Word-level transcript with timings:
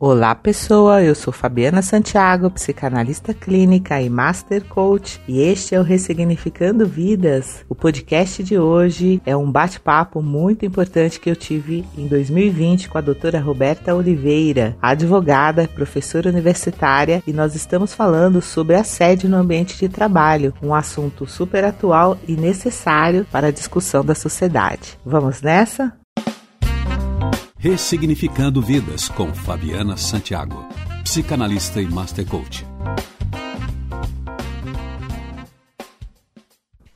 Olá, 0.00 0.32
pessoa. 0.32 1.02
Eu 1.02 1.12
sou 1.12 1.32
Fabiana 1.32 1.82
Santiago, 1.82 2.48
psicanalista 2.52 3.34
clínica 3.34 4.00
e 4.00 4.08
master 4.08 4.64
coach, 4.64 5.20
e 5.26 5.40
este 5.40 5.74
é 5.74 5.80
o 5.80 5.82
Ressignificando 5.82 6.86
Vidas. 6.86 7.64
O 7.68 7.74
podcast 7.74 8.44
de 8.44 8.56
hoje 8.56 9.20
é 9.26 9.36
um 9.36 9.50
bate-papo 9.50 10.22
muito 10.22 10.64
importante 10.64 11.18
que 11.18 11.28
eu 11.28 11.34
tive 11.34 11.84
em 11.96 12.06
2020 12.06 12.88
com 12.88 12.96
a 12.96 13.00
doutora 13.00 13.40
Roberta 13.40 13.92
Oliveira, 13.92 14.76
advogada, 14.80 15.66
professora 15.66 16.30
universitária, 16.30 17.20
e 17.26 17.32
nós 17.32 17.56
estamos 17.56 17.92
falando 17.92 18.40
sobre 18.40 18.76
assédio 18.76 19.28
no 19.28 19.36
ambiente 19.36 19.76
de 19.76 19.88
trabalho, 19.88 20.54
um 20.62 20.72
assunto 20.72 21.26
super 21.26 21.64
atual 21.64 22.16
e 22.28 22.36
necessário 22.36 23.26
para 23.32 23.48
a 23.48 23.52
discussão 23.52 24.04
da 24.04 24.14
sociedade. 24.14 24.96
Vamos 25.04 25.42
nessa? 25.42 25.98
Ressignificando 27.60 28.62
Vidas, 28.62 29.08
com 29.08 29.34
Fabiana 29.34 29.96
Santiago, 29.96 30.64
psicanalista 31.02 31.80
e 31.80 31.86
master 31.86 32.24
coach. 32.24 32.64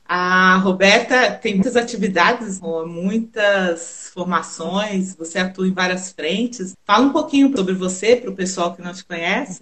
A 0.05 0.55
Roberta 0.59 1.31
tem 1.31 1.55
muitas 1.55 1.75
atividades, 1.75 2.61
muitas 2.61 4.09
formações, 4.13 5.13
você 5.13 5.39
atua 5.39 5.67
em 5.67 5.73
várias 5.73 6.13
frentes. 6.13 6.73
Fala 6.85 7.07
um 7.07 7.11
pouquinho 7.11 7.53
sobre 7.53 7.73
você 7.73 8.15
para 8.15 8.29
o 8.29 8.35
pessoal 8.35 8.73
que 8.73 8.81
não 8.81 8.93
te 8.93 9.03
conhece. 9.03 9.61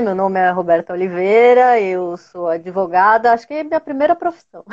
Meu 0.00 0.16
nome 0.16 0.40
é 0.40 0.50
Roberta 0.50 0.92
Oliveira, 0.92 1.80
eu 1.80 2.16
sou 2.16 2.48
advogada, 2.48 3.32
acho 3.32 3.46
que 3.46 3.54
é 3.54 3.62
minha 3.62 3.78
primeira 3.78 4.16
profissão. 4.16 4.64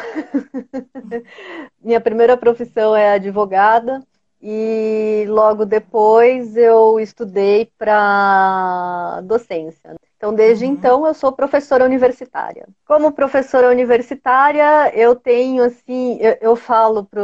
minha 1.79 2.01
primeira 2.01 2.35
profissão 2.35 2.95
é 2.95 3.13
advogada 3.13 4.03
e 4.41 5.25
logo 5.27 5.65
depois 5.65 6.55
eu 6.55 6.99
estudei 6.99 7.69
para 7.77 9.21
docência. 9.23 9.95
Então, 10.19 10.33
desde 10.33 10.65
uhum. 10.65 10.71
então, 10.71 11.07
eu 11.07 11.13
sou 11.13 11.31
professora 11.31 11.85
universitária. 11.85 12.67
Como 12.85 13.13
professora 13.13 13.69
universitária, 13.69 14.93
eu 14.93 15.15
tenho, 15.15 15.63
assim, 15.63 16.17
eu, 16.19 16.37
eu 16.41 16.55
falo 16.57 17.05
para 17.05 17.21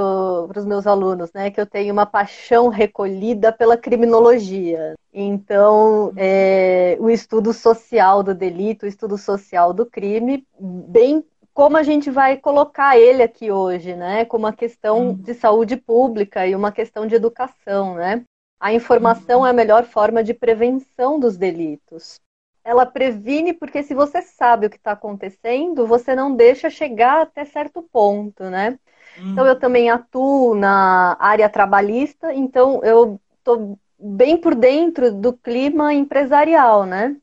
os 0.58 0.66
meus 0.66 0.88
alunos, 0.88 1.30
né, 1.34 1.52
que 1.52 1.60
eu 1.60 1.66
tenho 1.66 1.92
uma 1.92 2.06
paixão 2.06 2.70
recolhida 2.70 3.52
pela 3.52 3.76
criminologia. 3.76 4.96
Então, 5.14 6.14
é, 6.16 6.96
o 7.00 7.10
estudo 7.10 7.52
social 7.52 8.24
do 8.24 8.34
delito, 8.34 8.86
o 8.86 8.90
estudo 8.90 9.18
social 9.18 9.74
do 9.74 9.86
crime, 9.86 10.46
bem 10.58 11.22
como 11.56 11.78
a 11.78 11.84
gente 11.84 12.12
vai 12.12 12.36
colocar 12.36 13.00
ele 13.00 13.24
aqui 13.24 13.50
hoje, 13.50 13.96
né? 13.96 14.26
Como 14.26 14.46
uma 14.46 14.52
questão 14.52 15.08
uhum. 15.08 15.14
de 15.14 15.34
saúde 15.34 15.78
pública 15.78 16.46
e 16.46 16.54
uma 16.54 16.70
questão 16.70 17.08
de 17.08 17.16
educação, 17.16 17.96
né? 17.96 18.26
A 18.60 18.74
informação 18.74 19.40
uhum. 19.40 19.48
é 19.48 19.52
a 19.52 19.54
melhor 19.54 19.86
forma 19.86 20.22
de 20.22 20.34
prevenção 20.34 21.18
dos 21.18 21.38
delitos. 21.38 22.20
Ela 22.62 22.86
previne 22.86 23.54
porque 23.54 23.84
se 23.84 23.94
você 23.94 24.22
sabe 24.22 24.68
o 24.68 24.70
que 24.70 24.76
está 24.76 24.92
acontecendo, 24.92 25.88
você 25.88 26.14
não 26.14 26.36
deixa 26.36 26.70
chegar 26.70 27.22
até 27.22 27.46
certo 27.46 27.82
ponto, 27.82 28.44
né? 28.50 28.78
Uhum. 29.18 29.32
Então 29.32 29.46
eu 29.46 29.58
também 29.58 29.90
atuo 29.90 30.56
na 30.56 31.16
área 31.22 31.48
trabalhista, 31.48 32.34
então 32.34 32.84
eu 32.84 33.18
estou 33.38 33.80
bem 33.98 34.36
por 34.36 34.56
dentro 34.56 35.10
do 35.10 35.32
clima 35.32 35.94
empresarial, 35.94 36.86
né? 36.86 37.16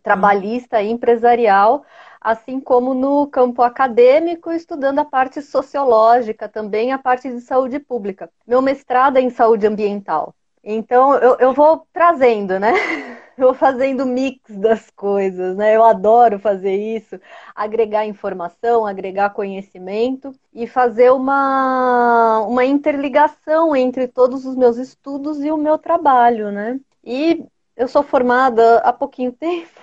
Trabalhista 0.00 0.80
e 0.80 0.92
empresarial 0.92 1.84
assim 2.22 2.60
como 2.60 2.94
no 2.94 3.26
campo 3.26 3.62
acadêmico, 3.62 4.52
estudando 4.52 5.00
a 5.00 5.04
parte 5.04 5.42
sociológica, 5.42 6.48
também 6.48 6.92
a 6.92 6.98
parte 6.98 7.28
de 7.30 7.40
saúde 7.40 7.78
pública. 7.78 8.30
Meu 8.46 8.62
mestrado 8.62 9.16
é 9.16 9.20
em 9.20 9.30
saúde 9.30 9.66
ambiental. 9.66 10.34
Então, 10.64 11.14
eu, 11.16 11.36
eu 11.38 11.52
vou 11.52 11.86
trazendo, 11.92 12.58
né? 12.58 12.72
Eu 13.34 13.46
vou 13.46 13.54
fazendo 13.54 14.04
mix 14.04 14.38
das 14.50 14.90
coisas, 14.90 15.56
né? 15.56 15.74
Eu 15.74 15.82
adoro 15.82 16.38
fazer 16.38 16.76
isso, 16.76 17.18
agregar 17.54 18.06
informação, 18.06 18.86
agregar 18.86 19.30
conhecimento 19.30 20.32
e 20.52 20.66
fazer 20.66 21.10
uma, 21.10 22.40
uma 22.46 22.64
interligação 22.64 23.74
entre 23.74 24.06
todos 24.06 24.44
os 24.44 24.54
meus 24.54 24.76
estudos 24.76 25.42
e 25.42 25.50
o 25.50 25.56
meu 25.56 25.78
trabalho, 25.78 26.52
né? 26.52 26.78
E 27.02 27.44
eu 27.74 27.88
sou 27.88 28.02
formada 28.02 28.78
há 28.80 28.92
pouquinho 28.92 29.32
tempo, 29.32 29.80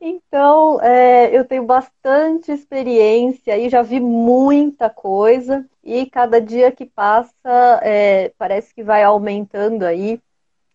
então, 0.00 0.80
é, 0.82 1.36
eu 1.36 1.44
tenho 1.44 1.64
bastante 1.64 2.52
experiência 2.52 3.56
e 3.56 3.68
já 3.68 3.82
vi 3.82 4.00
muita 4.00 4.90
coisa, 4.90 5.64
e 5.82 6.06
cada 6.06 6.40
dia 6.40 6.70
que 6.70 6.86
passa, 6.86 7.80
é, 7.82 8.32
parece 8.38 8.74
que 8.74 8.82
vai 8.82 9.02
aumentando 9.02 9.84
aí 9.84 10.20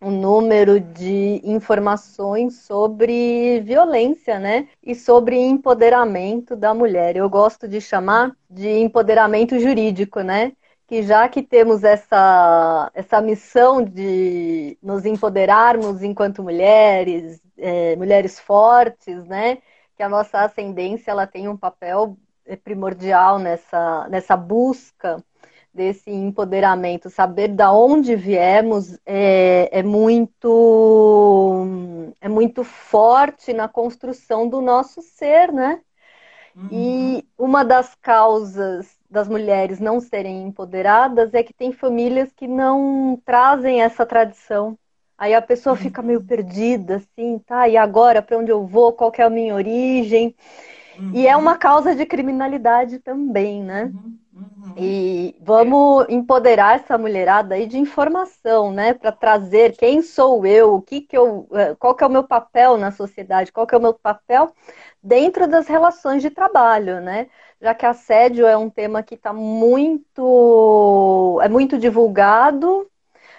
o 0.00 0.10
número 0.10 0.78
de 0.80 1.40
informações 1.44 2.62
sobre 2.62 3.60
violência, 3.60 4.38
né? 4.38 4.68
E 4.82 4.94
sobre 4.94 5.36
empoderamento 5.38 6.54
da 6.54 6.74
mulher. 6.74 7.16
Eu 7.16 7.30
gosto 7.30 7.66
de 7.66 7.80
chamar 7.80 8.36
de 8.50 8.68
empoderamento 8.68 9.58
jurídico, 9.58 10.20
né? 10.20 10.52
Que 10.86 11.02
já 11.02 11.28
que 11.28 11.42
temos 11.42 11.82
essa, 11.82 12.90
essa 12.94 13.20
missão 13.20 13.82
de 13.82 14.78
nos 14.82 15.04
empoderarmos 15.04 16.02
enquanto 16.02 16.42
mulheres, 16.42 17.40
é, 17.56 17.96
mulheres 17.96 18.38
fortes, 18.38 19.24
né? 19.24 19.58
Que 19.96 20.02
a 20.02 20.08
nossa 20.08 20.40
ascendência 20.40 21.10
ela 21.10 21.26
tem 21.26 21.48
um 21.48 21.56
papel 21.56 22.16
é, 22.44 22.56
primordial 22.56 23.38
nessa, 23.38 24.08
nessa 24.08 24.36
busca 24.36 25.22
desse 25.72 26.10
empoderamento. 26.10 27.10
Saber 27.10 27.48
da 27.48 27.72
onde 27.72 28.14
viemos 28.14 28.98
é, 29.04 29.68
é 29.72 29.82
muito 29.82 31.66
é 32.20 32.28
muito 32.28 32.62
forte 32.62 33.52
na 33.52 33.68
construção 33.68 34.48
do 34.48 34.60
nosso 34.60 35.02
ser, 35.02 35.52
né? 35.52 35.80
Uhum. 36.54 36.68
E 36.70 37.28
uma 37.36 37.64
das 37.64 37.94
causas 37.96 38.96
das 39.14 39.28
mulheres 39.28 39.78
não 39.78 40.00
serem 40.00 40.42
empoderadas 40.42 41.32
é 41.32 41.42
que 41.42 41.54
tem 41.54 41.70
famílias 41.70 42.32
que 42.34 42.48
não 42.48 43.18
trazem 43.24 43.80
essa 43.80 44.04
tradição. 44.04 44.76
Aí 45.16 45.32
a 45.32 45.40
pessoa 45.40 45.76
fica 45.76 46.02
meio 46.02 46.18
uhum. 46.18 46.26
perdida, 46.26 46.96
assim, 46.96 47.38
tá? 47.46 47.68
E 47.68 47.76
agora 47.76 48.20
para 48.20 48.36
onde 48.36 48.50
eu 48.50 48.66
vou? 48.66 48.92
Qual 48.92 49.12
é 49.16 49.22
a 49.22 49.30
minha 49.30 49.54
origem? 49.54 50.34
Uhum. 50.98 51.12
E 51.14 51.28
é 51.28 51.36
uma 51.36 51.56
causa 51.56 51.94
de 51.94 52.04
criminalidade 52.04 52.98
também, 52.98 53.62
né? 53.62 53.84
Uhum. 53.84 54.18
Uhum. 54.34 54.74
E 54.76 55.36
vamos 55.40 56.06
empoderar 56.08 56.76
essa 56.76 56.98
mulherada 56.98 57.54
aí 57.54 57.66
de 57.66 57.78
informação, 57.78 58.72
né? 58.72 58.92
Para 58.92 59.12
trazer 59.12 59.76
quem 59.76 60.02
sou 60.02 60.44
eu, 60.44 60.74
o 60.74 60.82
que 60.82 61.00
que 61.00 61.16
eu, 61.16 61.48
eh, 61.52 61.74
qual 61.76 61.94
que 61.94 62.02
é 62.02 62.06
o 62.06 62.10
meu 62.10 62.24
papel 62.24 62.76
na 62.76 62.90
sociedade, 62.90 63.52
qual 63.52 63.66
que 63.66 63.74
é 63.74 63.78
o 63.78 63.82
meu 63.82 63.94
papel 63.94 64.52
dentro 65.02 65.46
das 65.46 65.68
relações 65.68 66.22
de 66.22 66.30
trabalho, 66.30 67.00
né? 67.00 67.28
Já 67.60 67.74
que 67.74 67.86
assédio 67.86 68.46
é 68.46 68.56
um 68.56 68.68
tema 68.68 69.02
que 69.02 69.14
está 69.14 69.32
muito, 69.32 71.38
é 71.42 71.48
muito 71.48 71.78
divulgado, 71.78 72.90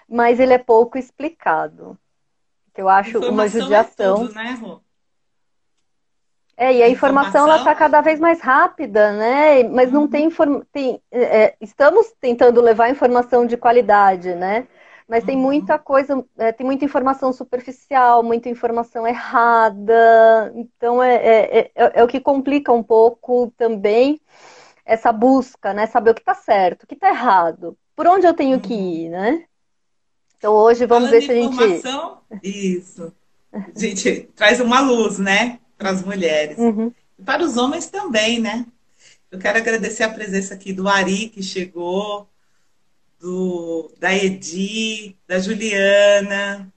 mas 0.07 0.39
ele 0.39 0.53
é 0.53 0.57
pouco 0.57 0.97
explicado. 0.97 1.97
Que 2.73 2.81
eu 2.81 2.87
acho 2.87 3.17
informação 3.17 3.33
uma 3.33 3.47
judiação. 3.47 4.15
É, 4.15 4.27
tudo, 4.27 4.33
né, 4.33 4.57
Rô? 4.61 4.84
É, 6.57 6.73
e 6.73 6.83
a 6.83 6.89
informação, 6.89 7.45
ela 7.45 7.57
está 7.57 7.75
cada 7.75 7.99
vez 7.99 8.17
mais 8.17 8.39
rápida, 8.39 9.11
né? 9.11 9.63
Mas 9.63 9.89
uhum. 9.89 10.01
não 10.01 10.07
tem, 10.07 10.29
tem 10.71 11.01
é, 11.11 11.53
estamos 11.59 12.13
tentando 12.19 12.61
levar 12.61 12.89
informação 12.89 13.45
de 13.45 13.57
qualidade, 13.57 14.33
né? 14.33 14.65
Mas 15.07 15.21
uhum. 15.21 15.27
tem 15.27 15.37
muita 15.37 15.77
coisa, 15.77 16.25
é, 16.37 16.53
tem 16.53 16.65
muita 16.65 16.85
informação 16.85 17.33
superficial, 17.33 18.23
muita 18.23 18.47
informação 18.47 19.05
errada. 19.05 20.53
Então 20.55 21.03
é, 21.03 21.15
é, 21.15 21.59
é, 21.59 21.71
é 21.75 22.03
o 22.03 22.07
que 22.07 22.21
complica 22.21 22.71
um 22.71 22.81
pouco 22.81 23.51
também 23.57 24.19
essa 24.85 25.11
busca, 25.11 25.73
né? 25.73 25.87
Saber 25.87 26.11
o 26.11 26.15
que 26.15 26.21
está 26.21 26.35
certo, 26.35 26.83
o 26.83 26.87
que 26.87 26.95
está 26.95 27.09
errado, 27.09 27.77
por 27.95 28.07
onde 28.07 28.25
eu 28.25 28.33
tenho 28.33 28.55
uhum. 28.55 28.61
que 28.61 28.73
ir, 28.73 29.09
né? 29.09 29.43
Então 30.37 30.53
hoje 30.53 30.85
vamos 30.85 31.09
Falando 31.09 31.21
ver 31.21 31.25
se 31.25 31.31
a 31.31 31.35
gente. 31.35 31.81
Isso. 32.41 33.13
A 33.51 33.79
gente 33.79 34.29
traz 34.35 34.61
uma 34.61 34.79
luz, 34.79 35.19
né? 35.19 35.59
Para 35.77 35.89
as 35.89 36.03
mulheres. 36.03 36.57
Uhum. 36.57 36.91
E 37.17 37.23
para 37.23 37.43
os 37.43 37.57
homens 37.57 37.87
também, 37.87 38.39
né? 38.39 38.65
Eu 39.31 39.39
quero 39.39 39.57
agradecer 39.57 40.03
a 40.03 40.09
presença 40.09 40.53
aqui 40.53 40.71
do 40.71 40.87
Ari, 40.87 41.29
que 41.29 41.43
chegou, 41.43 42.29
do, 43.19 43.91
da 43.99 44.15
Edi, 44.15 45.15
da 45.27 45.39
Juliana, 45.39 46.71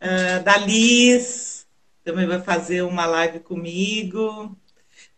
uh, 0.00 0.42
da 0.42 0.56
Liz, 0.58 1.66
também 2.04 2.26
vai 2.26 2.40
fazer 2.40 2.82
uma 2.82 3.06
live 3.06 3.40
comigo, 3.40 4.56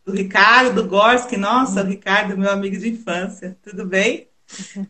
do 0.04 0.12
Ricardo, 0.12 0.82
do 0.82 0.88
Gorski, 0.88 1.36
nossa, 1.36 1.82
o 1.82 1.86
Ricardo, 1.86 2.36
meu 2.36 2.50
amigo 2.50 2.76
de 2.76 2.90
infância, 2.90 3.56
tudo 3.62 3.86
bem? 3.86 4.28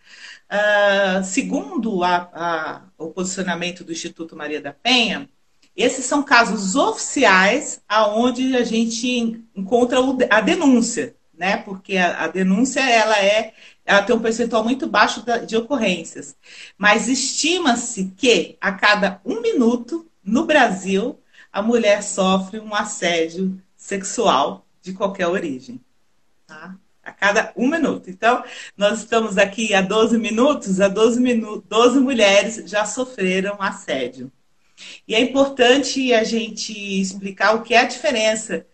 Uh, 0.51 1.23
segundo 1.23 2.03
a, 2.03 2.27
a, 2.33 2.81
o 2.97 3.09
posicionamento 3.09 3.83
do 3.83 3.91
Instituto 3.91 4.35
Maria 4.35 4.59
da 4.59 4.73
Penha, 4.73 5.29
esses 5.77 6.03
são 6.05 6.23
casos 6.23 6.75
oficiais 6.75 7.79
aonde 7.87 8.57
a 8.57 8.63
gente 8.63 9.39
encontra 9.55 9.99
a 10.31 10.41
denúncia, 10.41 11.15
né? 11.31 11.57
Porque 11.57 11.95
a, 11.95 12.23
a 12.23 12.27
denúncia 12.27 12.81
ela 12.81 13.19
é, 13.19 13.53
ela 13.89 14.03
tem 14.03 14.15
um 14.15 14.21
percentual 14.21 14.63
muito 14.63 14.85
baixo 14.85 15.25
de 15.47 15.57
ocorrências, 15.57 16.35
mas 16.77 17.07
estima-se 17.07 18.13
que 18.15 18.55
a 18.61 18.71
cada 18.71 19.19
um 19.25 19.41
minuto 19.41 20.07
no 20.23 20.45
Brasil 20.45 21.19
a 21.51 21.59
mulher 21.59 22.03
sofre 22.03 22.59
um 22.59 22.75
assédio 22.75 23.59
sexual 23.75 24.63
de 24.79 24.93
qualquer 24.93 25.25
origem, 25.27 25.81
tá? 26.45 26.75
A 27.03 27.11
cada 27.11 27.51
um 27.57 27.67
minuto. 27.67 28.11
Então, 28.11 28.43
nós 28.77 28.99
estamos 28.99 29.39
aqui 29.39 29.73
há 29.73 29.81
12 29.81 30.19
minutos, 30.19 30.79
há 30.79 30.87
12, 30.87 31.19
minutos, 31.19 31.63
12 31.67 31.99
mulheres 31.99 32.69
já 32.69 32.85
sofreram 32.85 33.59
assédio. 33.59 34.31
E 35.07 35.15
é 35.15 35.19
importante 35.19 36.13
a 36.13 36.23
gente 36.23 36.73
explicar 37.01 37.55
o 37.55 37.63
que 37.63 37.73
é 37.73 37.79
a 37.79 37.85
diferença 37.85 38.67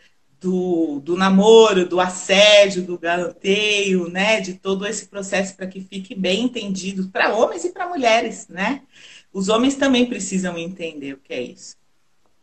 do, 0.45 0.99
do 0.99 1.17
namoro, 1.17 1.89
do 1.89 1.99
assédio, 1.99 2.83
do 2.83 2.99
galanteio, 2.99 4.07
né? 4.07 4.39
De 4.39 4.53
todo 4.53 4.85
esse 4.85 5.07
processo 5.07 5.55
para 5.55 5.65
que 5.65 5.81
fique 5.81 6.13
bem 6.13 6.43
entendido 6.43 7.09
para 7.09 7.33
homens 7.35 7.65
e 7.65 7.71
para 7.71 7.89
mulheres, 7.89 8.47
né? 8.47 8.83
Os 9.33 9.49
homens 9.49 9.73
também 9.73 10.05
precisam 10.05 10.55
entender 10.55 11.13
o 11.13 11.17
que 11.17 11.33
é 11.33 11.41
isso. 11.41 11.75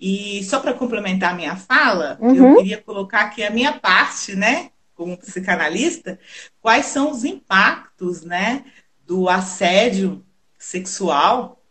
E 0.00 0.42
só 0.42 0.58
para 0.58 0.74
complementar 0.74 1.32
a 1.32 1.36
minha 1.36 1.54
fala, 1.54 2.18
uhum. 2.20 2.34
eu 2.34 2.56
queria 2.56 2.78
colocar 2.78 3.20
aqui 3.20 3.44
a 3.44 3.50
minha 3.50 3.74
parte, 3.74 4.34
né? 4.34 4.70
Como 4.96 5.16
psicanalista, 5.16 6.18
quais 6.60 6.86
são 6.86 7.12
os 7.12 7.22
impactos, 7.22 8.22
né? 8.22 8.64
Do 9.06 9.28
assédio 9.28 10.24
sexual 10.58 11.62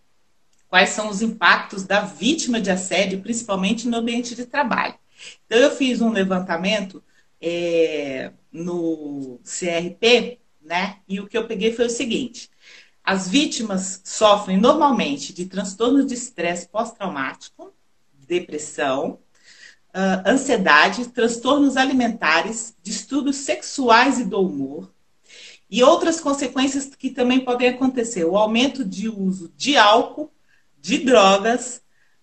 quais 0.70 0.92
são 0.92 1.10
os 1.10 1.22
impactos 1.22 1.84
da 1.84 2.00
vítima 2.00 2.62
de 2.62 2.72
assédio, 2.72 3.20
principalmente 3.20 3.90
no 3.90 3.98
ambiente 3.98 4.34
de 4.34 4.46
trabalho. 4.46 4.96
Então, 5.46 5.58
eu 5.58 5.72
fiz 5.72 6.02
um 6.02 6.12
levantamento 6.12 7.04
é, 7.42 8.32
no 8.52 9.40
CRP, 9.44 10.40
né? 10.62 10.98
E 11.08 11.20
o 11.20 11.28
que 11.28 11.38
eu 11.38 11.48
peguei 11.48 11.74
foi 11.74 11.88
o 11.88 11.90
seguinte: 11.90 12.50
as 13.04 13.28
vítimas 13.28 14.02
sofrem 14.04 14.58
normalmente 14.58 15.34
de 15.34 15.46
transtornos 15.46 16.06
de 16.06 16.14
estresse 16.14 16.68
pós-traumático, 16.68 17.74
depressão, 18.28 19.20
uh, 19.90 20.30
ansiedade, 20.30 21.08
transtornos 21.10 21.78
alimentares, 21.78 22.76
distúrbios 22.82 23.38
sexuais 23.38 24.20
e 24.20 24.26
do 24.26 24.40
humor, 24.40 24.92
e 25.70 25.82
outras 25.84 26.20
consequências 26.20 26.94
que 26.96 27.10
também 27.10 27.40
podem 27.44 27.70
acontecer: 27.70 28.24
o 28.26 28.38
aumento 28.38 28.86
de 28.86 29.10
uso 29.10 29.52
de 29.56 29.78
álcool 29.78 30.32
de 30.80 31.00
drogas, 31.00 31.81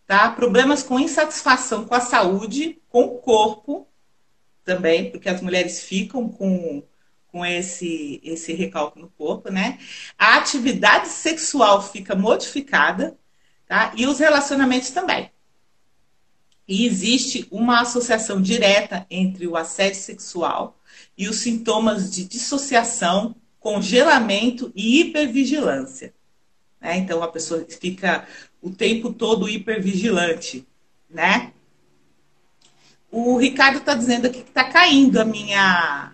tá? 0.08 0.31
Problemas 0.31 0.82
com 0.82 0.99
insatisfação 0.99 1.84
com 1.84 1.94
a 1.94 2.00
saúde, 2.00 2.81
com 2.88 3.02
o 3.02 3.19
corpo 3.19 3.87
também, 4.64 5.10
porque 5.10 5.28
as 5.28 5.43
mulheres 5.43 5.82
ficam 5.82 6.31
com, 6.31 6.82
com 7.26 7.44
esse, 7.44 8.19
esse 8.25 8.55
recalque 8.55 8.99
no 8.99 9.10
corpo, 9.10 9.52
né? 9.52 9.78
A 10.19 10.38
atividade 10.38 11.08
sexual 11.08 11.82
fica 11.82 12.14
modificada, 12.16 13.19
tá? 13.66 13.93
E 13.96 14.06
os 14.06 14.19
relacionamentos 14.19 14.90
também. 14.90 15.31
E 16.66 16.87
existe 16.87 17.46
uma 17.50 17.82
associação 17.82 18.40
direta 18.40 19.06
entre 19.11 19.46
o 19.46 19.56
assédio 19.56 20.00
sexual 20.00 20.81
e 21.19 21.28
os 21.28 21.37
sintomas 21.37 22.11
de 22.11 22.25
dissociação, 22.25 23.37
congelamento 23.61 24.72
e 24.75 25.00
hipervigilância. 25.00 26.14
Né? 26.81 26.96
Então 26.99 27.22
a 27.22 27.28
pessoa 27.28 27.66
fica 27.69 28.26
o 28.60 28.70
tempo 28.70 29.12
todo 29.12 29.49
hipervigilante, 29.49 30.66
né? 31.08 31.52
O 33.10 33.37
Ricardo 33.38 33.78
está 33.78 33.94
dizendo 33.94 34.26
aqui 34.26 34.43
que 34.43 34.49
está 34.49 34.64
caindo 34.64 35.20
a 35.20 35.25
minha, 35.25 36.12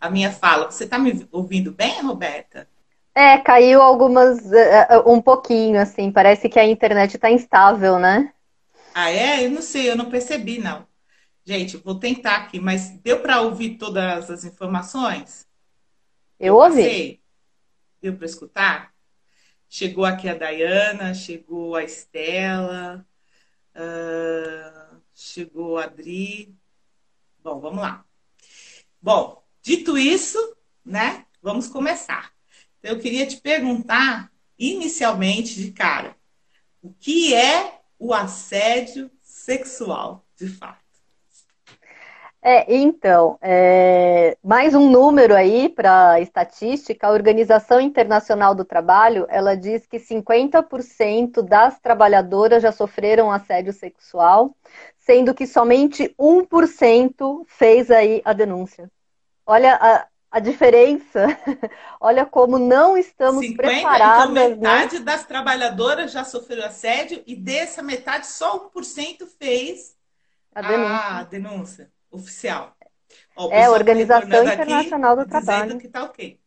a 0.00 0.10
minha 0.10 0.32
fala. 0.32 0.70
Você 0.70 0.84
está 0.84 0.98
me 0.98 1.26
ouvindo 1.30 1.70
bem, 1.70 2.02
Roberta? 2.02 2.68
É, 3.14 3.38
caiu 3.38 3.80
algumas, 3.80 4.38
uh, 4.38 5.06
um 5.06 5.20
pouquinho, 5.20 5.80
assim. 5.80 6.10
Parece 6.10 6.48
que 6.48 6.58
a 6.58 6.66
internet 6.66 7.14
está 7.14 7.30
instável, 7.30 7.98
né? 7.98 8.32
Ah, 8.94 9.10
é? 9.10 9.44
Eu 9.44 9.50
não 9.50 9.62
sei, 9.62 9.90
eu 9.90 9.96
não 9.96 10.10
percebi, 10.10 10.58
não. 10.58 10.86
Gente, 11.44 11.76
vou 11.76 11.96
tentar 11.96 12.36
aqui, 12.36 12.60
mas 12.60 12.90
deu 13.02 13.20
para 13.20 13.40
ouvir 13.40 13.76
todas 13.76 14.30
as 14.30 14.44
informações? 14.44 15.46
Eu, 16.38 16.54
eu 16.54 16.56
ouvi. 16.56 17.20
Deu 18.00 18.14
para 18.16 18.26
escutar? 18.26 18.91
Chegou 19.74 20.04
aqui 20.04 20.28
a 20.28 20.34
Dayana, 20.34 21.14
chegou 21.14 21.74
a 21.74 21.82
Estela, 21.82 23.08
uh, 23.74 25.00
chegou 25.14 25.78
a 25.78 25.84
Adri. 25.84 26.54
Bom, 27.42 27.58
vamos 27.58 27.80
lá. 27.80 28.04
Bom, 29.00 29.42
dito 29.62 29.96
isso, 29.96 30.36
né? 30.84 31.24
Vamos 31.40 31.68
começar. 31.68 32.34
Então, 32.78 32.90
eu 32.90 33.00
queria 33.00 33.26
te 33.26 33.38
perguntar, 33.38 34.30
inicialmente, 34.58 35.54
de 35.54 35.72
cara, 35.72 36.18
o 36.82 36.92
que 36.92 37.34
é 37.34 37.80
o 37.98 38.12
assédio 38.12 39.10
sexual, 39.22 40.28
de 40.36 40.48
fato? 40.48 40.81
É, 42.44 42.74
então, 42.74 43.38
é, 43.40 44.36
mais 44.42 44.74
um 44.74 44.90
número 44.90 45.32
aí 45.32 45.68
para 45.68 46.20
estatística, 46.20 47.06
a 47.06 47.12
Organização 47.12 47.80
Internacional 47.80 48.52
do 48.52 48.64
Trabalho, 48.64 49.26
ela 49.28 49.54
diz 49.54 49.86
que 49.86 50.00
50% 50.00 51.40
das 51.40 51.78
trabalhadoras 51.78 52.60
já 52.60 52.72
sofreram 52.72 53.30
assédio 53.30 53.72
sexual, 53.72 54.56
sendo 54.98 55.32
que 55.32 55.46
somente 55.46 56.12
1% 56.18 57.44
fez 57.46 57.92
aí 57.92 58.20
a 58.24 58.32
denúncia. 58.32 58.90
Olha 59.46 59.78
a, 59.80 60.08
a 60.28 60.40
diferença, 60.40 61.26
olha 62.00 62.26
como 62.26 62.58
não 62.58 62.98
estamos 62.98 63.46
50, 63.46 63.62
preparadas. 63.62 64.30
Então, 64.30 64.34
né? 64.34 64.48
metade 64.48 64.98
né? 64.98 65.04
das 65.04 65.24
trabalhadoras 65.24 66.10
já 66.10 66.24
sofreram 66.24 66.64
assédio 66.64 67.22
e 67.24 67.36
dessa 67.36 67.84
metade 67.84 68.26
só 68.26 68.68
1% 68.68 69.28
fez 69.38 69.94
a 70.52 70.60
denúncia. 70.60 70.96
A 70.96 71.22
denúncia 71.22 72.01
oficial. 72.12 72.76
Ó, 73.34 73.50
é 73.50 73.64
a 73.64 73.70
Organização 73.70 74.44
Internacional 74.44 75.16
do 75.16 75.26
Trabalho. 75.26 75.78
que 75.78 75.88
tá 75.88 76.04
ok. 76.04 76.38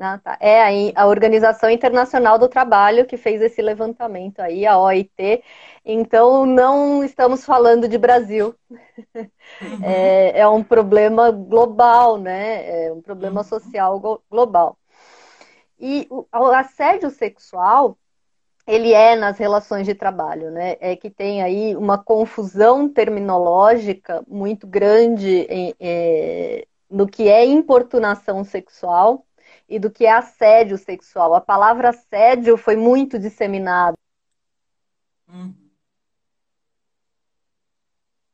Ah, 0.00 0.18
tá. 0.18 0.38
É 0.40 0.92
a 0.94 1.06
Organização 1.06 1.68
Internacional 1.68 2.38
do 2.38 2.48
Trabalho 2.48 3.04
que 3.04 3.16
fez 3.16 3.42
esse 3.42 3.60
levantamento 3.60 4.38
aí, 4.38 4.64
a 4.64 4.78
OIT. 4.78 5.42
Então, 5.84 6.46
não 6.46 7.02
estamos 7.02 7.44
falando 7.44 7.88
de 7.88 7.98
Brasil. 7.98 8.54
Uhum. 8.70 8.78
É, 9.82 10.40
é, 10.40 10.48
um 10.48 10.62
problema 10.62 11.30
global, 11.30 12.18
né? 12.18 12.86
É 12.86 12.92
um 12.92 13.00
problema 13.00 13.40
uhum. 13.40 13.46
social 13.46 14.20
global. 14.30 14.78
E 15.80 16.06
o 16.10 16.26
assédio 16.54 17.10
sexual, 17.10 17.96
ele 18.68 18.92
é 18.92 19.16
nas 19.16 19.38
relações 19.38 19.86
de 19.86 19.94
trabalho, 19.94 20.50
né? 20.50 20.76
É 20.78 20.94
que 20.94 21.08
tem 21.08 21.42
aí 21.42 21.74
uma 21.74 21.96
confusão 21.96 22.86
terminológica 22.88 24.22
muito 24.28 24.66
grande 24.66 25.46
em, 25.48 25.74
é, 25.80 26.66
no 26.90 27.06
que 27.06 27.28
é 27.28 27.44
importunação 27.46 28.44
sexual 28.44 29.26
e 29.66 29.78
do 29.78 29.90
que 29.90 30.04
é 30.04 30.12
assédio 30.12 30.76
sexual. 30.76 31.34
A 31.34 31.40
palavra 31.40 31.88
assédio 31.88 32.58
foi 32.58 32.76
muito 32.76 33.18
disseminada. 33.18 33.96
Uhum 35.26 35.67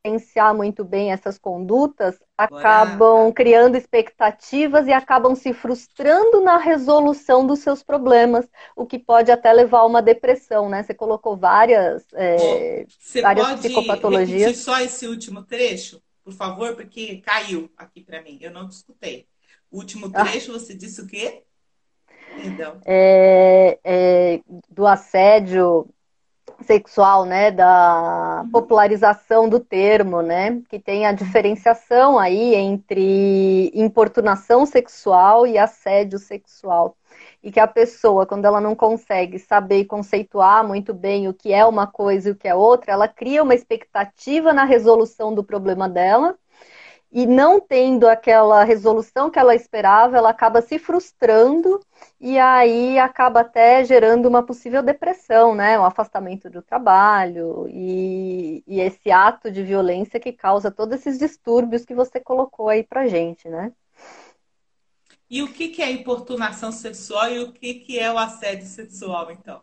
gerenciar 0.04 0.54
muito 0.54 0.84
bem 0.84 1.12
essas 1.12 1.38
condutas, 1.38 2.18
acabam 2.37 3.32
criando 3.32 3.76
expectativas 3.76 4.87
e 4.87 4.92
acabam 4.92 5.34
se 5.34 5.54
frustrando 5.54 6.42
na 6.42 6.58
resolução 6.58 7.46
dos 7.46 7.61
seus 7.61 7.82
problemas, 7.82 8.46
o 8.76 8.84
que 8.84 8.99
pode 8.99 9.32
até 9.32 9.52
levar 9.52 9.80
a 9.80 9.87
uma 9.87 10.02
depressão, 10.02 10.68
né? 10.68 10.82
Você 10.82 10.92
colocou 10.92 11.37
várias, 11.37 12.04
é, 12.12 12.84
Você 12.99 13.23
várias 13.23 13.46
pode 13.46 13.61
psicopatologias. 13.61 14.42
Repetir 14.42 14.62
só 14.62 14.78
esse 14.80 15.06
último 15.06 15.42
trecho, 15.42 16.02
por 16.23 16.34
favor, 16.34 16.76
porque 16.76 17.23
caiu 17.25 17.70
aqui 17.76 18.02
para 18.02 18.23
mim, 18.23 18.38
eu 18.40 18.50
não 18.50 18.68
escutei. 18.68 19.26
O 19.70 19.78
último 19.78 20.11
trecho, 20.11 20.50
ah. 20.50 20.58
você 20.58 20.75
disse 20.75 21.00
o 21.00 21.06
quê? 21.06 21.42
Perdão. 22.37 22.80
É, 22.84 23.78
é, 23.82 24.40
do 24.68 24.87
assédio 24.87 25.88
sexual, 26.64 27.25
né, 27.25 27.50
da 27.50 28.42
uhum. 28.42 28.50
popularização 28.50 29.49
do 29.49 29.61
termo, 29.61 30.23
né, 30.23 30.61
que 30.68 30.78
tem 30.78 31.06
a 31.06 31.12
diferenciação 31.12 32.18
aí 32.18 32.54
entre 32.54 33.71
importunação 33.75 34.66
sexual 34.66 35.47
e 35.47 35.59
assédio 35.59 36.18
sexual. 36.18 36.97
E 37.42 37.52
que 37.52 37.61
a 37.61 37.66
pessoa, 37.66 38.26
quando 38.26 38.44
ela 38.47 38.61
não 38.61 38.75
consegue 38.75 39.38
saber 39.38 39.80
e 39.80 39.85
conceituar 39.85 40.66
muito 40.66 40.92
bem 40.92 41.28
o 41.28 41.35
que 41.35 41.52
é 41.52 41.64
uma 41.64 41.87
coisa 41.87 42.28
e 42.28 42.33
o 42.33 42.37
que 42.37 42.49
é 42.49 42.54
outra, 42.54 42.92
ela 42.92 43.06
cria 43.06 43.42
uma 43.42 43.54
expectativa 43.54 44.52
na 44.52 44.64
resolução 44.64 45.35
do 45.35 45.44
problema 45.44 45.88
dela, 45.88 46.37
e 47.14 47.26
não 47.26 47.61
tendo 47.61 48.09
aquela 48.09 48.64
resolução 48.64 49.30
que 49.30 49.38
ela 49.38 49.54
esperava, 49.54 50.18
ela 50.18 50.30
acaba 50.30 50.61
se 50.61 50.80
frustrando 50.80 51.78
e 52.21 52.37
aí 52.40 52.99
acaba 52.99 53.42
até 53.42 53.85
gerando 53.85 54.26
uma 54.26 54.42
possível 54.42 54.83
depressão, 54.83 55.54
né? 55.54 55.78
Um 55.78 55.85
afastamento 55.85 56.50
do 56.50 56.61
trabalho 56.61 57.68
e, 57.71 58.64
e 58.66 58.80
esse 58.80 59.12
ato 59.12 59.49
de 59.49 59.62
violência 59.62 60.18
que 60.18 60.33
causa 60.33 60.73
todos 60.73 60.99
esses 60.99 61.16
distúrbios 61.16 61.85
que 61.85 61.94
você 61.94 62.18
colocou 62.18 62.68
aí 62.68 62.83
pra 62.83 63.06
gente, 63.06 63.49
né? 63.49 63.71
E 65.30 65.40
o 65.40 65.52
que, 65.52 65.68
que 65.68 65.83
é 65.83 65.92
importunação 65.92 66.73
sexual 66.73 67.30
e 67.30 67.38
o 67.38 67.52
que, 67.52 67.75
que 67.75 67.97
é 67.97 68.11
o 68.11 68.18
assédio 68.18 68.66
sexual, 68.66 69.30
então? 69.30 69.62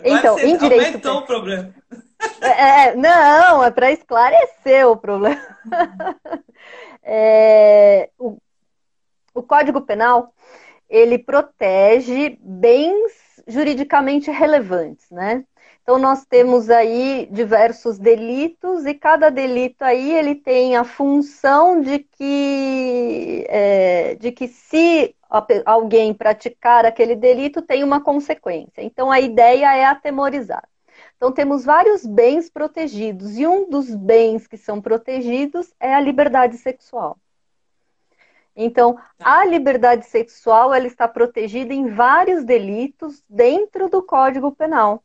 Agora 0.00 0.18
então, 0.18 0.34
você 0.34 0.46
em 0.46 0.56
direito 0.56 0.86
aumentou 0.86 1.18
o 1.18 1.22
problema. 1.22 1.72
É, 2.40 2.88
é, 2.88 2.96
não, 2.96 3.62
é 3.62 3.70
para 3.70 3.90
esclarecer 3.92 4.86
o 4.86 4.96
problema. 4.96 5.40
É, 7.06 8.08
o, 8.18 8.38
o 9.34 9.42
Código 9.42 9.82
Penal 9.82 10.32
ele 10.88 11.18
protege 11.18 12.38
bens 12.40 13.12
juridicamente 13.46 14.30
relevantes, 14.30 15.10
né? 15.10 15.44
Então 15.82 15.98
nós 15.98 16.24
temos 16.24 16.70
aí 16.70 17.28
diversos 17.30 17.98
delitos 17.98 18.86
e 18.86 18.94
cada 18.94 19.28
delito 19.28 19.82
aí 19.82 20.12
ele 20.12 20.34
tem 20.34 20.76
a 20.76 20.84
função 20.84 21.80
de 21.82 21.98
que 21.98 23.44
é, 23.50 24.14
de 24.14 24.32
que 24.32 24.48
se 24.48 25.14
alguém 25.66 26.14
praticar 26.14 26.86
aquele 26.86 27.14
delito 27.14 27.60
tem 27.60 27.84
uma 27.84 28.00
consequência. 28.00 28.82
Então 28.82 29.10
a 29.10 29.20
ideia 29.20 29.76
é 29.76 29.84
atemorizar. 29.84 30.66
Então, 31.16 31.32
temos 31.32 31.64
vários 31.64 32.04
bens 32.04 32.50
protegidos, 32.50 33.38
e 33.38 33.46
um 33.46 33.68
dos 33.68 33.94
bens 33.94 34.46
que 34.46 34.56
são 34.56 34.80
protegidos 34.80 35.72
é 35.80 35.94
a 35.94 36.00
liberdade 36.00 36.58
sexual. 36.58 37.18
Então, 38.56 38.98
a 39.18 39.44
liberdade 39.44 40.06
sexual 40.06 40.72
ela 40.72 40.86
está 40.86 41.08
protegida 41.08 41.74
em 41.74 41.88
vários 41.88 42.44
delitos 42.44 43.22
dentro 43.28 43.88
do 43.88 44.02
Código 44.02 44.52
Penal. 44.52 45.02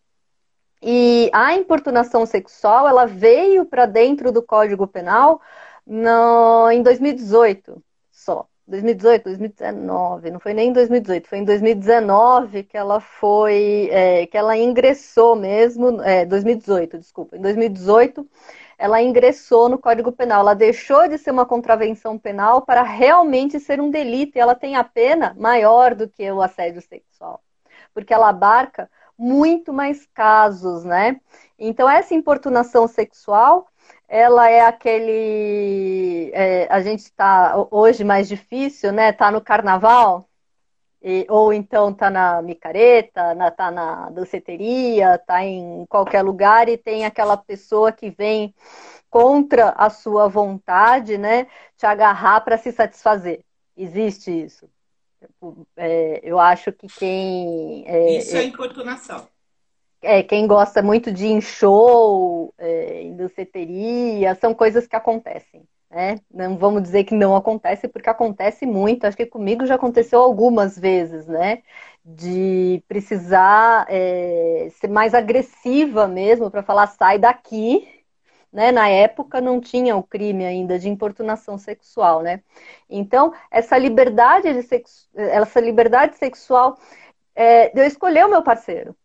E 0.82 1.30
a 1.34 1.54
importunação 1.56 2.26
sexual 2.26 2.88
ela 2.88 3.06
veio 3.06 3.66
para 3.66 3.86
dentro 3.86 4.32
do 4.32 4.42
Código 4.42 4.88
Penal 4.88 5.42
no, 5.86 6.70
em 6.72 6.82
2018 6.84 7.72
só. 7.74 7.89
2018, 8.70 9.24
2019, 9.24 10.32
não 10.32 10.40
foi 10.40 10.54
nem 10.54 10.70
em 10.70 10.74
2018, 10.74 11.28
foi 11.28 11.40
em 11.40 11.44
2019 11.44 12.64
que 12.64 12.78
ela 12.78 13.00
foi, 13.00 13.90
é, 13.92 14.28
que 14.28 14.38
ela 14.38 14.56
ingressou 14.56 15.36
mesmo, 15.36 16.02
é, 16.04 16.26
2018, 16.26 17.00
desculpa, 17.00 17.36
em 17.36 17.42
2018 17.42 18.28
ela 18.78 19.02
ingressou 19.02 19.68
no 19.68 19.78
Código 19.78 20.12
Penal, 20.12 20.40
ela 20.40 20.54
deixou 20.54 21.06
de 21.08 21.18
ser 21.18 21.32
uma 21.32 21.46
contravenção 21.46 22.18
penal 22.18 22.62
para 22.62 22.82
realmente 22.82 23.60
ser 23.60 23.82
um 23.82 23.92
delito, 23.92 24.38
e 24.38 24.40
ela 24.40 24.56
tem 24.56 24.78
a 24.78 24.84
pena 24.86 25.36
maior 25.38 25.94
do 25.94 26.08
que 26.08 26.32
o 26.32 26.42
assédio 26.42 26.82
sexual, 26.82 27.42
porque 27.94 28.14
ela 28.14 28.30
abarca 28.30 28.90
muito 29.18 29.74
mais 29.74 30.06
casos, 30.14 30.86
né? 30.86 31.20
Então 31.58 31.90
essa 31.90 32.14
importunação 32.14 32.88
sexual 32.88 33.68
ela 34.10 34.50
é 34.50 34.62
aquele. 34.62 36.32
É, 36.34 36.68
a 36.70 36.82
gente 36.82 37.02
está 37.02 37.56
hoje 37.70 38.04
mais 38.04 38.28
difícil, 38.28 38.92
né? 38.92 39.14
Tá 39.14 39.32
no 39.32 39.40
carnaval, 39.40 40.28
e, 41.02 41.26
ou 41.30 41.54
então 41.54 41.94
tá 41.94 42.10
na 42.10 42.42
micareta, 42.42 43.36
na, 43.36 43.52
tá 43.52 43.70
na 43.70 44.10
danceteria, 44.10 45.18
tá 45.20 45.44
em 45.46 45.86
qualquer 45.88 46.24
lugar 46.24 46.68
e 46.68 46.76
tem 46.78 47.06
aquela 47.06 47.38
pessoa 47.38 47.92
que 47.92 48.10
vem 48.10 48.54
contra 49.10 49.70
a 49.70 49.90
sua 49.90 50.28
vontade, 50.28 51.18
né? 51.18 51.48
Te 51.78 51.86
agarrar 51.86 52.42
para 52.42 52.58
se 52.58 52.72
satisfazer. 52.72 53.46
Existe 53.78 54.32
isso. 54.32 54.68
É, 55.78 56.20
eu 56.24 56.40
acho 56.40 56.72
que 56.72 56.88
quem. 56.88 57.84
É, 57.88 58.18
isso 58.18 58.36
é, 58.36 58.40
é 58.40 58.44
importunação 58.44 59.28
é, 60.02 60.24
quem 60.24 60.48
gosta 60.48 60.82
muito 60.82 61.12
de 61.12 61.28
em 61.28 61.42
show, 61.42 62.54
é, 62.58 63.02
em 63.04 63.16
são 64.36 64.54
coisas 64.54 64.88
que 64.88 64.96
acontecem. 64.96 65.64
Né? 65.90 66.18
Não 66.32 66.58
vamos 66.58 66.84
dizer 66.84 67.04
que 67.04 67.16
não 67.16 67.36
acontece, 67.36 67.88
porque 67.88 68.10
acontece 68.10 68.66
muito. 68.66 69.06
Acho 69.06 69.18
que 69.18 69.26
comigo 69.26 69.66
já 69.66 69.76
aconteceu 69.76 70.20
algumas 70.22 70.78
vezes, 70.78 71.26
né? 71.28 71.64
De 72.06 72.84
precisar 72.88 73.86
é, 73.90 74.70
ser 74.80 74.88
mais 74.88 75.14
agressiva 75.14 76.08
mesmo 76.08 76.52
para 76.52 76.64
falar 76.64 76.88
sai 76.88 77.18
daqui. 77.18 77.88
Né? 78.54 78.72
Na 78.72 78.88
época 78.90 79.42
não 79.42 79.60
tinha 79.60 79.96
o 79.96 80.04
crime 80.04 80.46
ainda 80.46 80.80
de 80.80 80.90
importunação 80.90 81.58
sexual, 81.58 82.22
né? 82.22 82.42
Então 82.90 83.34
essa 83.52 83.78
liberdade 83.78 84.54
de 84.54 84.84
essa 85.16 85.60
liberdade 85.60 86.18
sexual 86.18 86.78
é, 87.36 87.72
eu 87.78 87.86
escolher 87.86 88.26
o 88.26 88.30
meu 88.30 88.44
parceiro, 88.44 88.96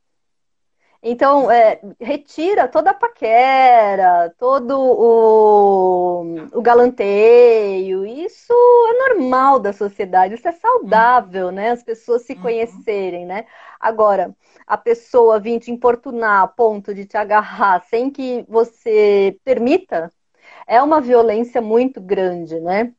então, 1.06 1.50
é, 1.50 1.80
retira 2.00 2.66
toda 2.66 2.90
a 2.90 2.94
paquera, 2.94 4.34
todo 4.38 4.74
o, 4.80 6.22
o, 6.50 6.62
galanteio. 6.62 8.06
Isso 8.06 8.52
é 8.52 9.10
normal 9.10 9.60
da 9.60 9.74
sociedade, 9.74 10.34
isso 10.34 10.48
é 10.48 10.52
saudável, 10.52 11.52
né? 11.52 11.72
As 11.72 11.82
pessoas 11.82 12.22
se 12.22 12.32
uhum. 12.32 12.40
conhecerem, 12.40 13.26
né? 13.26 13.44
Agora, 13.78 14.34
a 14.66 14.78
pessoa 14.78 15.38
vir 15.38 15.60
te 15.60 15.70
importunar 15.70 16.42
a 16.42 16.48
ponto 16.48 16.94
de 16.94 17.04
te 17.04 17.18
agarrar 17.18 17.84
sem 17.90 18.10
que 18.10 18.42
você 18.48 19.38
permita, 19.44 20.10
é 20.66 20.80
uma 20.82 21.02
violência 21.02 21.60
muito 21.60 22.00
grande, 22.00 22.58
né? 22.60 22.94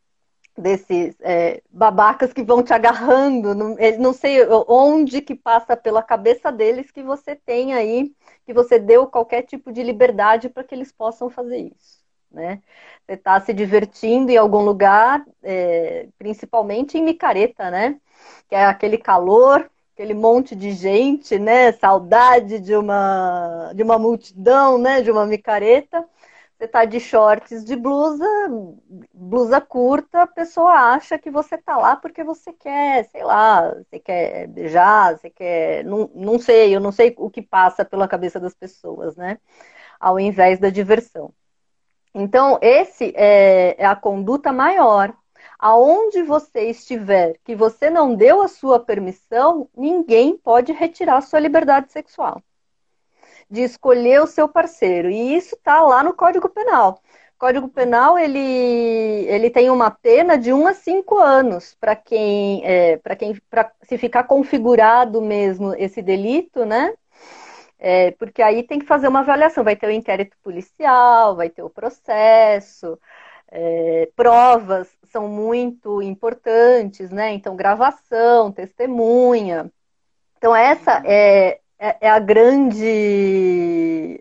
Desses 0.58 1.16
é, 1.20 1.62
babacas 1.70 2.32
que 2.32 2.44
vão 2.44 2.64
te 2.64 2.74
agarrando, 2.74 3.54
não, 3.54 3.76
não 4.00 4.14
sei 4.14 4.48
onde 4.68 5.22
que 5.22 5.36
passa 5.36 5.76
pela 5.76 6.02
cabeça 6.02 6.52
deles 6.52 6.92
que 6.92 7.04
você 7.04 7.36
tem 7.36 7.74
aí, 7.74 8.14
que 8.46 8.54
você 8.54 8.80
deu 8.80 9.08
qualquer 9.08 9.44
tipo 9.44 9.72
de 9.72 9.84
liberdade 9.84 10.50
para 10.50 10.64
que 10.64 10.74
eles 10.74 10.92
possam 10.92 11.30
fazer 11.30 11.58
isso, 11.58 12.00
né? 12.32 12.62
Você 13.06 13.14
está 13.14 13.40
se 13.42 13.54
divertindo 13.54 14.32
em 14.32 14.38
algum 14.38 14.62
lugar, 14.62 15.26
é, 15.44 16.08
principalmente 16.18 16.98
em 16.98 17.04
micareta, 17.04 17.70
né? 17.70 18.00
Que 18.48 18.56
é 18.56 18.66
aquele 18.66 18.98
calor, 18.98 19.70
aquele 19.94 20.14
monte 20.14 20.56
de 20.56 20.72
gente, 20.72 21.38
né? 21.38 21.74
Saudade 21.74 22.60
de 22.60 22.76
uma 22.76 23.72
de 23.76 23.84
uma 23.84 24.00
multidão, 24.00 24.78
né? 24.78 25.02
De 25.02 25.12
uma 25.12 25.26
micareta 25.26 26.06
você 26.58 26.68
tá 26.68 26.86
de 26.86 27.00
shorts, 27.00 27.66
de 27.66 27.76
blusa, 27.76 28.26
blusa 29.14 29.60
curta, 29.60 30.22
a 30.24 30.28
pessoa 30.28 30.72
acha 30.94 31.20
que 31.20 31.30
você 31.30 31.58
tá 31.58 31.78
lá 31.78 31.96
porque 31.98 32.24
você 32.24 32.54
quer, 32.54 33.06
sei 33.10 33.24
lá, 33.24 33.74
você 33.74 34.00
quer 34.00 34.48
beijar, 34.48 35.18
você 35.18 35.30
quer. 35.30 35.84
Não, 35.84 36.10
não 36.16 36.40
sei, 36.40 36.76
eu 36.76 36.80
não 36.80 36.92
sei 36.92 37.14
o 37.18 37.30
que 37.30 37.42
passa 37.42 37.84
pela 37.84 38.08
cabeça 38.08 38.40
das 38.40 38.54
pessoas, 38.54 39.16
né? 39.18 39.38
Ao 40.00 40.20
invés 40.20 40.60
da 40.60 40.70
diversão. 40.70 41.34
Então, 42.14 42.60
esse 42.62 43.14
é, 43.16 43.76
é 43.82 43.86
a 43.86 43.96
conduta 43.96 44.52
maior. 44.54 45.14
Aonde 45.60 46.24
você 46.24 46.70
estiver, 46.70 47.38
que 47.44 47.56
você 47.56 47.90
não 47.90 48.16
deu 48.16 48.42
a 48.42 48.48
sua 48.48 48.80
permissão, 48.80 49.70
ninguém 49.76 50.38
pode 50.38 50.72
retirar 50.74 51.18
a 51.18 51.22
sua 51.22 51.40
liberdade 51.40 51.92
sexual 51.92 52.42
de 53.50 53.62
escolher 53.62 54.22
o 54.22 54.28
seu 54.28 54.48
parceiro. 54.48 55.10
E 55.10 55.36
isso 55.36 55.56
está 55.56 55.82
lá 55.82 56.04
no 56.04 56.14
Código 56.14 56.50
Penal. 56.50 57.02
O 57.36 57.40
Código 57.40 57.68
Penal 57.68 58.18
ele, 58.18 58.40
ele 59.28 59.50
tem 59.50 59.70
uma 59.70 59.92
pena 59.92 60.38
de 60.38 60.54
1 60.54 60.68
a 60.68 60.74
5 60.74 61.18
anos 61.18 61.76
para 61.80 61.96
quem 61.96 62.62
é, 62.66 62.98
para 62.98 63.16
quem 63.16 63.36
pra, 63.50 63.72
se 63.84 63.98
ficar 63.98 64.24
configurado 64.24 65.22
mesmo 65.22 65.74
esse 65.78 66.02
delito, 66.02 66.66
né? 66.66 66.94
É, 67.78 68.12
porque 68.12 68.42
aí 68.42 68.64
tem 68.64 68.80
que 68.80 68.86
fazer 68.86 69.08
uma 69.08 69.20
avaliação, 69.20 69.64
vai 69.64 69.76
ter 69.76 69.88
o 69.88 69.92
inquérito 69.92 70.38
policial, 70.42 71.36
vai 71.36 71.50
ter 71.50 71.62
o 71.62 71.70
processo, 71.70 72.98
é, 73.52 74.10
provas 74.16 74.96
são 75.16 75.28
muito 75.30 76.02
importantes, 76.02 77.10
né? 77.10 77.34
Então, 77.34 77.56
gravação, 77.56 78.52
testemunha. 78.52 79.72
Então, 80.38 80.56
essa 80.56 81.02
é, 81.06 81.62
é, 81.80 82.08
é 82.08 82.10
a 82.10 82.20
grande, 82.20 82.86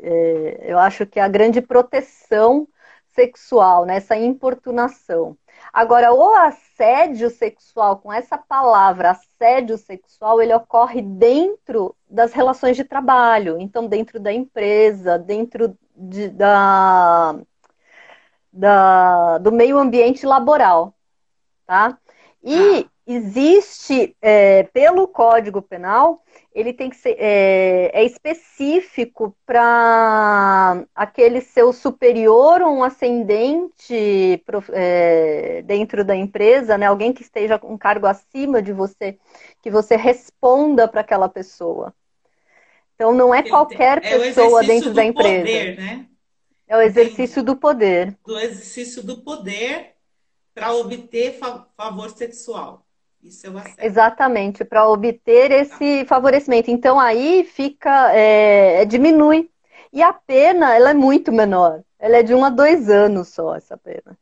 é, 0.03 0.65
eu 0.73 0.79
acho 0.79 1.07
que 1.07 1.19
é 1.19 1.23
a 1.23 1.29
grande 1.29 1.61
proteção 1.61 2.69
sexual, 3.15 3.85
né? 3.85 3.97
essa 3.97 4.17
importunação. 4.17 5.37
Agora, 5.73 6.13
o 6.13 6.35
assédio 6.35 7.31
sexual, 7.31 7.99
com 7.99 8.13
essa 8.13 8.37
palavra 8.37 9.13
assédio 9.13 9.79
sexual, 9.79 10.43
ele 10.43 10.55
ocorre 10.55 11.01
dentro 11.03 11.97
das 12.09 12.33
relações 12.33 12.77
de 12.77 12.85
trabalho, 12.85 13.59
então 13.59 13.87
dentro 13.87 14.21
da 14.21 14.33
empresa, 14.33 15.19
dentro 15.19 15.77
de, 15.97 16.29
da, 16.29 17.37
da, 18.53 19.39
do 19.39 19.53
meio 19.53 19.79
ambiente 19.79 20.27
laboral, 20.27 20.95
tá? 21.67 21.99
E 22.43 22.87
ah. 22.87 22.94
Existe, 23.07 24.17
é, 24.21 24.63
pelo 24.65 25.07
Código 25.07 25.61
Penal, 25.61 26.23
ele 26.55 26.73
tem 26.73 26.89
que 26.89 26.97
ser 26.97 27.17
é, 27.19 27.91
é 27.93 28.05
específico 28.05 29.37
para 29.45 30.85
aquele 30.95 31.41
seu 31.41 31.73
superior 31.73 32.63
ou 32.63 32.77
um 32.77 32.85
ascendente 32.85 34.43
é, 34.73 35.63
dentro 35.63 36.05
da 36.05 36.17
empresa, 36.17 36.79
né? 36.79 36.87
Alguém 36.87 37.13
que 37.13 37.23
esteja 37.23 37.59
com 37.59 37.75
um 37.75 37.79
cargo 37.79 38.07
acima 38.07 38.63
de 38.63 38.73
você, 38.73 39.19
que 39.61 39.71
você 39.71 39.97
responda 39.97 40.89
para 40.89 41.03
aquela 41.03 41.29
pessoa. 41.29 41.95
Então 42.95 43.13
não 43.13 43.35
é 43.35 43.43
qualquer 43.43 43.99
é 43.99 44.19
pessoa 44.19 44.63
dentro 44.63 44.95
da 44.95 45.05
empresa. 45.05 45.41
Poder, 45.41 45.77
né? 45.77 46.07
É 46.67 46.77
o 46.77 46.81
exercício 46.81 47.43
do 47.43 47.57
poder. 47.57 48.17
Do 48.25 48.39
exercício 48.39 49.03
do 49.03 49.19
poder 49.19 49.95
para 50.55 50.73
obter 50.73 51.39
favor 51.77 52.11
sexual. 52.11 52.85
Isso 53.25 53.47
é. 53.47 53.87
Exatamente, 53.87 54.64
para 54.64 54.87
obter 54.87 55.50
esse 55.50 56.04
favorecimento. 56.04 56.71
Então 56.71 57.00
aí 57.00 57.45
fica, 57.45 58.14
é, 58.14 58.83
é, 58.83 58.85
diminui. 58.85 59.50
E 59.90 60.02
a 60.02 60.12
pena, 60.12 60.75
ela 60.75 60.90
é 60.90 60.95
muito 60.95 61.33
menor. 61.33 61.83
Ela 61.99 62.19
é 62.19 62.23
de 62.23 62.35
um 62.35 62.45
a 62.45 62.50
dois 62.50 62.90
anos 62.90 63.28
só, 63.28 63.57
essa 63.57 63.78
pena. 63.78 64.19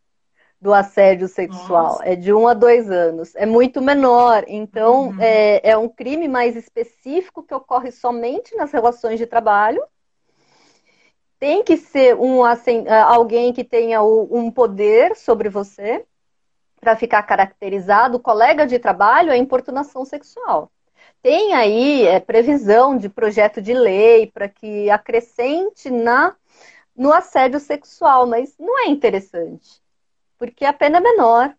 Do 0.61 0.73
assédio 0.73 1.27
sexual. 1.27 1.95
Nossa. 1.95 2.05
É 2.05 2.15
de 2.15 2.33
um 2.33 2.47
a 2.47 2.55
dois 2.55 2.89
anos. 2.89 3.35
É 3.35 3.45
muito 3.45 3.81
menor. 3.81 4.45
Então, 4.47 5.09
uhum. 5.09 5.17
é, 5.21 5.71
é 5.71 5.77
um 5.77 5.89
crime 5.89 6.29
mais 6.29 6.55
específico 6.55 7.43
que 7.43 7.55
ocorre 7.55 7.91
somente 7.91 8.55
nas 8.55 8.71
relações 8.71 9.19
de 9.19 9.27
trabalho 9.27 9.83
tem 11.41 11.65
que 11.65 11.77
ser 11.77 12.15
um 12.15 12.45
assim, 12.45 12.85
alguém 12.89 13.53
que 13.53 13.65
tenha 13.65 14.01
um 14.01 14.49
poder 14.49 15.17
sobre 15.17 15.49
você 15.49 16.07
para 16.83 16.97
ficar 16.97 17.23
caracterizado, 17.23 18.19
colega 18.19 18.67
de 18.67 18.77
trabalho 18.77 19.31
é 19.31 19.37
importunação 19.37 20.05
sexual. 20.05 20.69
Tem 21.23 21.55
aí 21.55 22.05
é, 22.05 22.19
previsão 22.19 22.97
de 22.97 23.09
projeto 23.09 23.63
de 23.63 23.73
lei 23.73 24.27
para 24.27 24.49
que 24.49 24.91
acrescente 24.91 25.89
na 25.89 26.35
no 26.95 27.13
assédio 27.13 27.61
sexual, 27.61 28.27
mas 28.27 28.55
não 28.59 28.81
é 28.81 28.89
interessante, 28.89 29.81
porque 30.37 30.65
a 30.65 30.73
pena 30.73 30.99
é 30.99 31.01
menor. 31.01 31.55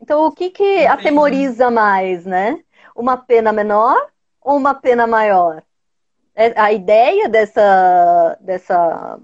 Então, 0.00 0.26
o 0.26 0.32
que, 0.32 0.50
que 0.50 0.84
atemoriza 0.86 1.70
mais, 1.70 2.26
né? 2.26 2.60
Uma 2.94 3.16
pena 3.16 3.52
menor 3.52 4.10
ou 4.42 4.56
uma 4.56 4.74
pena 4.74 5.06
maior? 5.06 5.62
É, 6.34 6.60
a 6.60 6.72
ideia 6.72 7.28
dessa, 7.28 8.36
dessa 8.40 9.20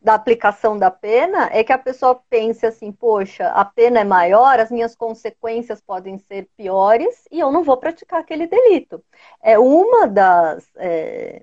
da 0.00 0.14
aplicação 0.14 0.78
da 0.78 0.90
pena 0.90 1.50
é 1.52 1.64
que 1.64 1.72
a 1.72 1.78
pessoa 1.78 2.22
pense 2.30 2.64
assim, 2.64 2.92
poxa, 2.92 3.48
a 3.48 3.64
pena 3.64 4.00
é 4.00 4.04
maior, 4.04 4.60
as 4.60 4.70
minhas 4.70 4.94
consequências 4.94 5.80
podem 5.80 6.18
ser 6.18 6.48
piores 6.56 7.24
e 7.30 7.40
eu 7.40 7.50
não 7.50 7.64
vou 7.64 7.76
praticar 7.76 8.20
aquele 8.20 8.46
delito. 8.46 9.04
É 9.42 9.58
uma 9.58 10.06
das, 10.06 10.68
é, 10.76 11.42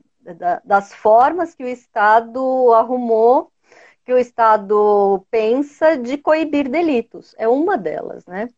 das 0.63 0.93
formas 0.93 1.53
que 1.53 1.63
o 1.63 1.67
Estado 1.67 2.73
arrumou, 2.73 3.51
que 4.05 4.13
o 4.13 4.17
Estado 4.17 5.25
pensa 5.29 5.97
de 5.97 6.17
coibir 6.17 6.69
delitos. 6.69 7.35
É 7.37 7.47
uma 7.47 7.77
delas, 7.77 8.25
né? 8.25 8.49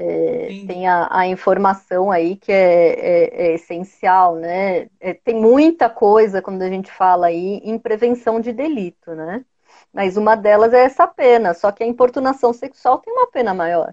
É, 0.00 0.64
tem 0.64 0.86
a, 0.86 1.08
a, 1.10 1.26
informação 1.26 2.08
aí 2.08 2.36
que 2.36 2.52
é, 2.52 2.92
é, 2.92 3.46
é 3.48 3.54
essencial, 3.54 4.36
né? 4.36 4.88
É, 5.00 5.12
tem 5.12 5.34
muita 5.34 5.90
coisa 5.90 6.40
quando 6.40 6.62
a 6.62 6.68
gente 6.68 6.88
fala 6.88 7.26
aí 7.26 7.60
em 7.64 7.76
prevenção 7.76 8.40
de 8.40 8.52
delito, 8.52 9.12
né? 9.12 9.44
Mas 9.92 10.16
uma 10.16 10.36
delas 10.36 10.72
é 10.72 10.84
essa 10.84 11.04
pena, 11.08 11.52
só 11.52 11.72
que 11.72 11.82
a 11.82 11.86
importunação 11.86 12.52
sexual 12.52 12.98
tem 12.98 13.12
uma 13.12 13.26
pena 13.26 13.52
maior. 13.52 13.92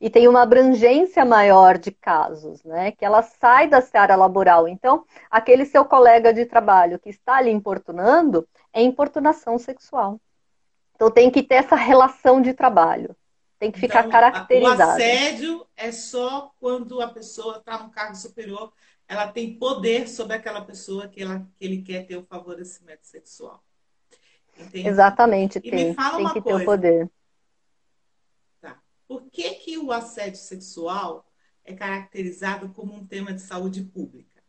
E 0.00 0.10
tem 0.10 0.26
uma 0.26 0.42
abrangência 0.42 1.24
maior 1.24 1.78
de 1.78 1.92
casos, 1.92 2.64
né? 2.64 2.90
Que 2.90 3.04
ela 3.04 3.22
sai 3.22 3.68
da 3.68 3.80
seara 3.80 4.16
laboral. 4.16 4.66
Então, 4.66 5.04
aquele 5.30 5.64
seu 5.64 5.84
colega 5.84 6.34
de 6.34 6.46
trabalho 6.46 6.98
que 6.98 7.10
está 7.10 7.36
ali 7.36 7.50
importunando 7.50 8.44
é 8.72 8.82
importunação 8.82 9.56
sexual. 9.56 10.20
Então, 10.96 11.12
tem 11.12 11.30
que 11.30 11.44
ter 11.44 11.56
essa 11.56 11.76
relação 11.76 12.40
de 12.42 12.52
trabalho. 12.54 13.14
Tem 13.64 13.72
que 13.72 13.80
ficar 13.80 14.00
então, 14.00 14.10
caracterizado. 14.10 14.90
O 14.90 14.94
assédio 14.94 15.66
é 15.74 15.90
só 15.90 16.54
quando 16.60 17.00
a 17.00 17.08
pessoa 17.08 17.56
está 17.56 17.82
no 17.82 17.88
cargo 17.88 18.14
superior, 18.14 18.70
ela 19.08 19.26
tem 19.28 19.58
poder 19.58 20.06
sobre 20.06 20.36
aquela 20.36 20.60
pessoa 20.60 21.08
que, 21.08 21.22
ela, 21.22 21.48
que 21.56 21.64
ele 21.64 21.80
quer 21.80 22.06
ter 22.06 22.18
o 22.18 22.26
favorecimento 22.26 23.06
sexual. 23.06 23.64
Entendi? 24.58 24.86
Exatamente, 24.86 25.56
e 25.56 25.62
tem. 25.62 25.94
tem 25.94 25.94
que 25.94 26.42
coisa. 26.42 26.42
ter 26.42 26.54
o 26.54 26.64
poder. 26.66 27.10
Tá. 28.60 28.78
Por 29.08 29.22
que, 29.30 29.54
que 29.54 29.78
o 29.78 29.90
assédio 29.90 30.40
sexual 30.40 31.26
é 31.64 31.72
caracterizado 31.72 32.68
como 32.68 32.94
um 32.94 33.06
tema 33.06 33.32
de 33.32 33.40
saúde 33.40 33.82
pública? 33.82 34.42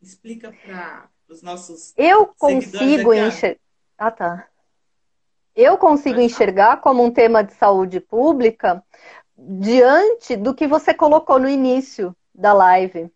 Explica 0.00 0.50
para 0.50 1.10
os 1.28 1.42
nossos. 1.42 1.92
Eu 1.94 2.28
consigo 2.38 3.12
enxergar. 3.12 3.60
Ah, 3.98 4.10
tá 4.10 4.48
eu 5.54 5.76
consigo 5.76 6.20
enxergar 6.20 6.80
como 6.80 7.04
um 7.04 7.10
tema 7.10 7.42
de 7.42 7.52
saúde 7.54 8.00
pública 8.00 8.82
diante 9.36 10.36
do 10.36 10.54
que 10.54 10.66
você 10.66 10.94
colocou 10.94 11.38
no 11.38 11.48
início 11.48 12.14
da 12.34 12.52
live. 12.52 13.10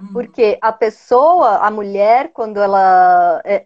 Uhum. 0.00 0.12
Porque 0.12 0.58
a 0.60 0.72
pessoa, 0.72 1.58
a 1.58 1.70
mulher, 1.70 2.30
quando 2.32 2.60
ela. 2.60 3.40
É, 3.44 3.64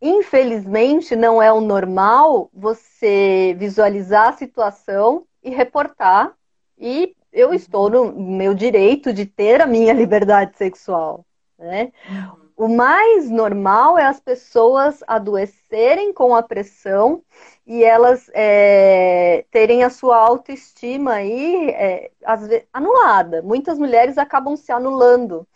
infelizmente, 0.00 1.16
não 1.16 1.42
é 1.42 1.52
o 1.52 1.60
normal 1.60 2.48
você 2.52 3.54
visualizar 3.58 4.28
a 4.28 4.36
situação 4.36 5.24
e 5.42 5.50
reportar. 5.50 6.32
E 6.78 7.14
eu 7.32 7.48
uhum. 7.48 7.54
estou 7.54 7.90
no 7.90 8.12
meu 8.12 8.54
direito 8.54 9.12
de 9.12 9.26
ter 9.26 9.60
a 9.60 9.66
minha 9.66 9.92
liberdade 9.94 10.56
sexual. 10.56 11.24
Né? 11.58 11.92
Uhum. 12.08 12.37
O 12.58 12.66
mais 12.68 13.30
normal 13.30 13.96
é 13.96 14.04
as 14.04 14.18
pessoas 14.18 15.00
adoecerem 15.06 16.12
com 16.12 16.34
a 16.34 16.42
pressão 16.42 17.22
e 17.64 17.84
elas 17.84 18.28
é, 18.34 19.44
terem 19.52 19.84
a 19.84 19.90
sua 19.90 20.16
autoestima 20.16 21.12
aí 21.12 21.70
é, 21.70 22.10
vezes, 22.40 22.66
anulada. 22.72 23.42
Muitas 23.42 23.78
mulheres 23.78 24.18
acabam 24.18 24.56
se 24.56 24.72
anulando, 24.72 25.46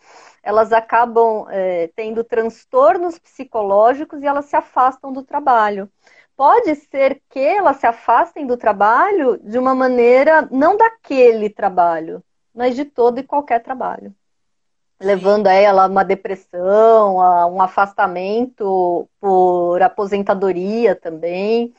elas 0.41 0.71
acabam 0.71 1.45
é, 1.49 1.89
tendo 1.93 2.23
transtornos 2.23 3.19
psicológicos 3.19 4.21
e 4.23 4.25
elas 4.25 4.45
se 4.45 4.55
afastam 4.55 5.11
do 5.11 5.23
trabalho. 5.23 5.89
Pode 6.37 6.73
ser 6.75 7.21
que 7.29 7.39
elas 7.39 7.77
se 7.77 7.85
afastem 7.85 8.47
do 8.47 8.55
trabalho 8.55 9.37
de 9.43 9.59
uma 9.59 9.75
maneira 9.75 10.47
não 10.49 10.77
daquele 10.77 11.49
trabalho, 11.49 12.23
mas 12.55 12.75
de 12.77 12.85
todo 12.85 13.19
e 13.19 13.23
qualquer 13.23 13.61
trabalho 13.61 14.15
levando 14.99 15.47
a 15.47 15.53
ela 15.53 15.83
a 15.83 15.87
uma 15.87 16.03
depressão, 16.03 17.21
a 17.21 17.47
um 17.47 17.61
afastamento 17.61 19.07
por 19.19 19.81
aposentadoria 19.81 20.95
também. 20.95 21.73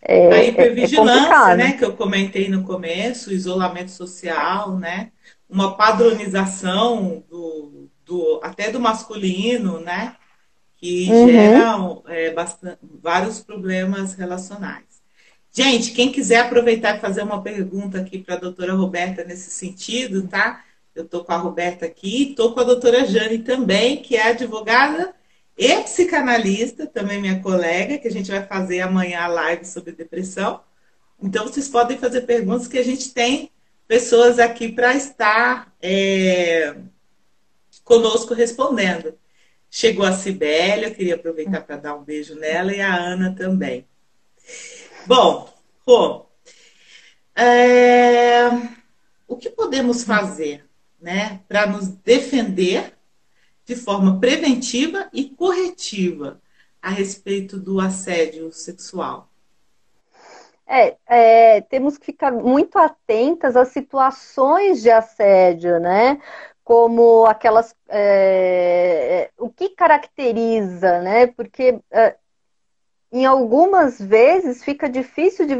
É, 0.00 0.32
a 0.32 0.44
hipervigilância, 0.44 1.52
é 1.52 1.56
né, 1.56 1.72
que 1.72 1.84
eu 1.84 1.96
comentei 1.96 2.48
no 2.48 2.62
começo, 2.62 3.32
isolamento 3.32 3.90
social, 3.90 4.76
né, 4.76 5.10
uma 5.48 5.76
padronização 5.76 7.24
do, 7.28 7.88
do 8.04 8.40
até 8.42 8.70
do 8.70 8.78
masculino, 8.78 9.80
né, 9.80 10.14
que 10.76 11.08
uhum. 11.10 11.28
geram 11.28 12.02
é, 12.06 12.30
bastante, 12.30 12.78
vários 13.02 13.40
problemas 13.40 14.14
relacionais. 14.14 14.84
Gente, 15.50 15.92
quem 15.92 16.12
quiser 16.12 16.40
aproveitar 16.40 16.96
e 16.96 17.00
fazer 17.00 17.22
uma 17.22 17.42
pergunta 17.42 17.98
aqui 17.98 18.18
para 18.18 18.36
a 18.36 18.38
doutora 18.38 18.74
Roberta 18.74 19.24
nesse 19.24 19.50
sentido, 19.50 20.28
tá? 20.28 20.62
Eu 20.98 21.04
estou 21.04 21.24
com 21.24 21.32
a 21.32 21.36
Roberta 21.36 21.86
aqui, 21.86 22.30
estou 22.30 22.52
com 22.52 22.58
a 22.58 22.64
doutora 22.64 23.06
Jane 23.06 23.38
também, 23.38 24.02
que 24.02 24.16
é 24.16 24.30
advogada 24.30 25.14
e 25.56 25.76
psicanalista, 25.82 26.88
também 26.88 27.20
minha 27.20 27.40
colega, 27.40 27.98
que 27.98 28.08
a 28.08 28.10
gente 28.10 28.30
vai 28.30 28.44
fazer 28.44 28.80
amanhã 28.80 29.20
a 29.20 29.28
live 29.28 29.64
sobre 29.64 29.92
depressão. 29.92 30.60
Então, 31.22 31.46
vocês 31.46 31.68
podem 31.68 31.96
fazer 31.98 32.22
perguntas 32.22 32.66
que 32.66 32.78
a 32.78 32.84
gente 32.84 33.14
tem 33.14 33.50
pessoas 33.86 34.40
aqui 34.40 34.72
para 34.72 34.94
estar 34.96 35.72
é, 35.80 36.76
conosco 37.84 38.34
respondendo. 38.34 39.16
Chegou 39.70 40.04
a 40.04 40.12
Cibele, 40.12 40.86
eu 40.86 40.94
queria 40.94 41.14
aproveitar 41.14 41.60
para 41.60 41.76
dar 41.76 41.94
um 41.94 42.02
beijo 42.02 42.34
nela 42.34 42.74
e 42.74 42.80
a 42.80 42.92
Ana 42.92 43.36
também. 43.36 43.86
Bom, 45.06 45.52
Rô, 45.86 46.26
é, 47.36 48.48
o 49.28 49.36
que 49.36 49.48
podemos 49.48 50.02
fazer 50.02 50.67
né, 51.00 51.40
para 51.48 51.66
nos 51.66 51.88
defender 51.88 52.94
de 53.64 53.76
forma 53.76 54.18
preventiva 54.18 55.08
e 55.12 55.24
corretiva 55.28 56.40
a 56.80 56.90
respeito 56.90 57.58
do 57.58 57.80
assédio 57.80 58.52
sexual? 58.52 59.28
É, 60.66 60.96
é, 61.06 61.60
temos 61.62 61.96
que 61.96 62.06
ficar 62.06 62.30
muito 62.30 62.78
atentas 62.78 63.56
às 63.56 63.68
situações 63.68 64.82
de 64.82 64.90
assédio, 64.90 65.80
né? 65.80 66.20
Como 66.62 67.24
aquelas. 67.24 67.74
É, 67.88 69.30
o 69.38 69.48
que 69.48 69.70
caracteriza, 69.70 71.00
né? 71.00 71.26
Porque 71.26 71.80
é, 71.90 72.16
em 73.10 73.24
algumas 73.24 73.98
vezes 73.98 74.62
fica 74.62 74.90
difícil 74.90 75.46
de. 75.46 75.54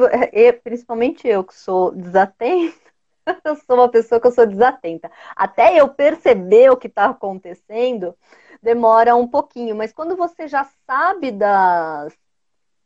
Principalmente 0.62 1.27
eu 1.27 1.42
que 1.42 1.55
sou 1.55 1.90
desatenta, 1.92 2.88
eu 3.45 3.57
sou 3.57 3.77
uma 3.77 3.91
pessoa 3.91 4.21
que 4.21 4.27
eu 4.27 4.33
sou 4.33 4.47
desatenta. 4.47 5.11
Até 5.37 5.77
eu 5.77 5.88
perceber 5.88 6.71
o 6.71 6.77
que 6.77 6.88
está 6.88 7.07
acontecendo, 7.07 8.14
demora 8.62 9.14
um 9.17 9.27
pouquinho. 9.29 9.77
Mas 9.77 9.93
quando 9.93 10.17
você 10.17 10.49
já 10.49 10.69
sabe 10.87 11.31
das, 11.33 12.12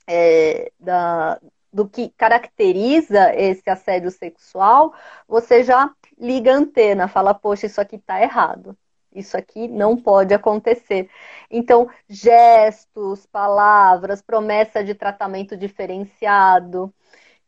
é, 0.06 0.72
da, 0.78 1.40
do 1.72 1.88
que 1.88 2.10
caracteriza 2.16 3.34
esse 3.34 3.68
assédio 3.70 4.10
sexual, 4.10 4.94
você 5.26 5.64
já 5.64 5.90
liga 6.18 6.52
a 6.52 6.56
antena, 6.56 7.08
fala, 7.08 7.34
poxa, 7.34 7.66
isso 7.66 7.80
aqui 7.80 7.96
está 7.96 8.20
errado. 8.22 8.76
Isso 9.14 9.36
aqui 9.36 9.68
não 9.68 9.96
pode 9.96 10.32
acontecer. 10.32 11.10
Então, 11.50 11.88
gestos, 12.08 13.26
palavras, 13.26 14.22
promessa 14.22 14.82
de 14.82 14.94
tratamento 14.94 15.56
diferenciado. 15.56 16.92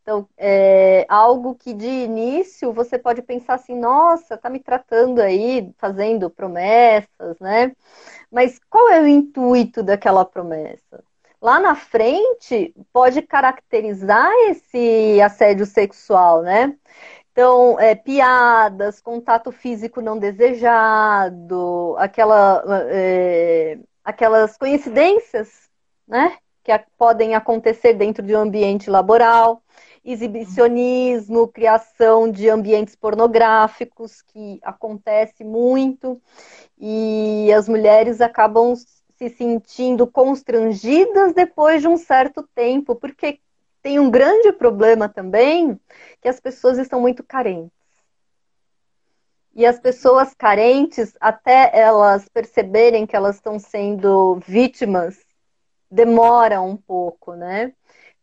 Então, 0.05 0.29
é 0.37 1.03
algo 1.09 1.55
que 1.55 1.73
de 1.73 1.87
início 1.87 2.71
você 2.71 2.99
pode 2.99 3.23
pensar 3.23 3.55
assim, 3.55 3.75
nossa, 3.75 4.37
tá 4.37 4.51
me 4.51 4.59
tratando 4.59 5.19
aí, 5.19 5.73
fazendo 5.79 6.29
promessas, 6.29 7.39
né? 7.39 7.75
Mas 8.31 8.59
qual 8.69 8.89
é 8.91 9.01
o 9.01 9.07
intuito 9.07 9.81
daquela 9.81 10.23
promessa? 10.23 11.03
lá 11.41 11.59
na 11.59 11.75
frente 11.75 12.73
pode 12.91 13.21
caracterizar 13.21 14.31
esse 14.49 15.21
assédio 15.21 15.65
sexual, 15.65 16.41
né? 16.41 16.75
Então, 17.31 17.79
é, 17.79 17.93
piadas, 17.93 18.99
contato 19.01 19.51
físico 19.51 20.01
não 20.01 20.17
desejado, 20.17 21.95
aquela, 21.99 22.63
é, 22.89 23.77
aquelas 24.03 24.57
coincidências, 24.57 25.69
né? 26.07 26.37
Que 26.63 26.71
podem 26.97 27.35
acontecer 27.35 27.93
dentro 27.93 28.25
de 28.25 28.35
um 28.35 28.39
ambiente 28.39 28.89
laboral, 28.89 29.61
exibicionismo, 30.05 31.47
criação 31.47 32.29
de 32.29 32.47
ambientes 32.47 32.95
pornográficos, 32.95 34.21
que 34.21 34.59
acontece 34.61 35.43
muito, 35.43 36.21
e 36.77 37.51
as 37.51 37.67
mulheres 37.67 38.21
acabam 38.21 38.75
se 38.75 39.29
sentindo 39.29 40.05
constrangidas 40.05 41.33
depois 41.33 41.81
de 41.81 41.87
um 41.87 41.97
certo 41.97 42.47
tempo, 42.53 42.95
porque 42.95 43.39
tem 43.81 43.99
um 43.99 44.11
grande 44.11 44.51
problema 44.51 45.09
também 45.09 45.79
que 46.21 46.27
as 46.27 46.39
pessoas 46.39 46.77
estão 46.77 47.01
muito 47.01 47.23
carentes. 47.23 47.71
E 49.55 49.65
as 49.65 49.79
pessoas 49.79 50.33
carentes, 50.33 51.15
até 51.19 51.71
elas 51.73 52.27
perceberem 52.27 53.07
que 53.07 53.15
elas 53.15 53.37
estão 53.37 53.57
sendo 53.57 54.35
vítimas, 54.45 55.17
demora 55.89 56.61
um 56.61 56.75
pouco, 56.75 57.35
né? 57.35 57.73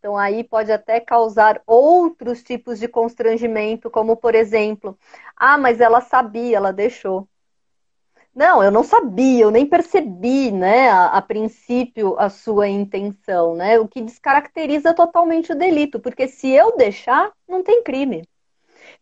Então 0.03 0.19
aí 0.19 0.43
pode 0.43 0.73
até 0.73 0.99
causar 0.99 1.63
outros 1.65 2.43
tipos 2.43 2.81
de 2.81 2.89
constrangimento, 2.89 3.89
como 3.89 4.17
por 4.17 4.35
exemplo, 4.35 4.99
ah, 5.37 5.57
mas 5.57 5.81
ela 5.81 6.01
sabia, 6.01 6.57
ela 6.57 6.73
deixou. 6.73 7.29
Não, 8.35 8.65
eu 8.65 8.73
não 8.73 8.83
sabia, 8.83 9.45
eu 9.45 9.51
nem 9.53 9.65
percebi, 9.65 10.51
né, 10.51 10.89
a, 10.89 11.07
a, 11.19 11.23
princípio, 11.23 12.19
a 12.19 12.29
sua 12.29 12.67
intenção, 12.69 13.55
né? 13.55 13.79
O 13.79 13.87
que 13.87 14.01
descaracteriza 14.03 14.93
totalmente 14.93 15.53
o 15.53 15.57
delito, 15.57 16.01
porque 16.01 16.27
se 16.27 16.51
eu 16.51 16.77
deixar, 16.77 17.31
não 17.49 17.63
tem 17.63 17.85
crime. 17.85 18.25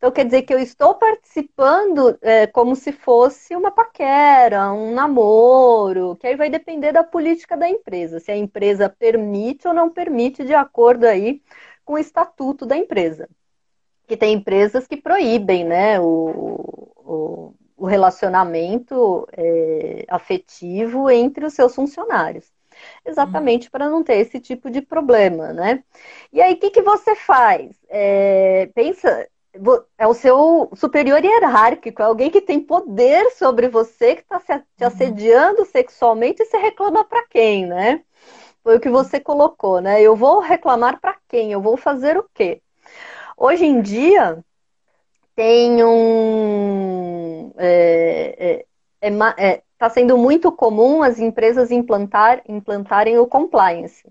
Então, 0.01 0.11
quer 0.11 0.25
dizer 0.25 0.43
que 0.43 0.55
eu 0.55 0.59
estou 0.59 0.95
participando 0.95 2.17
é, 2.23 2.47
como 2.47 2.75
se 2.75 2.91
fosse 2.91 3.55
uma 3.55 3.71
paquera, 3.71 4.73
um 4.73 4.95
namoro, 4.95 6.17
que 6.17 6.27
aí 6.27 6.37
vai 6.37 6.49
depender 6.49 6.91
da 6.91 7.05
política 7.05 7.55
da 7.55 7.69
empresa, 7.69 8.19
se 8.19 8.33
a 8.33 8.37
empresa 8.37 8.89
permite 8.89 9.69
ou 9.69 9.75
não 9.75 9.91
permite, 9.91 10.43
de 10.43 10.55
acordo 10.55 11.05
aí 11.05 11.43
com 11.85 11.95
o 11.95 11.99
estatuto 11.99 12.65
da 12.65 12.79
empresa. 12.79 13.29
Que 14.09 14.17
tem 14.17 14.35
empresas 14.35 14.87
que 14.87 14.97
proíbem, 14.97 15.65
né, 15.65 16.01
o, 16.01 16.87
o 16.97 17.55
o 17.81 17.87
relacionamento 17.87 19.27
é, 19.33 20.05
afetivo 20.09 21.11
entre 21.11 21.47
os 21.47 21.55
seus 21.55 21.75
funcionários. 21.75 22.53
Exatamente 23.05 23.69
hum. 23.69 23.71
para 23.73 23.89
não 23.89 24.05
ter 24.05 24.19
esse 24.19 24.39
tipo 24.39 24.71
de 24.71 24.83
problema, 24.83 25.53
né? 25.53 25.83
E 26.31 26.43
aí, 26.43 26.53
o 26.53 26.57
que, 26.59 26.71
que 26.71 26.83
você 26.83 27.17
faz? 27.17 27.75
É, 27.89 28.71
pensa, 28.75 29.27
é 29.99 30.07
o 30.07 30.15
seu 30.15 30.71
superior 30.75 31.25
hierárquico, 31.25 32.01
é 32.03 32.05
alguém 32.05 32.31
que 32.31 32.41
tem 32.41 32.61
poder 32.61 33.31
sobre 33.33 33.69
você, 33.69 34.17
que 34.17 34.23
está 34.23 34.39
te 34.41 34.53
uhum. 34.53 34.87
assediando 34.87 35.65
sexualmente, 35.65 36.43
e 36.43 36.47
você 36.47 36.57
reclama 36.57 37.05
para 37.05 37.27
quem, 37.27 37.67
né? 37.67 38.03
Foi 38.63 38.77
o 38.77 38.81
que 38.81 38.89
você 38.89 39.19
colocou, 39.19 39.81
né? 39.81 40.01
Eu 40.03 40.15
vou 40.15 40.41
reclamar 40.41 41.01
para 41.01 41.17
quem? 41.29 41.53
Eu 41.53 41.61
vou 41.61 41.77
fazer 41.77 42.17
o 42.17 42.27
quê? 42.35 42.63
Hoje 43.37 43.65
em 43.65 43.81
dia, 43.81 44.45
tem 45.35 45.83
um. 45.85 47.53
É, 47.57 48.65
é, 49.01 49.09
é, 49.09 49.11
é 49.39 49.63
tá 49.79 49.89
sendo 49.89 50.19
muito 50.19 50.53
comum 50.53 51.03
as 51.03 51.19
empresas 51.19 51.71
implantar, 51.71 52.43
implantarem 52.47 53.19
o 53.19 53.27
compliance. 53.27 54.07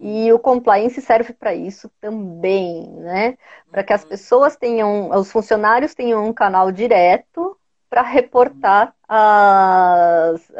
E 0.00 0.32
o 0.32 0.38
compliance 0.38 1.00
serve 1.00 1.32
para 1.32 1.54
isso 1.54 1.90
também, 2.00 2.88
né? 3.00 3.36
Para 3.70 3.82
que 3.82 3.92
as 3.92 4.04
uhum. 4.04 4.08
pessoas 4.08 4.56
tenham, 4.56 5.10
os 5.10 5.30
funcionários 5.30 5.94
tenham 5.94 6.24
um 6.24 6.32
canal 6.32 6.70
direto 6.70 7.58
para 7.90 8.02
reportar 8.02 8.94
as, 9.08 10.52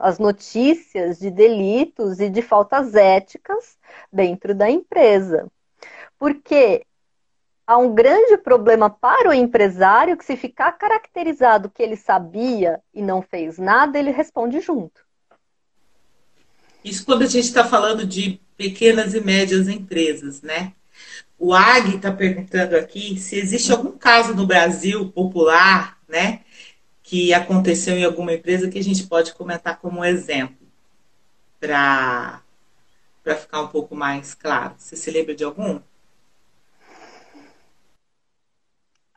as 0.00 0.18
notícias 0.18 1.18
de 1.18 1.30
delitos 1.30 2.20
e 2.20 2.28
de 2.28 2.42
faltas 2.42 2.94
éticas 2.94 3.78
dentro 4.12 4.54
da 4.54 4.68
empresa. 4.68 5.46
Porque 6.18 6.84
há 7.66 7.78
um 7.78 7.94
grande 7.94 8.36
problema 8.36 8.90
para 8.90 9.30
o 9.30 9.32
empresário 9.32 10.16
que, 10.16 10.24
se 10.24 10.36
ficar 10.36 10.72
caracterizado 10.72 11.70
que 11.70 11.82
ele 11.82 11.96
sabia 11.96 12.80
e 12.92 13.00
não 13.00 13.22
fez 13.22 13.56
nada, 13.56 13.98
ele 13.98 14.10
responde 14.10 14.60
junto. 14.60 15.00
Isso 16.84 17.04
quando 17.04 17.22
a 17.22 17.26
gente 17.26 17.44
está 17.44 17.64
falando 17.64 18.04
de 18.04 18.40
pequenas 18.58 19.14
e 19.14 19.20
médias 19.20 19.68
empresas, 19.68 20.42
né? 20.42 20.74
O 21.38 21.54
AG 21.54 21.96
está 21.96 22.12
perguntando 22.12 22.76
aqui 22.76 23.18
se 23.18 23.36
existe 23.36 23.70
algum 23.70 23.96
caso 23.96 24.34
no 24.34 24.44
Brasil 24.44 25.08
popular, 25.12 25.96
né, 26.08 26.40
que 27.02 27.32
aconteceu 27.32 27.96
em 27.96 28.04
alguma 28.04 28.34
empresa 28.34 28.68
que 28.68 28.78
a 28.78 28.82
gente 28.82 29.06
pode 29.06 29.32
comentar 29.32 29.78
como 29.78 30.04
exemplo, 30.04 30.56
para 31.60 32.42
ficar 33.40 33.62
um 33.62 33.68
pouco 33.68 33.94
mais 33.94 34.34
claro. 34.34 34.74
Você 34.76 34.96
se 34.96 35.10
lembra 35.10 35.34
de 35.34 35.44
algum? 35.44 35.80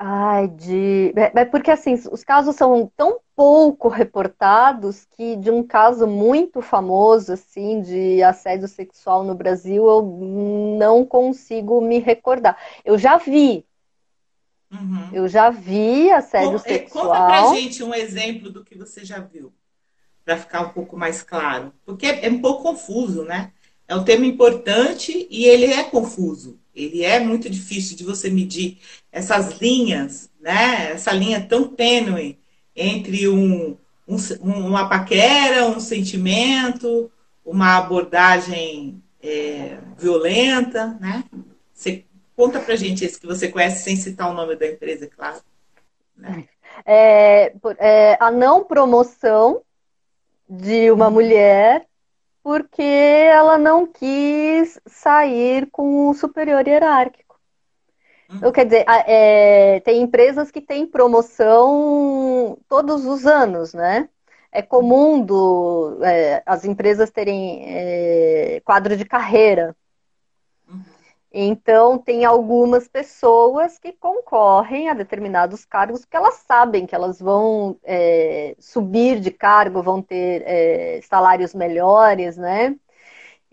Ai, 0.04 0.48
de. 0.48 1.14
É, 1.16 1.42
é 1.42 1.46
porque 1.46 1.70
assim, 1.70 1.94
os 2.12 2.24
casos 2.24 2.56
são 2.56 2.92
tão 2.98 3.20
pouco 3.36 3.88
reportados 3.88 5.06
que 5.16 5.36
de 5.36 5.52
um 5.52 5.62
caso 5.62 6.08
muito 6.08 6.60
famoso, 6.60 7.34
assim, 7.34 7.82
de 7.82 8.24
assédio 8.24 8.68
sexual 8.68 9.24
no 9.24 9.36
Brasil, 9.36 9.88
eu 9.88 10.02
não 10.02 11.06
consigo 11.06 11.80
me 11.82 12.00
recordar. 12.00 12.58
Eu 12.84 12.98
já 12.98 13.18
vi. 13.18 13.64
Uhum. 14.72 15.10
Eu 15.14 15.28
já 15.28 15.52
vi 15.52 16.10
assédio 16.10 16.54
Bom, 16.54 16.58
sexual. 16.58 17.06
Conta 17.06 17.26
pra 17.28 17.54
gente 17.54 17.84
um 17.84 17.94
exemplo 17.94 18.50
do 18.50 18.66
que 18.66 18.76
você 18.76 19.06
já 19.06 19.20
viu, 19.20 19.54
para 20.26 20.36
ficar 20.36 20.62
um 20.62 20.70
pouco 20.70 20.98
mais 20.98 21.22
claro. 21.22 21.72
Porque 21.86 22.08
é, 22.08 22.26
é 22.26 22.30
um 22.32 22.42
pouco 22.42 22.64
confuso, 22.64 23.24
né? 23.24 23.52
É 23.88 23.96
um 23.96 24.04
tema 24.04 24.26
importante 24.26 25.28
e 25.30 25.46
ele 25.46 25.66
é 25.66 25.84
confuso. 25.84 26.60
Ele 26.74 27.04
é 27.04 27.20
muito 27.20 27.50
difícil 27.50 27.96
de 27.96 28.04
você 28.04 28.32
medir 28.32 28.80
essas 29.12 29.60
linhas, 29.60 30.30
né? 30.39 30.91
Essa 30.91 31.12
linha 31.12 31.45
tão 31.45 31.67
tênue 31.67 32.39
entre 32.76 33.28
um, 33.28 33.78
um, 34.08 34.17
uma 34.41 34.88
paquera, 34.88 35.65
um 35.65 35.80
sentimento, 35.80 37.12
uma 37.45 37.78
abordagem 37.78 39.02
é, 39.21 39.78
violenta, 39.97 40.97
né? 41.00 41.24
Você 41.74 42.06
conta 42.36 42.60
pra 42.60 42.76
gente 42.76 43.04
esse 43.04 43.19
que 43.19 43.28
você 43.28 43.47
conhece 43.50 43.84
sem 43.84 43.95
citar 43.95 44.30
o 44.30 44.34
nome 44.34 44.56
da 44.56 44.67
empresa, 44.67 45.06
é 45.06 45.08
claro. 45.08 45.41
Né? 46.15 46.45
É, 46.86 47.54
é, 47.78 48.17
a 48.19 48.32
não 48.32 48.63
promoção 48.63 49.62
de 50.50 50.91
uma 50.91 51.10
mulher 51.10 51.86
porque 52.43 52.82
ela 52.82 53.58
não 53.58 53.86
quis 53.86 54.80
sair 54.88 55.69
com 55.71 56.10
o 56.10 56.13
superior 56.13 56.67
hierárquico. 56.67 57.21
Uhum. 58.32 58.38
Então, 58.38 58.52
quer 58.52 58.65
dizer, 58.65 58.86
é, 58.88 59.82
tem 59.82 60.02
empresas 60.02 60.50
que 60.50 60.62
têm 60.62 60.88
promoção 60.88 62.58
todos 62.70 63.06
os 63.06 63.26
anos, 63.28 63.74
né? 63.74 64.08
É 64.52 64.62
comum 64.62 65.22
do, 65.24 66.00
é, 66.02 66.41
as 66.46 66.65
empresas 66.65 67.10
terem 67.10 67.63
é, 67.65 68.62
quadro 68.63 68.96
de 68.96 69.06
carreira. 69.06 69.76
Uhum. 70.67 70.82
Então, 71.34 71.98
tem 71.98 72.26
algumas 72.26 72.88
pessoas 72.88 73.80
que 73.80 73.94
concorrem 73.94 74.89
a 74.89 74.94
determinados 74.94 75.63
cargos 75.63 76.02
porque 76.02 76.17
elas 76.17 76.36
sabem 76.46 76.86
que 76.86 76.94
elas 76.96 77.22
vão 77.22 77.78
é, 77.84 78.56
subir 78.60 79.20
de 79.22 79.32
cargo, 79.32 79.82
vão 79.82 80.02
ter 80.02 80.44
é, 80.46 81.02
salários 81.04 81.54
melhores, 81.54 82.38
né? 82.38 82.76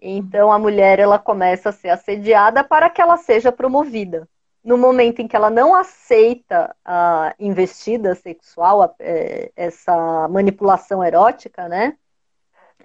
Então, 0.00 0.52
a 0.52 0.58
mulher 0.58 0.98
ela 1.00 1.18
começa 1.18 1.70
a 1.70 1.72
ser 1.72 1.88
assediada 1.90 2.62
para 2.64 2.90
que 2.90 3.00
ela 3.00 3.16
seja 3.16 3.50
promovida. 3.50 4.28
No 4.68 4.76
momento 4.76 5.20
em 5.20 5.26
que 5.26 5.35
ela 5.35 5.48
não 5.48 5.74
aceita 5.74 6.76
a 6.85 7.35
investida 7.38 8.14
sexual, 8.14 8.83
a, 8.83 8.94
é, 8.98 9.50
essa 9.57 10.28
manipulação 10.28 11.02
erótica, 11.02 11.66
né? 11.66 11.96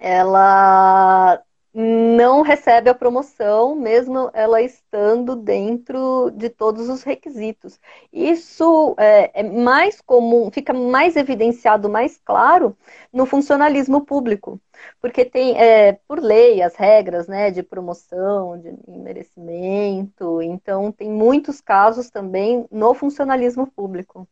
Ela 0.00 1.42
não 1.74 2.42
recebe 2.42 2.88
a 2.88 2.94
promoção, 2.94 3.74
mesmo 3.74 4.30
ela 4.32 4.62
estando 4.62 5.34
dentro 5.34 6.30
de 6.30 6.48
todos 6.48 6.88
os 6.88 7.02
requisitos. 7.02 7.80
Isso 8.12 8.94
é, 8.96 9.40
é, 9.40 9.42
mais 9.42 10.00
comum, 10.00 10.50
fica 10.52 10.72
mais 10.72 11.16
evidenciado, 11.16 11.88
mais 11.90 12.16
claro 12.24 12.76
no 13.12 13.26
funcionalismo 13.26 14.04
público, 14.06 14.60
porque 15.00 15.24
tem, 15.24 15.58
é, 15.60 15.94
por 16.06 16.20
lei, 16.20 16.62
as 16.62 16.76
regras 16.76 17.26
né, 17.26 17.50
de 17.50 17.62
promoção, 17.62 18.56
de 18.56 18.72
merecimento, 18.86 20.40
então 20.42 20.92
tem 20.92 21.10
muitos 21.10 21.60
casos 21.60 22.08
também 22.08 22.66
no 22.70 22.94
funcionalismo 22.94 23.66
público. 23.66 24.28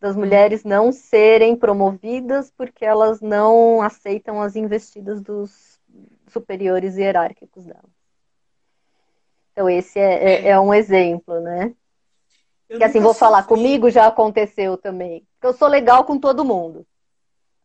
Das 0.00 0.16
mulheres 0.16 0.64
não 0.64 0.90
serem 0.92 1.56
promovidas 1.56 2.50
porque 2.50 2.84
elas 2.84 3.20
não 3.20 3.80
aceitam 3.80 4.40
as 4.42 4.56
investidas 4.56 5.20
dos 5.22 5.71
superiores 6.32 6.96
hierárquicos 6.96 7.64
dela. 7.64 7.88
Então, 9.52 9.68
esse 9.68 9.98
é, 9.98 10.24
é, 10.24 10.48
é 10.48 10.60
um 10.60 10.72
exemplo, 10.72 11.40
né? 11.40 11.74
Eu 12.68 12.78
que 12.78 12.84
assim, 12.84 13.00
vou 13.00 13.12
falar, 13.12 13.42
comigo 13.44 13.90
já 13.90 14.06
aconteceu 14.06 14.78
também. 14.78 15.26
Eu 15.42 15.52
sou 15.52 15.68
legal 15.68 16.04
com 16.04 16.18
todo 16.18 16.44
mundo. 16.44 16.86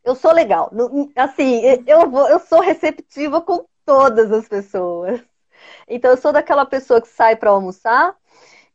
Eu 0.04 0.16
sou 0.16 0.32
legal. 0.32 0.70
Assim, 1.16 1.62
eu, 1.86 2.10
vou, 2.10 2.28
eu 2.28 2.40
sou 2.40 2.60
receptiva 2.60 3.42
com 3.42 3.66
todas 3.86 4.32
as 4.32 4.48
pessoas. 4.48 5.22
Então, 5.88 6.12
eu 6.12 6.18
sou 6.18 6.34
daquela 6.34 6.66
pessoa 6.66 7.02
que 7.02 7.08
sai 7.08 7.36
para 7.36 7.50
almoçar 7.50 8.16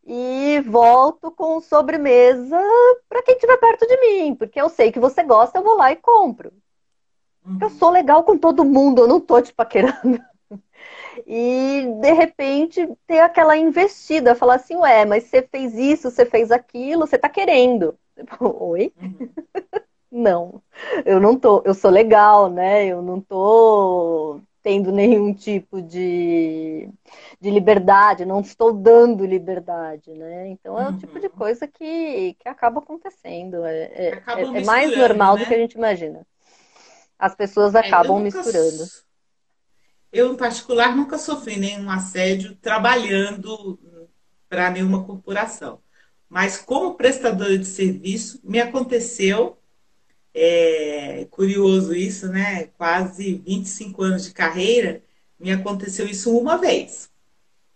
e 0.05 0.61
volto 0.67 1.31
com 1.31 1.61
sobremesa 1.61 2.61
para 3.09 3.23
quem 3.23 3.35
estiver 3.35 3.57
perto 3.59 3.87
de 3.87 3.97
mim, 4.01 4.35
porque 4.35 4.61
eu 4.61 4.69
sei 4.69 4.91
que 4.91 4.99
você 4.99 5.23
gosta, 5.23 5.59
eu 5.59 5.63
vou 5.63 5.77
lá 5.77 5.93
e 5.93 5.97
compro. 5.97 6.53
Uhum. 7.45 7.59
Eu 7.61 7.71
sou 7.71 7.91
legal 7.91 8.23
com 8.25 8.39
todo 8.39 8.65
mundo, 8.65 9.03
eu 9.03 9.09
não 9.09 9.21
tô 9.21 9.41
te 9.41 9.53
paquerando. 9.53 10.21
E 11.27 11.87
de 12.01 12.13
repente 12.13 12.89
ter 13.07 13.21
aquela 13.21 13.57
investida, 13.57 14.35
falar 14.35 14.57
assim, 14.57 14.77
ué, 14.77 15.05
mas 15.05 15.25
você 15.25 15.43
fez 15.43 15.75
isso, 15.75 16.11
você 16.11 16.25
fez 16.25 16.51
aquilo, 16.51 17.07
você 17.07 17.19
tá 17.19 17.29
querendo. 17.29 17.97
Oi? 18.41 18.93
Uhum. 19.01 19.29
não, 20.11 20.63
eu 21.05 21.21
não 21.21 21.39
tô, 21.39 21.63
eu 21.65 21.75
sou 21.75 21.91
legal, 21.91 22.49
né? 22.49 22.87
Eu 22.87 23.03
não 23.03 23.21
tô 23.21 24.41
tendo 24.63 24.93
nenhum 24.93 25.35
tipo 25.35 25.83
de, 25.83 26.89
de 27.41 27.51
liberdade, 27.51 28.25
não 28.25 28.41
estou 28.41 28.73
dando 28.73 29.27
liberdade, 29.27 30.13
né? 30.13 30.49
Então 30.49 30.81
é 30.81 30.89
o 30.89 30.97
tipo 30.97 31.19
de 31.19 31.27
uhum. 31.27 31.33
coisa 31.33 31.67
que, 31.67 32.35
que 32.39 32.49
acaba 32.49 32.79
acontecendo. 32.79 33.65
É, 33.65 33.83
é, 33.83 34.23
é, 34.27 34.43
é 34.43 34.65
mais 34.65 34.97
normal 34.97 35.35
né? 35.35 35.43
do 35.43 35.49
que 35.49 35.55
a 35.55 35.59
gente 35.59 35.75
imagina 35.75 36.25
as 37.23 37.37
pessoas 37.37 37.77
é, 37.77 37.79
acabam 37.79 38.21
misturando. 38.21 38.85
Eu, 40.13 40.33
em 40.33 40.37
particular, 40.37 40.97
nunca 40.97 41.17
sofri 41.17 41.57
nenhum 41.57 41.89
assédio 41.89 42.57
trabalhando 42.57 43.79
para 44.49 44.69
nenhuma 44.71 45.05
corporação. 45.05 45.81
Mas, 46.29 46.59
como 46.59 46.97
prestadora 46.97 47.57
de 47.57 47.65
serviço, 47.65 48.41
me 48.43 48.61
aconteceu, 48.61 49.57
é 50.35 51.25
curioso 51.31 51.95
isso, 51.95 52.27
né? 52.27 52.65
Quase 52.77 53.35
25 53.35 54.03
anos 54.03 54.25
de 54.25 54.33
carreira, 54.33 55.01
me 55.39 55.53
aconteceu 55.53 56.07
isso 56.07 56.37
uma 56.37 56.59
vez. 56.59 57.09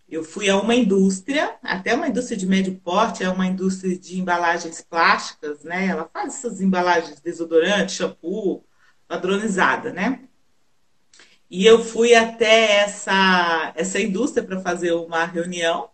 Eu 0.09 0.25
fui 0.25 0.49
a 0.49 0.59
uma 0.59 0.75
indústria, 0.75 1.55
até 1.63 1.93
uma 1.93 2.09
indústria 2.09 2.37
de 2.37 2.45
médio 2.45 2.75
porte, 2.83 3.23
é 3.23 3.29
uma 3.29 3.47
indústria 3.47 3.97
de 3.97 4.19
embalagens 4.19 4.81
plásticas, 4.81 5.63
né? 5.63 5.87
Ela 5.87 6.09
faz 6.11 6.35
essas 6.35 6.59
embalagens 6.59 7.21
desodorante, 7.21 7.93
shampoo, 7.93 8.66
padronizada, 9.07 9.91
né? 9.91 10.19
E 11.49 11.65
eu 11.65 11.83
fui 11.83 12.13
até 12.13 12.81
essa, 12.81 13.71
essa 13.75 14.01
indústria 14.01 14.43
para 14.43 14.59
fazer 14.59 14.91
uma 14.91 15.25
reunião 15.25 15.89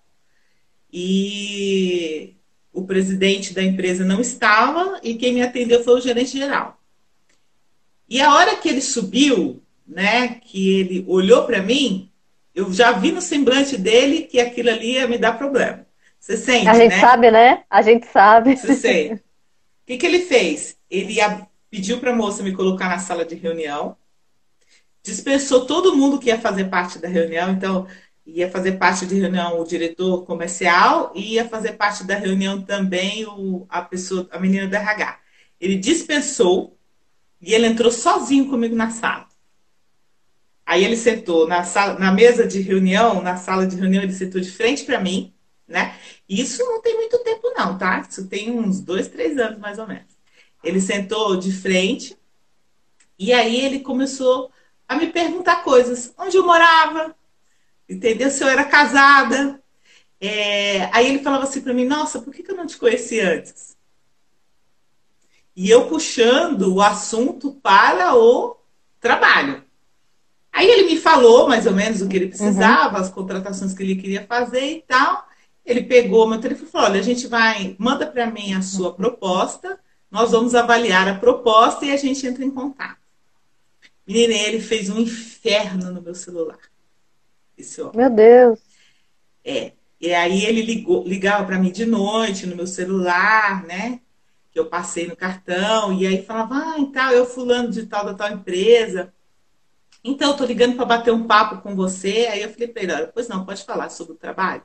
e 0.92 2.36
o 2.72 2.84
presidente 2.86 3.54
da 3.54 3.62
empresa 3.62 4.04
não 4.04 4.20
estava 4.20 5.00
e 5.04 5.16
quem 5.16 5.34
me 5.34 5.44
atendeu 5.44 5.84
foi 5.84 5.96
o 5.96 6.02
gerente 6.02 6.38
geral. 6.38 6.80
E 8.10 8.20
a 8.20 8.34
hora 8.34 8.56
que 8.56 8.68
ele 8.68 8.82
subiu, 8.82 9.62
né, 9.88 10.40
que 10.44 10.80
ele 10.80 11.06
olhou 11.08 11.46
para 11.46 11.62
mim, 11.62 12.12
eu 12.54 12.72
já 12.74 12.92
vi 12.92 13.12
no 13.12 13.22
semblante 13.22 13.78
dele 13.78 14.24
que 14.24 14.40
aquilo 14.40 14.70
ali 14.70 14.94
ia 14.94 15.08
me 15.08 15.18
dar 15.18 15.38
problema. 15.38 15.86
Você 16.20 16.38
sente, 16.38 16.68
A 16.68 16.74
gente 16.74 16.92
né? 16.94 17.00
sabe, 17.00 17.32
né? 17.32 17.64
A 17.70 17.82
gente 17.82 18.08
sabe. 18.08 18.56
Você 18.56 18.76
sente. 18.76 19.24
O 19.84 19.86
que, 19.86 19.98
que 19.98 20.06
ele 20.06 20.20
fez? 20.20 20.78
Ele 20.90 21.20
pediu 21.74 22.00
para 22.00 22.12
a 22.12 22.16
moça 22.16 22.44
me 22.44 22.52
colocar 22.52 22.88
na 22.88 23.00
sala 23.00 23.26
de 23.26 23.34
reunião, 23.34 23.98
dispensou 25.02 25.66
todo 25.66 25.96
mundo 25.96 26.20
que 26.20 26.28
ia 26.28 26.40
fazer 26.40 26.66
parte 26.66 27.00
da 27.00 27.08
reunião, 27.08 27.52
então 27.52 27.88
ia 28.24 28.48
fazer 28.48 28.74
parte 28.74 29.08
de 29.08 29.16
reunião 29.16 29.60
o 29.60 29.66
diretor 29.66 30.24
comercial 30.24 31.12
e 31.16 31.34
ia 31.34 31.50
fazer 31.50 31.72
parte 31.72 32.04
da 32.04 32.14
reunião 32.14 32.62
também 32.62 33.26
o, 33.26 33.66
a 33.68 33.82
pessoa, 33.82 34.30
a 34.30 34.38
menina 34.40 34.68
do 34.68 34.76
RH. 34.76 35.20
Ele 35.60 35.76
dispensou 35.76 36.78
e 37.42 37.56
ele 37.56 37.66
entrou 37.66 37.92
sozinho 37.92 38.48
comigo 38.52 38.76
na 38.76 38.92
sala. 38.92 39.28
Aí 40.64 40.84
ele 40.86 40.96
sentou 40.96 41.48
na, 41.48 41.64
sala, 41.64 41.98
na 41.98 42.12
mesa 42.12 42.46
de 42.46 42.62
reunião, 42.62 43.20
na 43.20 43.36
sala 43.36 43.66
de 43.66 43.76
reunião, 43.76 44.04
ele 44.04 44.14
sentou 44.14 44.40
de 44.40 44.52
frente 44.52 44.86
para 44.86 45.00
mim, 45.00 45.34
né? 45.68 45.98
Isso 46.30 46.64
não 46.64 46.84
tem 46.84 46.96
muito 46.98 47.18
tempo, 47.24 47.52
não, 47.58 47.80
tá? 47.80 48.06
Isso 48.08 48.28
tem 48.28 48.52
uns 48.52 48.80
dois, 48.80 49.08
três 49.08 49.40
anos 49.40 49.58
mais 49.58 49.80
ou 49.80 49.88
menos. 49.88 50.13
Ele 50.64 50.80
sentou 50.80 51.36
de 51.36 51.52
frente 51.52 52.18
e 53.18 53.32
aí 53.34 53.64
ele 53.64 53.80
começou 53.80 54.52
a 54.88 54.96
me 54.96 55.08
perguntar 55.08 55.64
coisas. 55.64 56.14
Onde 56.18 56.38
eu 56.38 56.46
morava? 56.46 57.16
Entendeu? 57.88 58.30
Se 58.30 58.44
eu 58.44 58.48
era 58.48 58.64
casada. 58.64 59.62
É... 60.20 60.90
Aí 60.96 61.08
ele 61.08 61.24
falava 61.24 61.44
assim 61.44 61.62
para 61.62 61.74
mim: 61.74 61.86
Nossa, 61.86 62.22
por 62.22 62.34
que, 62.34 62.50
eu 62.50 62.56
não 62.56 62.66
te 62.66 62.78
conheci 62.78 63.20
antes? 63.20 63.76
E 65.56 65.70
eu 65.70 65.88
puxando 65.88 66.74
o 66.74 66.82
assunto 66.82 67.52
para 67.62 68.16
o 68.16 68.58
trabalho. 69.00 69.64
Aí 70.52 70.70
ele 70.70 70.88
me 70.88 70.98
falou 70.98 71.48
mais 71.48 71.66
ou 71.66 71.74
menos 71.74 72.02
o 72.02 72.08
que 72.08 72.16
ele 72.16 72.28
precisava, 72.28 72.98
uhum. 72.98 73.02
as 73.02 73.10
contratações 73.10 73.74
que 73.74 73.84
ele 73.84 73.96
queria 73.96 74.26
fazer 74.26 74.78
e 74.78 74.82
tal. 74.82 75.28
Ele 75.66 75.84
pegou 75.84 76.28
meu 76.28 76.40
telefone 76.40 76.68
e 76.68 76.72
falou: 76.72 76.88
Olha, 76.88 77.00
a 77.00 77.04
gente 77.04 77.28
vai, 77.28 77.76
manda 77.78 78.08
para 78.08 78.26
mim 78.28 78.54
a 78.54 78.62
sua 78.62 78.94
proposta 78.94 79.80
nós 80.14 80.30
vamos 80.30 80.54
avaliar 80.54 81.08
a 81.08 81.16
proposta 81.16 81.84
e 81.84 81.92
a 81.92 81.98
gente 81.98 82.28
entra 82.28 82.46
em 82.46 82.52
contato. 82.52 83.00
Menina, 84.06 84.36
ele 84.36 84.62
fez 84.62 84.88
um 84.88 85.00
inferno 85.00 85.92
no 85.92 86.04
meu 86.04 86.14
celular. 86.14 86.60
Esse 87.58 87.82
homem. 87.82 87.98
Meu 87.98 88.12
Deus. 88.12 88.60
É. 89.44 89.72
E 90.00 90.14
aí 90.14 90.46
ele 90.46 90.62
ligou, 90.62 91.04
ligava 91.04 91.44
para 91.46 91.58
mim 91.58 91.72
de 91.72 91.84
noite 91.88 92.46
no 92.46 92.56
meu 92.56 92.68
celular, 92.68 93.64
né? 93.64 94.02
Que 94.52 94.60
eu 94.60 94.68
passei 94.68 95.08
no 95.08 95.16
cartão, 95.16 95.92
e 95.92 96.06
aí 96.06 96.24
falava, 96.24 96.58
ah, 96.58 96.76
então, 96.78 97.10
eu 97.10 97.26
fulano 97.26 97.72
de 97.72 97.88
tal 97.88 98.06
da 98.06 98.14
tal 98.14 98.32
empresa. 98.32 99.12
Então, 100.04 100.30
eu 100.30 100.38
tô 100.38 100.46
ligando 100.46 100.76
para 100.76 100.86
bater 100.86 101.12
um 101.12 101.26
papo 101.26 101.64
com 101.64 101.76
você. 101.76 102.28
Aí 102.30 102.44
eu 102.44 102.54
falei 102.54 102.68
para 102.68 102.84
ele, 102.84 103.08
pois 103.08 103.28
não, 103.28 103.44
pode 103.44 103.64
falar 103.64 103.90
sobre 103.90 104.14
o 104.14 104.18
trabalho. 104.18 104.62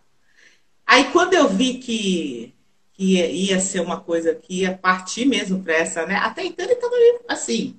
Aí 0.87 1.05
quando 1.11 1.33
eu 1.33 1.49
vi 1.49 1.79
que 1.79 2.55
que 2.99 3.05
ia, 3.05 3.61
ser 3.61 3.81
uma 3.81 4.01
coisa 4.01 4.35
que 4.35 4.63
ia 4.63 4.77
partir 4.77 5.25
mesmo 5.25 5.63
para 5.63 5.75
essa, 5.75 6.05
né? 6.05 6.17
Até 6.17 6.45
então 6.45 6.67
ele 6.67 6.75
estava 6.75 6.97
assim. 7.29 7.79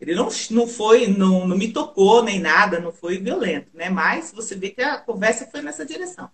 Ele 0.00 0.14
não, 0.14 0.28
não 0.50 0.68
foi, 0.68 1.08
não, 1.08 1.46
não 1.46 1.56
me 1.56 1.72
tocou 1.72 2.22
nem 2.22 2.38
nada, 2.38 2.78
não 2.78 2.92
foi 2.92 3.18
violento, 3.18 3.70
né? 3.74 3.90
Mas 3.90 4.32
você 4.32 4.54
vê 4.54 4.70
que 4.70 4.80
a 4.80 4.96
conversa 4.98 5.46
foi 5.46 5.60
nessa 5.60 5.84
direção. 5.84 6.30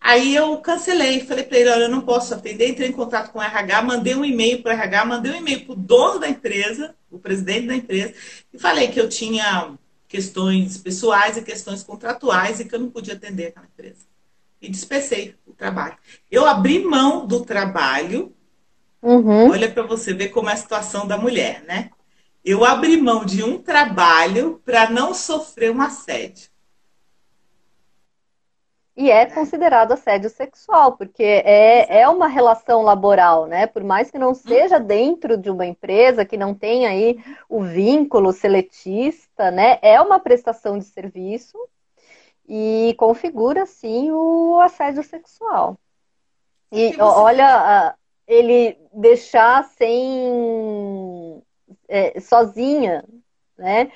Aí 0.00 0.34
eu 0.34 0.56
cancelei, 0.58 1.20
falei 1.20 1.44
para 1.44 1.58
ele, 1.58 1.70
olha, 1.70 1.82
eu 1.82 1.88
não 1.90 2.00
posso 2.00 2.32
atender, 2.32 2.70
entrei 2.70 2.88
em 2.88 2.92
contato 2.92 3.30
com 3.32 3.38
o 3.38 3.42
RH, 3.42 3.82
mandei 3.82 4.14
um 4.14 4.24
e-mail 4.24 4.62
para 4.62 4.70
o 4.70 4.74
RH, 4.74 5.04
mandei 5.04 5.32
um 5.32 5.36
e-mail 5.36 5.66
para 5.66 5.72
o 5.74 5.76
dono 5.76 6.20
da 6.20 6.28
empresa, 6.28 6.94
o 7.10 7.18
presidente 7.18 7.66
da 7.66 7.76
empresa, 7.76 8.14
e 8.52 8.58
falei 8.58 8.88
que 8.88 8.98
eu 8.98 9.10
tinha 9.10 9.74
questões 10.08 10.78
pessoais 10.78 11.36
e 11.36 11.42
questões 11.42 11.82
contratuais 11.82 12.60
e 12.60 12.64
que 12.64 12.74
eu 12.74 12.80
não 12.80 12.90
podia 12.90 13.14
atender 13.14 13.48
aquela 13.48 13.66
empresa 13.66 14.09
e 14.60 14.68
dispensei 14.68 15.34
o 15.46 15.52
trabalho. 15.52 15.96
Eu 16.30 16.46
abri 16.46 16.84
mão 16.84 17.26
do 17.26 17.44
trabalho. 17.44 18.34
Uhum. 19.02 19.50
Olha 19.50 19.70
para 19.70 19.82
você 19.82 20.12
ver 20.12 20.28
como 20.28 20.50
é 20.50 20.52
a 20.52 20.56
situação 20.56 21.06
da 21.06 21.16
mulher, 21.16 21.62
né? 21.64 21.90
Eu 22.44 22.64
abri 22.64 22.96
mão 22.96 23.24
de 23.24 23.42
um 23.42 23.58
trabalho 23.58 24.60
para 24.64 24.90
não 24.90 25.14
sofrer 25.14 25.70
um 25.70 25.80
assédio. 25.80 26.50
E 28.96 29.10
é 29.10 29.24
considerado 29.24 29.92
assédio 29.92 30.28
sexual, 30.28 30.92
porque 30.92 31.22
é, 31.22 32.00
é 32.00 32.08
uma 32.08 32.26
relação 32.26 32.82
laboral, 32.82 33.46
né? 33.46 33.66
Por 33.66 33.82
mais 33.82 34.10
que 34.10 34.18
não 34.18 34.34
seja 34.34 34.78
dentro 34.78 35.38
de 35.38 35.48
uma 35.48 35.64
empresa, 35.64 36.24
que 36.24 36.36
não 36.36 36.52
tenha 36.54 36.90
aí 36.90 37.18
o 37.48 37.62
vínculo 37.62 38.30
seletista, 38.30 39.50
né? 39.50 39.78
É 39.80 39.98
uma 40.02 40.18
prestação 40.18 40.78
de 40.78 40.84
serviço 40.84 41.56
e 42.52 42.94
configura, 42.94 43.64
sim, 43.64 44.10
o 44.10 44.58
assédio 44.60 45.04
sexual. 45.04 45.78
E 46.72 47.00
olha, 47.00 47.96
ele 48.26 48.76
deixar 48.92 49.62
sem 49.64 51.40
é, 51.88 52.18
sozinha, 52.18 53.04
né? 53.56 53.92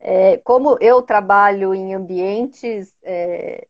É, 0.00 0.38
como 0.38 0.78
eu 0.80 1.02
trabalho 1.02 1.74
em 1.74 1.92
ambientes 1.92 2.96
é, 3.02 3.66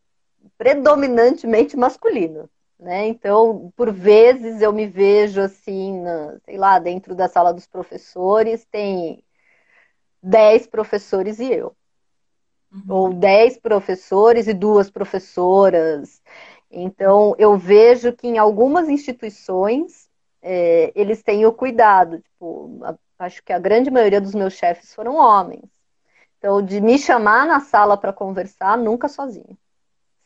predominantemente 0.57 1.75
masculinos, 1.75 2.47
né? 2.79 3.07
Então, 3.07 3.73
por 3.75 3.91
vezes 3.91 4.61
eu 4.61 4.71
me 4.71 4.87
vejo 4.87 5.41
assim, 5.41 5.99
na, 5.99 6.37
sei 6.45 6.57
lá, 6.57 6.79
dentro 6.79 7.13
da 7.13 7.27
sala 7.27 7.53
dos 7.53 7.67
professores 7.67 8.65
tem 8.71 9.21
dez 10.23 10.65
professores 10.65 11.39
e 11.39 11.51
eu. 11.51 11.75
Uhum. 12.71 12.83
Ou 12.87 13.13
dez 13.13 13.57
professores 13.57 14.47
e 14.47 14.53
duas 14.53 14.89
professoras. 14.89 16.21
Então, 16.71 17.35
eu 17.37 17.57
vejo 17.57 18.13
que 18.13 18.27
em 18.27 18.37
algumas 18.37 18.89
instituições 18.89 20.07
é, 20.41 20.91
eles 20.95 21.23
têm 21.23 21.45
o 21.45 21.53
cuidado. 21.53 22.19
Tipo, 22.19 22.79
a, 22.83 22.95
acho 23.25 23.43
que 23.43 23.51
a 23.51 23.59
grande 23.59 23.89
maioria 23.89 24.21
dos 24.21 24.35
meus 24.35 24.53
chefes 24.53 24.93
foram 24.93 25.15
homens. 25.15 25.69
Então, 26.37 26.61
de 26.61 26.79
me 26.79 26.97
chamar 26.97 27.45
na 27.45 27.59
sala 27.59 27.97
para 27.97 28.13
conversar, 28.13 28.77
nunca 28.77 29.07
sozinho. 29.09 29.57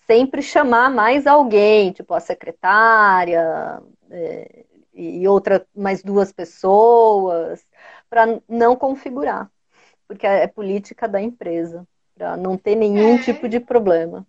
Sempre 0.05 0.41
chamar 0.41 0.91
mais 0.91 1.25
alguém, 1.25 1.91
tipo 1.91 2.13
a 2.13 2.19
secretária 2.19 3.81
é, 4.11 4.65
e 4.93 5.27
outra, 5.27 5.65
mais 5.75 6.03
duas 6.03 6.31
pessoas, 6.31 7.65
para 8.09 8.39
não 8.47 8.75
configurar, 8.75 9.49
porque 10.07 10.27
é 10.27 10.45
política 10.47 11.07
da 11.07 11.21
empresa, 11.21 11.87
para 12.15 12.37
não 12.37 12.57
ter 12.57 12.75
nenhum 12.75 13.15
é. 13.15 13.23
tipo 13.23 13.47
de 13.49 13.59
problema. 13.59 14.25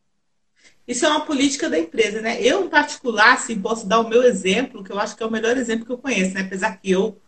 Isso 0.86 1.06
é 1.06 1.08
uma 1.08 1.24
política 1.24 1.68
da 1.68 1.78
empresa, 1.78 2.20
né? 2.20 2.40
Eu, 2.42 2.64
em 2.64 2.68
particular, 2.68 3.34
assim, 3.34 3.58
posso 3.58 3.86
dar 3.86 4.00
o 4.00 4.08
meu 4.08 4.22
exemplo, 4.22 4.84
que 4.84 4.92
eu 4.92 4.98
acho 4.98 5.16
que 5.16 5.22
é 5.22 5.26
o 5.26 5.30
melhor 5.30 5.56
exemplo 5.56 5.86
que 5.86 5.92
eu 5.92 5.98
conheço, 5.98 6.34
né? 6.34 6.42
Apesar 6.42 6.76
que 6.76 6.90
eu 6.90 7.18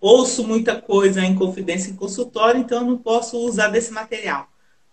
ouço 0.00 0.46
muita 0.46 0.80
coisa 0.80 1.24
em 1.24 1.34
confidência 1.34 1.90
em 1.90 1.96
consultório, 1.96 2.60
então 2.60 2.80
eu 2.80 2.86
não 2.86 2.98
posso 2.98 3.38
usar 3.38 3.68
desse 3.68 3.92
material. 3.92 4.48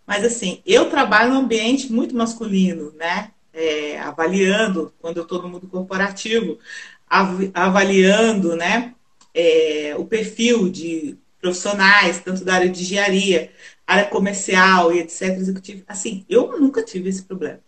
Mas, 0.08 0.23
assim, 0.23 0.62
eu 0.65 0.89
trabalho 0.89 1.34
num 1.34 1.41
ambiente 1.41 1.91
muito 1.91 2.15
masculino, 2.15 2.93
né? 2.93 3.32
É, 3.54 3.99
avaliando, 3.99 4.93
quando 4.99 5.17
eu 5.17 5.23
estou 5.23 5.41
no 5.41 5.49
mundo 5.49 5.67
corporativo, 5.67 6.58
av 7.10 7.51
avaliando, 7.54 8.56
né? 8.56 8.93
É, 9.34 9.93
o 9.97 10.06
perfil 10.06 10.69
de 10.69 11.17
profissionais, 11.41 12.19
tanto 12.19 12.43
da 12.43 12.56
área 12.56 12.69
de 12.69 12.82
engenharia, 12.82 13.51
área 13.86 14.10
comercial 14.10 14.93
e 14.93 15.00
etc. 15.00 15.21
Executivo. 15.38 15.84
Assim, 15.88 16.26
eu 16.30 16.60
nunca 16.60 16.84
tive 16.84 17.10
esse 17.10 17.24
problema 17.24 17.60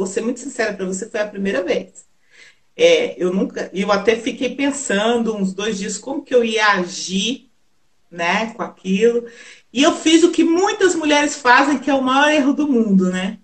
vou 0.00 0.06
ser 0.06 0.22
muito 0.22 0.40
sincera 0.40 0.72
para 0.72 0.86
você, 0.86 1.08
foi 1.08 1.20
a 1.20 1.28
primeira 1.28 1.62
vez. 1.62 2.06
É, 2.76 3.22
eu 3.22 3.32
nunca, 3.32 3.70
eu 3.74 3.92
até 3.92 4.16
fiquei 4.16 4.54
pensando 4.54 5.36
uns 5.36 5.52
dois 5.52 5.78
dias 5.78 5.98
como 5.98 6.22
que 6.22 6.34
eu 6.34 6.42
ia 6.42 6.66
agir, 6.72 7.50
né, 8.10 8.52
com 8.54 8.62
aquilo. 8.62 9.26
E 9.72 9.82
eu 9.82 9.94
fiz 9.94 10.22
o 10.22 10.30
que 10.30 10.42
muitas 10.42 10.94
mulheres 10.94 11.36
fazem, 11.36 11.78
que 11.78 11.90
é 11.90 11.94
o 11.94 12.02
maior 12.02 12.32
erro 12.32 12.52
do 12.54 12.66
mundo, 12.66 13.10
né? 13.10 13.38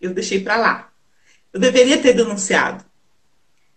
Eu 0.00 0.12
deixei 0.12 0.40
para 0.40 0.56
lá. 0.56 0.90
Eu 1.52 1.60
deveria 1.60 1.98
ter 1.98 2.12
denunciado. 2.12 2.84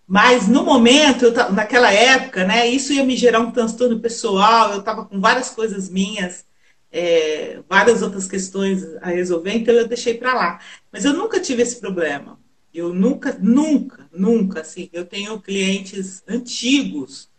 Mas 0.07 0.47
no 0.47 0.63
momento, 0.63 1.25
eu, 1.25 1.51
naquela 1.51 1.91
época, 1.91 2.43
né, 2.45 2.67
isso 2.67 2.91
ia 2.91 3.03
me 3.03 3.15
gerar 3.15 3.39
um 3.39 3.51
transtorno 3.51 3.99
pessoal, 3.99 4.73
eu 4.73 4.79
estava 4.79 5.05
com 5.05 5.19
várias 5.19 5.49
coisas 5.49 5.89
minhas 5.89 6.45
é, 6.93 7.59
várias 7.67 8.03
outras 8.03 8.27
questões 8.27 8.85
a 9.01 9.09
resolver, 9.09 9.51
então 9.51 9.73
eu 9.73 9.87
deixei 9.87 10.13
para 10.13 10.33
lá. 10.35 10.59
Mas 10.91 11.03
eu 11.03 11.13
nunca 11.13 11.39
tive 11.39 11.63
esse 11.63 11.79
problema. 11.79 12.39
Eu 12.71 12.93
nunca, 12.93 13.35
nunca, 13.41 14.07
nunca, 14.11 14.61
assim, 14.61 14.89
eu 14.93 15.03
tenho 15.03 15.41
clientes 15.41 16.23
antigos. 16.27 17.29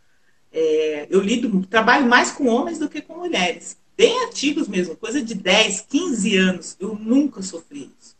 É, 0.52 1.06
eu 1.08 1.20
lido, 1.20 1.64
trabalho 1.66 2.06
mais 2.06 2.32
com 2.32 2.48
homens 2.48 2.80
do 2.80 2.88
que 2.88 3.00
com 3.00 3.16
mulheres. 3.16 3.76
Bem 3.96 4.26
antigos 4.26 4.66
mesmo, 4.66 4.96
coisa 4.96 5.22
de 5.22 5.34
10, 5.34 5.82
15 5.82 6.36
anos. 6.36 6.76
Eu 6.80 6.96
nunca 6.96 7.40
sofri 7.40 7.92
isso. 8.00 8.16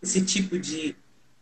Esse 0.00 0.24
tipo 0.24 0.56
de 0.56 0.94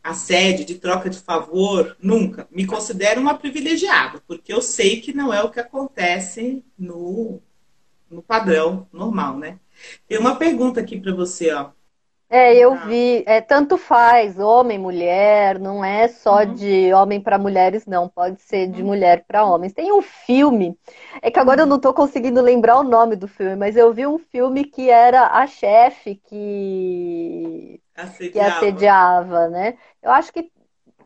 assédio, 0.02 0.64
de 0.64 0.76
troca 0.76 1.10
de 1.10 1.18
favor, 1.18 1.96
nunca. 2.00 2.48
Me 2.50 2.66
considero 2.66 3.20
uma 3.20 3.34
privilegiada, 3.34 4.22
porque 4.26 4.52
eu 4.52 4.62
sei 4.62 5.02
que 5.02 5.12
não 5.12 5.32
é 5.32 5.42
o 5.42 5.50
que 5.50 5.60
acontece 5.60 6.62
no 6.78 7.40
no 8.14 8.22
padrão 8.22 8.86
normal, 8.92 9.36
né? 9.36 9.58
Tem 10.06 10.18
uma 10.18 10.36
pergunta 10.36 10.80
aqui 10.80 11.00
para 11.00 11.12
você, 11.12 11.52
ó. 11.52 11.70
É, 12.30 12.56
eu 12.56 12.72
ah. 12.72 12.86
vi, 12.86 13.22
é, 13.26 13.40
tanto 13.40 13.76
faz, 13.76 14.38
homem, 14.38 14.78
mulher, 14.78 15.58
não 15.58 15.84
é 15.84 16.08
só 16.08 16.42
uhum. 16.42 16.54
de 16.54 16.92
homem 16.92 17.20
para 17.20 17.38
mulheres, 17.38 17.86
não, 17.86 18.08
pode 18.08 18.40
ser 18.40 18.66
de 18.66 18.80
uhum. 18.80 18.88
mulher 18.88 19.24
para 19.24 19.44
homens. 19.44 19.72
Tem 19.72 19.92
um 19.92 20.02
filme, 20.02 20.76
é 21.22 21.30
que 21.30 21.38
agora 21.38 21.62
eu 21.62 21.66
não 21.66 21.76
estou 21.76 21.92
conseguindo 21.92 22.40
lembrar 22.40 22.80
o 22.80 22.82
nome 22.82 23.14
do 23.14 23.28
filme, 23.28 23.54
mas 23.54 23.76
eu 23.76 23.92
vi 23.92 24.06
um 24.06 24.18
filme 24.18 24.64
que 24.64 24.90
era 24.90 25.26
a 25.28 25.46
chefe 25.46 26.20
que 26.26 27.80
assediava. 27.94 28.50
que 28.50 28.56
assediava, 28.56 29.48
né? 29.48 29.76
Eu 30.02 30.10
acho 30.10 30.32
que 30.32 30.50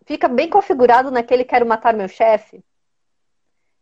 fica 0.07 0.29
bem 0.29 0.49
configurado 0.49 1.11
naquele 1.11 1.45
Quero 1.45 1.67
Matar 1.67 1.93
Meu 1.93 2.09
Chefe 2.09 2.63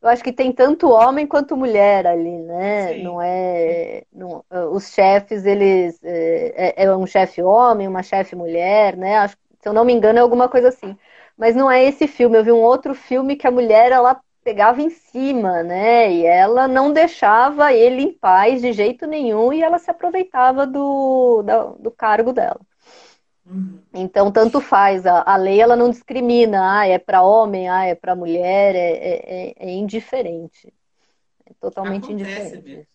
eu 0.07 0.11
acho 0.11 0.23
que 0.23 0.33
tem 0.33 0.53
tanto 0.53 0.89
homem 0.89 1.27
quanto 1.27 1.57
mulher 1.57 2.07
ali, 2.07 2.39
né? 2.39 2.95
Sim. 2.95 3.03
Não 3.03 3.21
é. 3.21 4.05
Não, 4.13 4.45
os 4.73 4.93
chefes, 4.93 5.45
eles. 5.45 5.99
É, 6.03 6.75
é, 6.77 6.85
é 6.85 6.97
um 6.97 7.07
chefe 7.07 7.43
homem, 7.43 7.89
uma 7.89 8.03
chefe 8.03 8.37
mulher, 8.37 8.97
né? 8.97 9.19
Acho, 9.19 9.37
se 9.61 9.69
eu 9.69 9.73
não 9.73 9.85
me 9.85 9.93
engano, 9.93 10.19
é 10.19 10.23
alguma 10.23 10.49
coisa 10.49 10.69
assim. 10.69 10.97
Mas 11.37 11.57
não 11.57 11.71
é 11.71 11.85
esse 11.85 12.07
filme. 12.07 12.39
Eu 12.39 12.45
vi 12.45 12.53
um 12.53 12.63
outro 12.63 12.95
filme 12.95 13.37
que 13.37 13.47
a 13.47 13.51
mulher, 13.51 13.91
ela 13.93 14.21
pegava 14.45 14.81
em 14.81 14.91
cima, 14.91 15.65
né? 15.65 16.13
E 16.13 16.25
ela 16.25 16.69
não 16.69 16.93
deixava 16.93 17.73
ele 17.73 18.03
em 18.03 18.13
paz 18.13 18.63
de 18.63 18.73
jeito 18.73 19.07
nenhum 19.07 19.53
e 19.53 19.61
ela 19.63 19.79
se 19.79 19.91
aproveitava 19.91 20.65
do, 20.67 21.43
do 21.81 21.91
cargo 21.91 22.33
dela. 22.33 22.61
Uhum. 23.49 23.79
Então, 23.95 24.33
tanto 24.33 24.61
faz. 24.61 25.07
A, 25.07 25.23
a, 25.23 25.37
lei 25.37 25.61
ela 25.61 25.77
não 25.77 25.91
discrimina, 25.91 26.81
ah, 26.81 26.87
é 26.87 26.99
para 26.99 27.23
homem, 27.23 27.69
ah, 27.69 27.85
é 27.85 27.95
para 27.95 28.17
mulher, 28.17 28.75
é, 28.75 28.91
é, 28.91 29.23
é, 29.25 29.55
é, 29.57 29.71
indiferente. 29.73 30.75
É 31.45 31.53
totalmente 31.61 32.07
Acontece 32.07 32.33
indiferente. 32.33 32.69
Mesmo. 32.69 32.87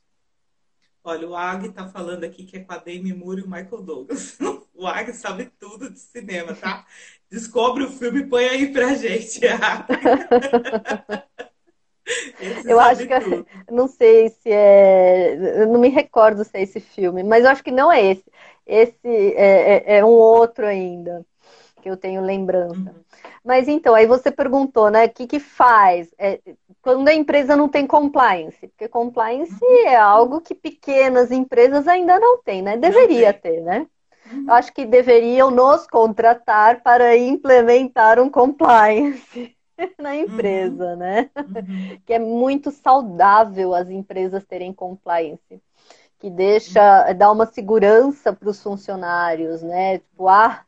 Olha, 1.04 1.28
o 1.28 1.36
Ag 1.36 1.68
está 1.68 1.88
falando 1.88 2.24
aqui 2.24 2.44
que 2.44 2.58
é 2.58 2.60
com 2.60 2.74
a 2.74 2.78
Demi 2.78 3.12
Moore 3.12 3.42
e 3.42 3.44
o 3.44 3.50
Michael 3.50 3.82
Douglas. 3.82 4.38
O 4.74 4.88
Ag 4.88 5.14
sabe 5.14 5.52
tudo 5.60 5.92
de 5.92 6.00
cinema, 6.00 6.56
tá? 6.56 6.88
Descobre 7.30 7.84
o 7.84 7.92
filme 7.92 8.22
e 8.22 8.26
põe 8.26 8.46
aí 8.46 8.74
pra 8.74 8.96
gente. 8.96 9.40
eu 12.66 12.80
acho 12.80 13.08
que 13.08 13.20
tudo. 13.20 13.46
não 13.70 13.88
sei 13.88 14.30
se 14.30 14.50
é, 14.50 15.62
eu 15.62 15.68
não 15.68 15.80
me 15.80 15.90
recordo 15.90 16.44
se 16.44 16.58
é 16.58 16.64
esse 16.64 16.80
filme, 16.80 17.22
mas 17.22 17.44
eu 17.44 17.52
acho 17.52 17.64
que 17.64 17.70
não 17.70 17.92
é 17.92 18.04
esse. 18.04 18.26
Esse 18.65 19.08
é, 19.36 19.76
é, 19.76 19.97
é 19.97 20.06
um 20.06 20.10
outro 20.10 20.65
ainda 20.65 21.26
que 21.82 21.89
eu 21.89 21.97
tenho 21.97 22.21
lembrança. 22.21 22.76
Uhum. 22.76 23.04
Mas 23.43 23.67
então, 23.67 23.95
aí 23.95 24.06
você 24.06 24.30
perguntou, 24.30 24.89
né, 24.89 25.06
o 25.06 25.10
que, 25.10 25.26
que 25.26 25.39
faz? 25.39 26.13
É, 26.17 26.39
quando 26.82 27.08
a 27.08 27.13
empresa 27.13 27.56
não 27.56 27.67
tem 27.67 27.88
compliance, 27.88 28.67
porque 28.67 28.88
compliance 28.88 29.58
uhum. 29.63 29.88
é 29.88 29.95
algo 29.95 30.41
que 30.41 30.54
pequenas 30.54 31.32
empresas 31.32 31.88
ainda 31.88 32.20
não 32.20 32.41
têm, 32.43 32.62
né? 32.62 32.78
Deveria 32.78 33.34
ter, 33.34 33.62
né? 33.62 33.88
Uhum. 34.32 34.45
Eu 34.47 34.53
acho 34.53 34.72
que 34.72 34.86
deveriam 34.86 35.49
nos 35.49 35.88
contratar 35.88 36.82
para 36.82 37.18
implementar 37.18 38.20
um 38.20 38.30
compliance 38.30 39.55
na 39.99 40.16
empresa, 40.16 40.91
uhum. 40.91 40.97
né? 40.97 41.30
Uhum. 41.36 41.97
Que 42.05 42.14
é 42.14 42.20
muito 42.20 42.72
saudável 42.72 43.74
as 43.74 43.89
empresas 43.89 44.45
terem 44.45 44.72
compliance 44.72 45.62
que 46.22 46.30
deixa, 46.30 47.11
dá 47.13 47.32
uma 47.32 47.47
segurança 47.47 48.32
para 48.32 48.47
os 48.47 48.61
funcionários, 48.61 49.63
né? 49.63 49.97
Tipo, 49.97 50.28
ah, 50.28 50.63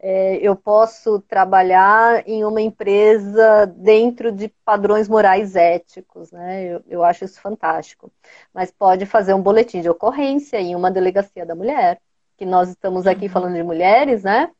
é, 0.00 0.36
eu 0.38 0.56
posso 0.56 1.20
trabalhar 1.20 2.26
em 2.26 2.44
uma 2.44 2.60
empresa 2.60 3.66
dentro 3.66 4.32
de 4.32 4.48
padrões 4.64 5.08
morais 5.08 5.54
éticos, 5.54 6.32
né? 6.32 6.64
Eu, 6.64 6.82
eu 6.88 7.04
acho 7.04 7.24
isso 7.24 7.40
fantástico. 7.40 8.10
Mas 8.52 8.72
pode 8.72 9.06
fazer 9.06 9.32
um 9.32 9.40
boletim 9.40 9.80
de 9.80 9.88
ocorrência 9.88 10.60
em 10.60 10.74
uma 10.74 10.90
delegacia 10.90 11.46
da 11.46 11.54
mulher, 11.54 12.00
que 12.36 12.44
nós 12.44 12.68
estamos 12.68 13.06
aqui 13.06 13.26
uhum. 13.26 13.32
falando 13.32 13.54
de 13.54 13.62
mulheres, 13.62 14.24
né? 14.24 14.50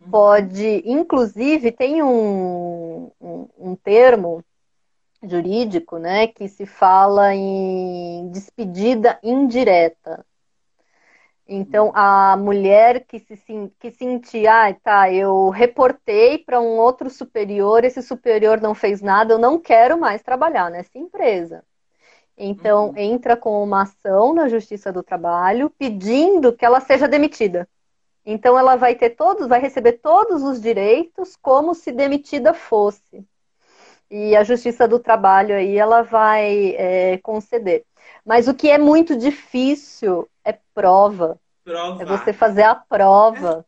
Uhum. 0.00 0.10
Pode, 0.10 0.82
inclusive, 0.86 1.70
tem 1.70 2.02
um, 2.02 3.10
um, 3.20 3.48
um 3.58 3.76
termo 3.76 4.42
jurídico, 5.22 5.98
né, 5.98 6.26
que 6.26 6.48
se 6.48 6.66
fala 6.66 7.34
em 7.34 8.30
despedida 8.30 9.18
indireta. 9.22 10.24
Então, 11.52 11.90
a 11.96 12.36
mulher 12.36 13.04
que 13.06 13.18
se 13.18 13.36
que 13.80 13.90
sentia, 13.90 14.68
ah, 14.68 14.74
tá, 14.74 15.12
eu 15.12 15.48
reportei 15.48 16.38
para 16.38 16.60
um 16.60 16.78
outro 16.78 17.10
superior, 17.10 17.84
esse 17.84 18.00
superior 18.02 18.60
não 18.60 18.72
fez 18.72 19.02
nada, 19.02 19.34
eu 19.34 19.38
não 19.38 19.58
quero 19.58 19.98
mais 19.98 20.22
trabalhar 20.22 20.70
nessa 20.70 20.96
empresa. 20.96 21.64
Então, 22.38 22.90
uhum. 22.90 22.96
entra 22.96 23.36
com 23.36 23.62
uma 23.62 23.82
ação 23.82 24.32
na 24.32 24.48
Justiça 24.48 24.92
do 24.92 25.02
Trabalho 25.02 25.68
pedindo 25.70 26.52
que 26.52 26.64
ela 26.64 26.80
seja 26.80 27.08
demitida. 27.08 27.68
Então, 28.24 28.56
ela 28.56 28.76
vai 28.76 28.94
ter 28.94 29.10
todos, 29.10 29.48
vai 29.48 29.60
receber 29.60 29.94
todos 29.94 30.44
os 30.44 30.60
direitos 30.60 31.36
como 31.36 31.74
se 31.74 31.90
demitida 31.90 32.54
fosse. 32.54 33.26
E 34.10 34.34
a 34.34 34.42
Justiça 34.42 34.88
do 34.88 34.98
Trabalho 34.98 35.54
aí, 35.54 35.76
ela 35.76 36.02
vai 36.02 36.74
é, 36.76 37.18
conceder. 37.18 37.84
Mas 38.24 38.48
o 38.48 38.54
que 38.54 38.68
é 38.68 38.76
muito 38.76 39.16
difícil 39.16 40.28
é 40.44 40.58
prova. 40.74 41.38
Prova. 41.64 42.02
É 42.02 42.06
você 42.06 42.32
fazer 42.32 42.64
a 42.64 42.74
prova. 42.74 43.64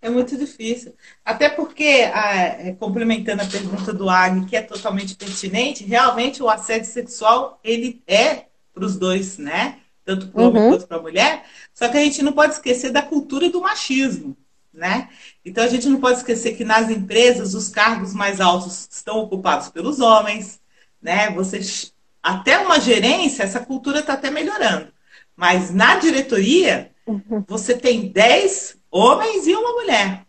É, 0.00 0.06
é 0.06 0.10
muito 0.10 0.36
difícil. 0.36 0.94
Até 1.24 1.50
porque, 1.50 1.84
é, 1.84 2.74
complementando 2.78 3.42
a 3.42 3.46
pergunta 3.46 3.92
do 3.92 4.08
Agni, 4.08 4.46
que 4.46 4.56
é 4.56 4.62
totalmente 4.62 5.14
pertinente, 5.14 5.84
realmente 5.84 6.42
o 6.42 6.48
assédio 6.48 6.90
sexual, 6.90 7.60
ele 7.62 8.02
é 8.06 8.46
para 8.72 8.84
os 8.84 8.96
dois, 8.96 9.36
né? 9.36 9.80
Tanto 10.04 10.28
para 10.28 10.40
o 10.40 10.48
homem 10.48 10.62
uhum. 10.62 10.70
quanto 10.70 10.86
para 10.86 10.96
a 10.96 11.02
mulher. 11.02 11.44
Só 11.74 11.88
que 11.88 11.96
a 11.98 12.00
gente 12.00 12.22
não 12.22 12.32
pode 12.32 12.54
esquecer 12.54 12.90
da 12.90 13.02
cultura 13.02 13.50
do 13.50 13.60
machismo, 13.60 14.34
né? 14.72 15.08
Então 15.44 15.64
a 15.64 15.68
gente 15.68 15.88
não 15.88 16.00
pode 16.00 16.18
esquecer 16.18 16.56
que 16.56 16.64
nas 16.64 16.90
empresas 16.90 17.54
os 17.54 17.68
cargos 17.68 18.14
mais 18.14 18.40
altos 18.40 18.88
estão 18.90 19.18
ocupados 19.18 19.68
pelos 19.68 20.00
homens, 20.00 20.60
né? 21.00 21.30
Vocês 21.30 21.92
até 22.22 22.58
uma 22.58 22.80
gerência, 22.80 23.42
essa 23.42 23.60
cultura 23.60 24.00
está 24.00 24.14
até 24.14 24.30
melhorando. 24.30 24.92
Mas 25.34 25.72
na 25.72 25.96
diretoria, 25.96 26.90
uhum. 27.06 27.44
você 27.46 27.74
tem 27.76 28.08
10 28.08 28.76
homens 28.90 29.46
e 29.46 29.54
uma 29.54 29.72
mulher. 29.72 30.26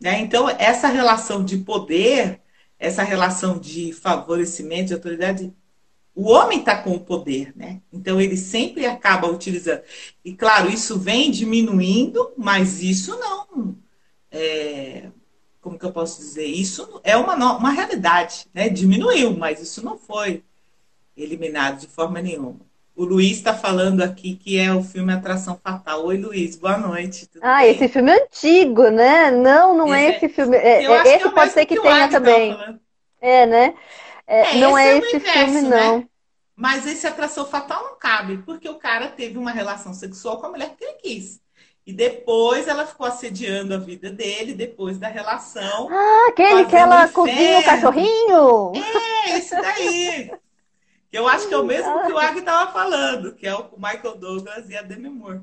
Né? 0.00 0.18
Então, 0.18 0.48
essa 0.50 0.88
relação 0.88 1.44
de 1.44 1.58
poder, 1.58 2.40
essa 2.78 3.02
relação 3.02 3.58
de 3.58 3.92
favorecimento, 3.92 4.88
de 4.88 4.94
autoridade, 4.94 5.54
o 6.14 6.30
homem 6.30 6.60
está 6.60 6.76
com 6.76 6.90
o 6.92 7.00
poder, 7.00 7.52
né? 7.56 7.80
Então 7.92 8.20
ele 8.20 8.36
sempre 8.36 8.86
acaba 8.86 9.30
utilizando. 9.30 9.82
E 10.24 10.34
claro, 10.34 10.70
isso 10.70 10.98
vem 10.98 11.30
diminuindo, 11.30 12.32
mas 12.36 12.82
isso 12.82 13.18
não. 13.18 13.74
É, 14.30 15.08
como 15.60 15.78
que 15.78 15.84
eu 15.84 15.92
posso 15.92 16.20
dizer? 16.20 16.46
Isso 16.46 17.00
é 17.02 17.16
uma, 17.16 17.34
uma 17.56 17.70
realidade, 17.70 18.46
né? 18.52 18.68
Diminuiu, 18.68 19.36
mas 19.36 19.60
isso 19.60 19.82
não 19.84 19.96
foi 19.96 20.42
eliminado 21.16 21.80
de 21.80 21.86
forma 21.86 22.20
nenhuma. 22.20 22.60
O 22.94 23.04
Luiz 23.04 23.38
está 23.38 23.54
falando 23.54 24.02
aqui 24.02 24.34
que 24.34 24.58
é 24.58 24.72
o 24.72 24.82
filme 24.82 25.12
Atração 25.12 25.58
Fatal. 25.62 26.04
Oi, 26.04 26.18
Luiz, 26.18 26.56
boa 26.56 26.76
noite. 26.76 27.28
ah, 27.40 27.62
bem? 27.62 27.70
esse 27.70 27.88
filme 27.88 28.10
é 28.10 28.22
antigo, 28.22 28.90
né? 28.90 29.30
Não, 29.30 29.74
não 29.74 29.94
é, 29.94 30.06
é 30.06 30.16
esse 30.16 30.28
filme. 30.28 30.56
É, 30.58 30.84
é 30.84 31.16
esse 31.16 31.30
pode 31.30 31.52
ser 31.52 31.64
que, 31.64 31.76
que 31.76 31.82
tenha 31.82 32.08
também. 32.08 32.54
É, 33.18 33.46
né? 33.46 33.74
É, 34.26 34.56
não 34.56 34.76
é 34.76 34.98
esse 34.98 35.16
universo, 35.16 35.38
filme, 35.38 35.62
né? 35.62 35.86
não. 35.86 36.08
Mas 36.54 36.86
esse 36.86 37.06
Atração 37.06 37.46
Fatal 37.46 37.82
não 37.82 37.98
cabe, 37.98 38.38
porque 38.38 38.68
o 38.68 38.78
cara 38.78 39.08
teve 39.08 39.38
uma 39.38 39.50
relação 39.50 39.92
sexual 39.94 40.38
com 40.38 40.46
a 40.46 40.50
mulher 40.50 40.74
que 40.76 40.84
ele 40.84 40.94
quis. 40.94 41.40
E 41.84 41.92
depois 41.92 42.68
ela 42.68 42.86
ficou 42.86 43.06
assediando 43.06 43.74
a 43.74 43.78
vida 43.78 44.10
dele, 44.10 44.54
depois 44.54 44.98
da 44.98 45.08
relação. 45.08 45.88
Ah, 45.90 46.28
aquele 46.28 46.64
que 46.66 46.76
ela 46.76 47.08
cozinha 47.08 47.58
o 47.58 47.64
cachorrinho? 47.64 48.72
É, 48.76 49.36
esse 49.36 49.60
daí. 49.60 50.30
Eu 51.12 51.26
acho 51.26 51.48
que 51.48 51.54
é 51.54 51.58
o 51.58 51.64
mesmo 51.64 52.06
que 52.06 52.12
o 52.12 52.18
Ag 52.18 52.38
estava 52.38 52.72
falando, 52.72 53.34
que 53.34 53.46
é 53.46 53.54
o 53.54 53.68
Michael 53.76 54.16
Douglas 54.16 54.70
e 54.70 54.76
a 54.76 54.82
Demi 54.82 55.10
Moore. 55.10 55.42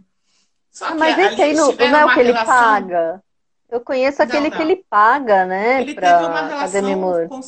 Só 0.72 0.86
ah, 0.86 0.96
mas 0.96 1.18
esse 1.18 1.42
aí 1.42 1.54
não, 1.54 1.72
não 1.74 1.98
é 1.98 2.06
o 2.06 2.14
que 2.14 2.20
ele 2.20 2.32
relação... 2.32 2.56
paga. 2.56 3.24
Eu 3.70 3.82
conheço 3.82 4.24
aquele 4.24 4.44
não, 4.44 4.50
não. 4.50 4.58
que 4.58 4.64
ele 4.64 4.76
paga, 4.90 5.46
né? 5.46 5.82
Ele 5.82 5.94
teve 5.94 6.26
uma 6.26 6.48
relação. 6.48 7.28
Com... 7.28 7.42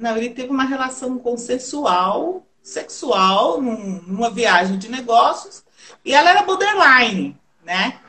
Não, 0.00 0.16
ele 0.16 0.30
teve 0.30 0.48
uma 0.48 0.64
relação 0.64 1.18
consensual, 1.18 2.46
sexual, 2.62 3.60
num, 3.60 4.00
numa 4.06 4.30
viagem 4.30 4.78
de 4.78 4.88
negócios, 4.88 5.62
e 6.02 6.14
ela 6.14 6.30
era 6.30 6.42
borderline, 6.42 7.36
né? 7.62 8.00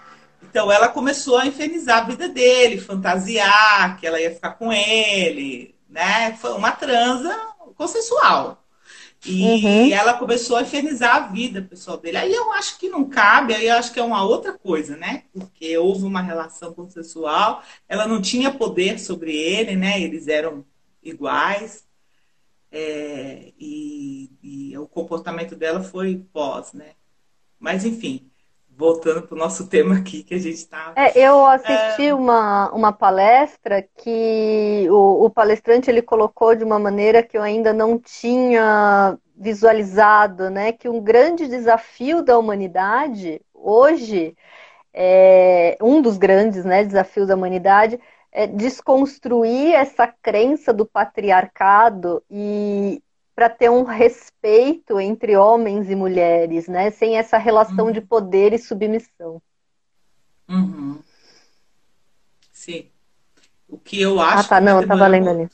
Então 0.41 0.71
ela 0.71 0.87
começou 0.87 1.37
a 1.37 1.45
infernizar 1.45 1.97
a 1.97 2.05
vida 2.05 2.29
dele, 2.29 2.79
fantasiar 2.79 3.99
que 3.99 4.07
ela 4.07 4.21
ia 4.21 4.33
ficar 4.33 4.51
com 4.51 4.71
ele, 4.71 5.75
né? 5.89 6.37
Foi 6.39 6.53
uma 6.53 6.71
transa 6.71 7.37
consensual. 7.75 8.63
E 9.25 9.43
uhum. 9.43 9.93
ela 9.93 10.13
começou 10.13 10.55
a 10.55 10.61
infernizar 10.61 11.15
a 11.15 11.27
vida 11.27 11.61
pessoal 11.61 11.97
dele. 11.97 12.17
Aí 12.17 12.33
eu 12.33 12.53
acho 12.53 12.79
que 12.79 12.89
não 12.89 13.03
cabe, 13.03 13.53
aí 13.53 13.67
eu 13.67 13.75
acho 13.75 13.91
que 13.91 13.99
é 13.99 14.03
uma 14.03 14.23
outra 14.23 14.53
coisa, 14.53 14.95
né? 14.95 15.23
Porque 15.33 15.77
houve 15.77 16.05
uma 16.05 16.21
relação 16.21 16.73
consensual, 16.73 17.61
ela 17.87 18.07
não 18.07 18.21
tinha 18.21 18.49
poder 18.49 18.97
sobre 18.97 19.35
ele, 19.35 19.75
né? 19.75 20.01
Eles 20.01 20.27
eram 20.27 20.65
iguais. 21.01 21.85
É, 22.71 23.51
e, 23.59 24.31
e 24.41 24.77
o 24.77 24.87
comportamento 24.87 25.55
dela 25.55 25.83
foi 25.83 26.25
pós, 26.31 26.71
né? 26.71 26.91
Mas 27.59 27.83
enfim, 27.83 28.31
voltando 28.69 29.21
para 29.23 29.35
o 29.35 29.37
nosso 29.37 29.67
tema 29.69 29.97
aqui 29.97 30.23
que 30.23 30.33
a 30.33 30.39
gente 30.39 30.55
está. 30.55 30.93
É, 30.95 31.19
eu 31.19 31.45
assisti 31.45 32.07
é... 32.07 32.13
uma, 32.13 32.71
uma 32.71 32.91
palestra 32.93 33.81
que 33.97 34.87
o, 34.89 35.25
o, 35.25 35.29
palestrante 35.29 35.89
ele 35.89 36.01
colocou 36.01 36.55
de 36.55 36.63
uma 36.63 36.79
maneira 36.79 37.21
que 37.21 37.37
eu 37.37 37.43
ainda 37.43 37.73
não 37.73 37.99
tinha 37.99 39.17
visualizado, 39.35 40.49
né? 40.49 40.71
Que 40.71 40.87
um 40.87 41.01
grande 41.01 41.47
desafio 41.47 42.23
da 42.23 42.37
humanidade 42.37 43.41
hoje, 43.53 44.35
é, 44.93 45.77
um 45.81 46.01
dos 46.01 46.17
grandes 46.17 46.65
né, 46.65 46.83
desafios 46.83 47.27
da 47.27 47.35
humanidade 47.35 47.99
é 48.31 48.47
desconstruir 48.47 49.73
essa 49.73 50.07
crença 50.07 50.73
do 50.73 50.85
patriarcado 50.85 52.23
e, 52.29 53.03
para 53.35 53.49
ter 53.49 53.69
um 53.69 53.83
respeito 53.83 54.99
entre 54.99 55.35
homens 55.35 55.89
e 55.89 55.95
mulheres, 55.95 56.67
né? 56.67 56.91
Sem 56.91 57.17
essa 57.17 57.37
relação 57.37 57.87
uhum. 57.87 57.91
de 57.91 58.01
poder 58.01 58.53
e 58.53 58.57
submissão. 58.57 59.41
Uhum. 60.47 60.99
Sim. 62.51 62.87
O 63.67 63.77
que 63.77 63.99
eu 64.01 64.19
acho. 64.19 64.45
Ah, 64.45 64.49
tá, 64.49 64.61
não, 64.61 64.81
eu 64.81 64.87
tava 64.87 65.07
lendo 65.07 65.29
ali. 65.29 65.49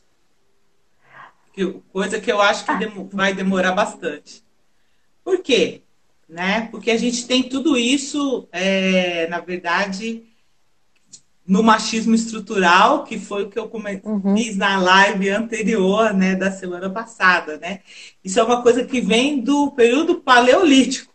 Coisa 1.92 2.20
que 2.20 2.32
eu 2.32 2.40
acho 2.40 2.66
que 2.66 2.72
ah. 2.72 2.80
vai 3.12 3.34
demorar 3.34 3.72
bastante. 3.72 4.44
Por 5.24 5.42
quê? 5.42 5.82
Né? 6.30 6.68
Porque 6.70 6.92
a 6.92 6.98
gente 6.98 7.26
tem 7.26 7.48
tudo 7.48 7.78
isso, 7.78 8.48
é, 8.52 9.28
na 9.28 9.40
verdade, 9.40 10.24
no 11.48 11.64
machismo 11.64 12.14
estrutural, 12.14 13.06
que 13.06 13.18
foi 13.18 13.44
o 13.44 13.50
que 13.50 13.58
eu 13.58 13.72
uhum. 14.04 14.36
fiz 14.36 14.58
na 14.58 14.78
live 14.78 15.30
anterior, 15.30 16.14
né, 16.14 16.36
da 16.36 16.52
semana 16.52 16.90
passada, 16.90 17.58
né? 17.58 17.80
Isso 18.22 18.38
é 18.38 18.44
uma 18.44 18.62
coisa 18.62 18.84
que 18.84 19.00
vem 19.00 19.40
do 19.40 19.72
período 19.72 20.16
paleolítico. 20.16 21.14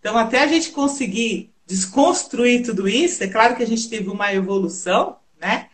Então, 0.00 0.18
até 0.18 0.42
a 0.42 0.48
gente 0.48 0.70
conseguir 0.70 1.52
desconstruir 1.64 2.64
tudo 2.64 2.88
isso, 2.88 3.22
é 3.22 3.28
claro 3.28 3.54
que 3.54 3.62
a 3.62 3.66
gente 3.66 3.88
teve 3.88 4.10
uma 4.10 4.34
evolução, 4.34 5.16
né? 5.40 5.68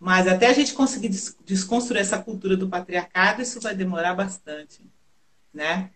Mas 0.00 0.26
até 0.26 0.46
a 0.46 0.52
gente 0.54 0.72
conseguir 0.72 1.10
desconstruir 1.44 2.00
essa 2.00 2.18
cultura 2.18 2.56
do 2.56 2.68
patriarcado, 2.68 3.42
isso 3.42 3.60
vai 3.60 3.74
demorar 3.74 4.14
bastante, 4.14 4.80
né? 5.52 5.90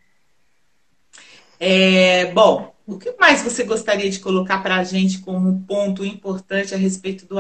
É, 1.59 2.27
bom, 2.33 2.72
o 2.87 2.99
que 2.99 3.15
mais 3.19 3.43
você 3.43 3.65
gostaria 3.65 4.11
de 4.11 4.21
colocar 4.21 4.63
para 4.63 4.77
a 4.77 4.85
gente 4.85 5.21
como 5.21 5.63
ponto 5.67 6.05
importante 6.05 6.75
a 6.75 6.79
respeito 6.79 7.27
do, 7.27 7.37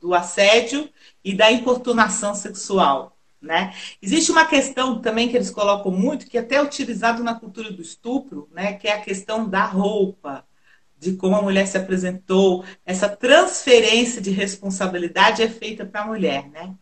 do 0.00 0.14
assédio 0.14 0.88
e 1.24 1.34
da 1.34 1.50
importunação 1.50 2.34
sexual? 2.34 3.16
Né? 3.40 3.74
Existe 4.00 4.32
uma 4.32 4.46
questão 4.46 5.00
também 5.00 5.28
que 5.28 5.36
eles 5.36 5.50
colocam 5.50 5.92
muito, 5.92 6.26
que 6.26 6.38
é 6.38 6.40
até 6.40 6.56
é 6.56 6.62
utilizado 6.62 7.22
na 7.22 7.34
cultura 7.34 7.70
do 7.70 7.82
estupro, 7.82 8.48
né? 8.52 8.72
que 8.72 8.88
é 8.88 8.94
a 8.94 9.00
questão 9.00 9.46
da 9.46 9.64
roupa, 9.66 10.46
de 10.98 11.12
como 11.12 11.36
a 11.36 11.42
mulher 11.42 11.66
se 11.66 11.76
apresentou. 11.76 12.64
Essa 12.86 13.08
transferência 13.08 14.22
de 14.22 14.30
responsabilidade 14.30 15.42
é 15.42 15.48
feita 15.48 15.84
para 15.84 16.02
a 16.02 16.06
mulher. 16.06 16.48
Né? 16.48 16.74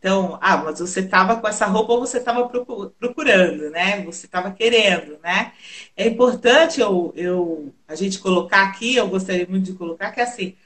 Então, 0.00 0.38
ah, 0.40 0.56
mas 0.56 0.80
você 0.80 1.00
estava 1.00 1.36
com 1.36 1.46
essa 1.46 1.66
roupa 1.66 1.92
ou 1.92 2.00
você 2.00 2.16
estava 2.16 2.48
procurando, 2.48 3.68
né? 3.68 4.02
Você 4.06 4.24
estava 4.24 4.50
querendo, 4.50 5.18
né? 5.22 5.52
É 5.94 6.08
importante 6.08 6.80
eu, 6.80 7.12
eu, 7.14 7.74
a 7.86 7.94
gente 7.94 8.18
colocar 8.18 8.62
aqui, 8.62 8.96
eu 8.96 9.06
gostaria 9.08 9.46
muito 9.46 9.66
de 9.66 9.74
colocar, 9.74 10.10
que 10.10 10.20
é 10.20 10.22
assim, 10.22 10.56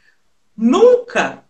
nunca, 0.56 1.44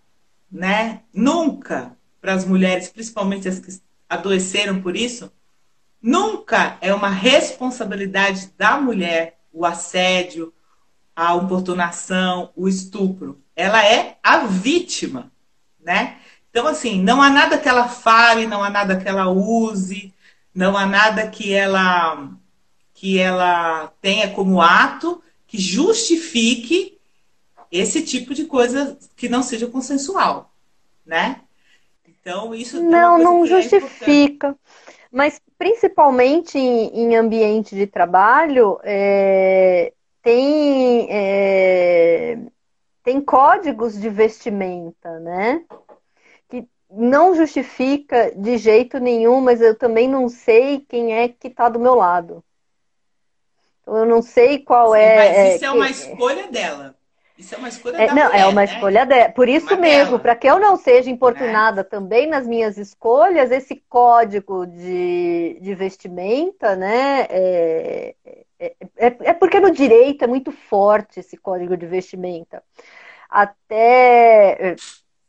né? 0.50 1.02
Nunca, 1.12 1.94
para 2.22 2.32
as 2.32 2.46
mulheres, 2.46 2.88
principalmente 2.88 3.46
as 3.48 3.58
que 3.58 3.78
adoeceram 4.08 4.80
por 4.80 4.96
isso, 4.96 5.30
nunca 6.00 6.78
é 6.80 6.94
uma 6.94 7.10
responsabilidade 7.10 8.50
da 8.56 8.80
mulher 8.80 9.40
o 9.52 9.66
assédio, 9.66 10.54
a 11.14 11.36
importunação, 11.36 12.50
o 12.56 12.66
estupro. 12.66 13.42
Ela 13.54 13.86
é 13.86 14.16
a 14.22 14.46
vítima, 14.46 15.30
né? 15.78 16.18
Então, 16.54 16.68
assim, 16.68 17.02
não 17.02 17.20
há 17.20 17.28
nada 17.28 17.58
que 17.58 17.68
ela 17.68 17.88
fale, 17.88 18.46
não 18.46 18.62
há 18.62 18.70
nada 18.70 18.96
que 18.96 19.08
ela 19.08 19.28
use, 19.28 20.14
não 20.54 20.76
há 20.76 20.86
nada 20.86 21.26
que 21.26 21.52
ela 21.52 22.30
que 22.94 23.18
ela 23.18 23.92
tenha 24.00 24.30
como 24.30 24.62
ato 24.62 25.20
que 25.48 25.58
justifique 25.58 26.96
esse 27.72 28.04
tipo 28.04 28.32
de 28.32 28.44
coisa 28.44 28.96
que 29.16 29.28
não 29.28 29.42
seja 29.42 29.66
consensual, 29.66 30.52
né? 31.04 31.40
Então, 32.06 32.54
isso 32.54 32.80
não, 32.80 33.18
não 33.18 33.44
é 33.44 33.46
justifica. 33.48 34.50
É 34.50 34.54
Mas 35.10 35.40
principalmente 35.58 36.56
em, 36.56 36.86
em, 37.00 37.16
ambiente 37.16 37.74
de 37.74 37.88
trabalho, 37.88 38.78
é, 38.84 39.92
tem, 40.22 41.08
é, 41.10 42.38
tem 43.02 43.20
códigos 43.20 44.00
de 44.00 44.08
vestimenta, 44.08 45.18
né? 45.18 45.64
Não 46.96 47.34
justifica 47.34 48.32
de 48.36 48.56
jeito 48.56 48.98
nenhum, 48.98 49.40
mas 49.40 49.60
eu 49.60 49.76
também 49.76 50.08
não 50.08 50.28
sei 50.28 50.80
quem 50.88 51.14
é 51.14 51.28
que 51.28 51.48
está 51.48 51.68
do 51.68 51.78
meu 51.78 51.94
lado. 51.94 52.42
Então, 53.82 53.96
eu 53.98 54.06
não 54.06 54.22
sei 54.22 54.58
qual 54.58 54.92
Sim, 54.92 54.98
é. 54.98 55.16
Mas 55.16 55.36
é 55.36 55.54
isso 55.56 55.64
é, 55.64 55.68
é 55.68 55.70
uma 55.70 55.90
escolha 55.90 56.48
dela. 56.48 56.94
Isso 57.36 57.54
é 57.54 57.58
uma 57.58 57.68
escolha 57.68 57.96
é, 57.96 58.06
da 58.06 58.14
Não, 58.14 58.26
mulher, 58.26 58.40
é 58.40 58.46
uma 58.46 58.60
né? 58.60 58.64
escolha 58.64 59.06
dela. 59.06 59.28
Por 59.32 59.48
isso 59.48 59.76
mesmo, 59.76 60.20
para 60.20 60.36
que 60.36 60.46
eu 60.46 60.60
não 60.60 60.76
seja 60.76 61.10
importunada 61.10 61.80
é. 61.80 61.84
também 61.84 62.28
nas 62.28 62.46
minhas 62.46 62.78
escolhas, 62.78 63.50
esse 63.50 63.82
código 63.88 64.66
de, 64.66 65.58
de 65.60 65.74
vestimenta, 65.74 66.76
né? 66.76 67.26
É, 67.28 68.14
é, 68.58 68.76
é, 68.96 69.16
é 69.20 69.32
porque 69.32 69.58
no 69.58 69.72
direito 69.72 70.22
é 70.22 70.28
muito 70.28 70.52
forte 70.52 71.20
esse 71.20 71.36
código 71.36 71.76
de 71.76 71.86
vestimenta. 71.86 72.62
Até. 73.28 74.76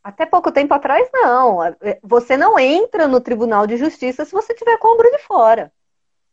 Até 0.06 0.24
pouco 0.24 0.52
tempo 0.52 0.72
atrás, 0.72 1.10
não. 1.12 1.58
Você 2.04 2.38
não 2.38 2.60
entra 2.60 3.08
no 3.08 3.20
Tribunal 3.20 3.66
de 3.66 3.76
Justiça 3.76 4.24
se 4.24 4.32
você 4.32 4.54
tiver 4.54 4.78
com 4.78 4.90
o 4.90 4.94
ombro 4.94 5.10
de 5.10 5.18
fora. 5.18 5.72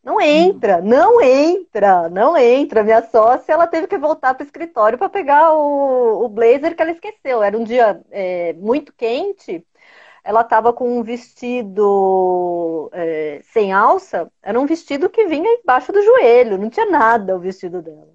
Não 0.05 0.21
entra, 0.21 0.83
não 0.83 1.23
entra, 1.23 2.09
não 2.11 2.37
entra. 2.37 2.85
Minha 2.85 3.03
sócia, 3.09 3.53
ela 3.53 3.67
teve 3.67 3.87
que 3.87 3.97
voltar 3.97 4.35
para 4.35 4.45
o 4.45 4.47
escritório 4.47 4.99
para 4.99 5.09
pegar 5.09 5.55
o, 5.55 6.25
o, 6.25 6.29
blazer 6.29 6.77
que 6.77 6.83
ela 6.83 6.91
esqueceu. 6.93 7.43
Era 7.43 7.57
um 7.57 7.65
dia 7.65 8.03
é, 8.11 8.53
muito 8.55 8.93
quente. 8.93 9.67
Ela 10.25 10.43
estava 10.43 10.73
com 10.73 10.99
um 10.99 11.03
vestido 11.03 12.91
é, 12.93 13.41
sem 13.45 13.73
alça. 13.73 14.31
Era 14.43 14.61
um 14.61 14.67
vestido 14.67 15.09
que 15.11 15.27
vinha 15.27 15.49
embaixo 15.51 15.93
do 15.93 16.03
joelho. 16.03 16.59
Não 16.59 16.69
tinha 16.71 16.87
nada 16.91 17.37
o 17.37 17.41
vestido 17.41 17.81
dela. 17.83 18.12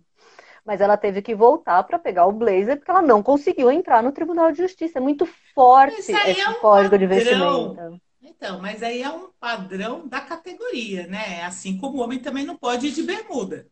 Mas 0.67 0.81
ela 0.81 0.97
teve 0.97 1.21
que 1.21 1.33
voltar 1.33 1.81
para 1.83 1.97
pegar 1.97 2.25
o 2.25 2.33
blazer 2.33 2.75
porque 2.75 2.91
ela 2.91 3.01
não 3.01 3.23
conseguiu 3.23 3.71
entrar 3.71 4.03
no 4.03 4.11
Tribunal 4.11 4.51
de 4.51 4.57
Justiça. 4.57 4.99
É 4.99 5.01
muito 5.01 5.25
forte 5.55 5.97
esse 5.97 6.11
é 6.11 6.49
um 6.49 6.55
código 6.55 6.91
padrão. 6.91 6.99
de 6.99 7.07
vestimenta. 7.07 8.01
Então, 8.21 8.59
mas 8.59 8.83
aí 8.83 9.01
é 9.01 9.09
um 9.09 9.29
padrão 9.39 10.05
da 10.05 10.19
categoria, 10.19 11.07
né? 11.07 11.41
Assim 11.45 11.77
como 11.77 11.97
o 11.97 12.01
homem 12.01 12.19
também 12.19 12.45
não 12.45 12.57
pode 12.57 12.87
ir 12.87 12.91
de 12.91 13.01
bermuda. 13.01 13.65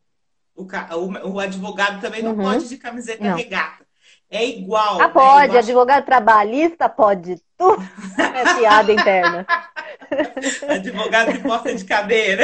O, 0.55 0.63
o, 0.63 1.33
o 1.33 1.39
advogado 1.41 1.99
também 1.99 2.23
não 2.23 2.31
uhum. 2.31 2.43
pode 2.43 2.63
ir 2.63 2.69
de 2.69 2.77
camiseta 2.77 3.21
não. 3.21 3.35
regata. 3.35 3.84
É 4.29 4.45
igual. 4.45 5.01
Ah, 5.01 5.09
pode. 5.09 5.53
Né? 5.53 5.59
Advogado 5.59 6.05
trabalhista 6.05 6.89
pode 6.89 7.41
tudo. 7.57 7.81
É 8.17 8.55
piada 8.55 8.91
interna. 8.91 9.45
advogado 10.67 11.33
de 11.33 11.39
porta 11.39 11.73
de 11.73 11.85
cadeira. 11.85 12.43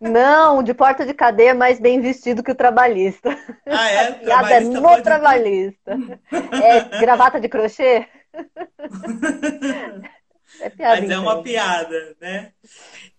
Não, 0.00 0.62
de 0.62 0.74
porta 0.74 1.06
de 1.06 1.14
cadeia 1.14 1.50
é 1.50 1.54
mais 1.54 1.80
bem 1.80 2.00
vestido 2.00 2.42
que 2.42 2.50
o 2.50 2.54
trabalhista. 2.54 3.36
Ah, 3.66 3.90
é? 3.90 4.12
Piada 4.12 4.54
é 4.54 4.60
no 4.60 5.02
trabalhista. 5.02 5.98
É 6.30 6.98
gravata 7.00 7.40
de 7.40 7.48
crochê? 7.48 8.06
É 10.60 10.70
piada. 10.70 11.00
Mas 11.00 11.10
é 11.10 11.18
uma 11.18 11.42
piada, 11.42 12.16
né? 12.20 12.52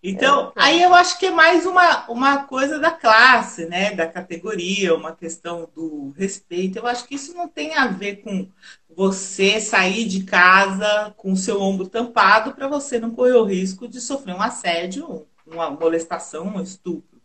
Então, 0.02 0.48
é, 0.56 0.62
aí 0.62 0.82
eu 0.82 0.94
acho 0.94 1.18
que 1.18 1.26
é 1.26 1.30
mais 1.30 1.66
uma, 1.66 2.08
uma 2.10 2.44
coisa 2.44 2.78
da 2.78 2.90
classe, 2.90 3.66
né? 3.66 3.94
Da 3.94 4.06
categoria, 4.06 4.94
uma 4.94 5.14
questão 5.14 5.68
do 5.74 6.12
respeito. 6.16 6.78
Eu 6.78 6.86
acho 6.86 7.06
que 7.06 7.14
isso 7.14 7.34
não 7.34 7.46
tem 7.46 7.74
a 7.74 7.86
ver 7.86 8.16
com 8.22 8.48
você 8.88 9.60
sair 9.60 10.06
de 10.06 10.24
casa 10.24 11.12
com 11.16 11.32
o 11.32 11.36
seu 11.36 11.60
ombro 11.60 11.86
tampado 11.86 12.54
para 12.54 12.66
você 12.66 12.98
não 12.98 13.10
correr 13.10 13.34
o 13.34 13.44
risco 13.44 13.86
de 13.86 14.00
sofrer 14.00 14.34
um 14.34 14.42
assédio, 14.42 15.26
uma 15.46 15.70
molestação, 15.70 16.46
um 16.46 16.62
estupro. 16.62 17.20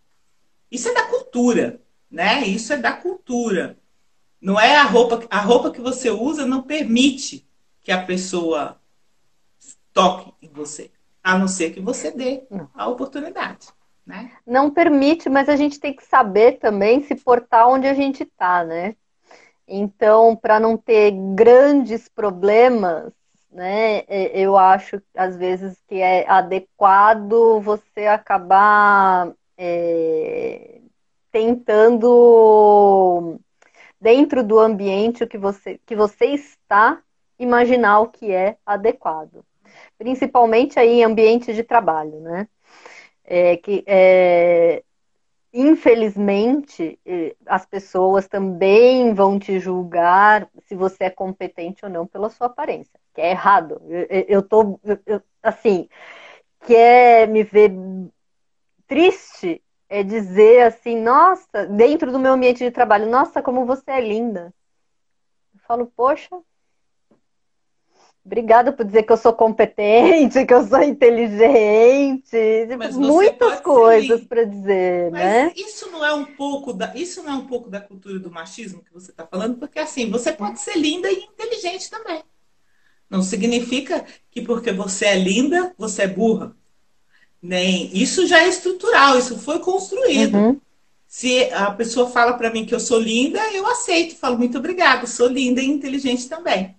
Isso 0.70 0.90
é 0.90 0.94
da 0.94 1.04
cultura, 1.04 1.80
né? 2.12 2.46
Isso 2.46 2.74
é 2.74 2.78
da 2.78 2.92
cultura. 2.92 3.78
Não 4.42 4.60
é 4.60 4.76
a 4.76 4.84
roupa, 4.84 5.26
a 5.30 5.40
roupa 5.40 5.72
que 5.72 5.80
você 5.80 6.10
usa 6.10 6.46
não 6.46 6.62
permite 6.62 7.48
que 7.82 7.92
a 7.92 8.04
pessoa 8.04 8.80
toque 9.94 10.34
em 10.42 10.50
você, 10.50 10.92
a 11.26 11.40
não 11.40 11.48
ser 11.48 11.72
que 11.72 11.82
você 11.82 12.12
dê 12.12 12.44
a 12.76 12.88
oportunidade. 12.88 13.70
Né? 14.06 14.32
Não 14.46 14.70
permite, 14.70 15.28
mas 15.28 15.50
a 15.50 15.56
gente 15.56 15.80
tem 15.80 15.92
que 15.92 16.06
saber 16.06 16.60
também 16.60 17.02
se 17.02 17.16
portar 17.16 17.68
onde 17.68 17.88
a 17.88 17.96
gente 17.96 18.22
está, 18.22 18.64
né? 18.64 18.96
Então, 19.68 20.36
para 20.36 20.60
não 20.60 20.78
ter 20.78 21.12
grandes 21.34 22.08
problemas, 22.08 23.12
né, 23.52 24.04
eu 24.08 24.56
acho 24.56 25.02
às 25.16 25.36
vezes 25.36 25.82
que 25.88 25.96
é 25.96 26.30
adequado 26.30 27.60
você 27.62 28.06
acabar 28.06 29.34
é, 29.58 30.82
tentando 31.32 33.40
dentro 34.00 34.44
do 34.44 34.60
ambiente 34.60 35.26
que 35.26 35.40
você 35.40 35.80
que 35.86 35.96
você 35.96 36.26
está 36.26 37.02
imaginar 37.40 38.02
o 38.02 38.10
que 38.10 38.32
é 38.32 38.58
adequado 38.66 39.44
principalmente 39.98 40.80
aí 40.80 41.00
em 41.00 41.04
ambientes 41.04 41.56
de 41.56 41.64
trabalho, 41.64 42.20
né? 42.20 42.48
É, 43.24 43.58
que 43.58 43.84
é, 43.88 44.84
infelizmente 45.54 47.00
as 47.46 47.66
pessoas 47.66 48.28
também 48.28 49.14
vão 49.14 49.40
te 49.40 49.60
julgar 49.60 50.48
se 50.68 50.76
você 50.76 51.06
é 51.06 51.10
competente 51.10 51.84
ou 51.86 51.90
não 51.90 52.06
pela 52.06 52.30
sua 52.30 52.48
aparência, 52.48 53.00
que 53.14 53.22
é 53.22 53.32
errado. 53.32 53.82
Eu, 53.90 54.26
eu 54.28 54.42
tô 54.44 54.80
eu, 54.84 55.22
assim, 55.42 55.88
quer 56.66 57.28
me 57.28 57.44
ver 57.44 57.72
triste 58.88 59.62
é 59.88 60.04
dizer 60.04 60.64
assim, 60.64 61.00
nossa, 61.00 61.66
dentro 61.68 62.12
do 62.12 62.20
meu 62.20 62.34
ambiente 62.34 62.60
de 62.60 62.72
trabalho, 62.72 63.10
nossa, 63.10 63.42
como 63.42 63.66
você 63.66 63.92
é 63.92 64.02
linda. 64.02 64.54
Eu 65.54 65.60
falo, 65.68 65.88
poxa, 65.96 66.36
Obrigada 68.26 68.74
por 68.74 68.84
dizer 68.84 69.04
que 69.04 69.12
eu 69.12 69.18
sou 69.18 69.34
competente, 69.34 70.46
que 70.48 70.54
eu 70.54 70.68
sou 70.68 70.82
inteligente, 70.82 72.36
muitas 72.94 73.62
coisas 73.62 74.24
para 74.24 74.44
dizer, 74.46 75.12
Mas 75.12 75.22
né? 75.22 75.54
Isso 75.56 75.92
não 75.92 76.04
é 76.04 76.12
um 76.12 76.26
pouco 76.26 76.74
da, 76.74 76.92
isso 76.96 77.22
não 77.22 77.34
é 77.34 77.36
um 77.36 77.46
pouco 77.46 77.70
da 77.70 77.80
cultura 77.80 78.18
do 78.18 78.32
machismo 78.32 78.84
que 78.84 78.92
você 78.92 79.12
está 79.12 79.28
falando, 79.28 79.58
porque 79.58 79.78
assim 79.78 80.10
você 80.10 80.32
pode 80.32 80.60
ser 80.60 80.76
linda 80.76 81.08
e 81.08 81.24
inteligente 81.24 81.88
também. 81.88 82.24
Não 83.08 83.22
significa 83.22 84.04
que 84.32 84.42
porque 84.42 84.72
você 84.72 85.06
é 85.06 85.16
linda 85.20 85.76
você 85.78 86.02
é 86.02 86.08
burra. 86.08 86.56
Nem 87.40 87.96
isso 87.96 88.26
já 88.26 88.40
é 88.42 88.48
estrutural, 88.48 89.20
isso 89.20 89.38
foi 89.38 89.60
construído. 89.60 90.36
Uhum. 90.36 90.62
Se 91.08 91.44
a 91.54 91.70
pessoa 91.70 92.10
fala 92.10 92.34
para 92.34 92.50
mim 92.50 92.66
que 92.66 92.74
eu 92.74 92.80
sou 92.80 93.00
linda, 93.00 93.40
eu 93.54 93.68
aceito, 93.68 94.16
falo 94.16 94.36
muito 94.36 94.58
obrigada, 94.58 95.06
sou 95.06 95.28
linda 95.28 95.62
e 95.62 95.68
inteligente 95.68 96.28
também. 96.28 96.76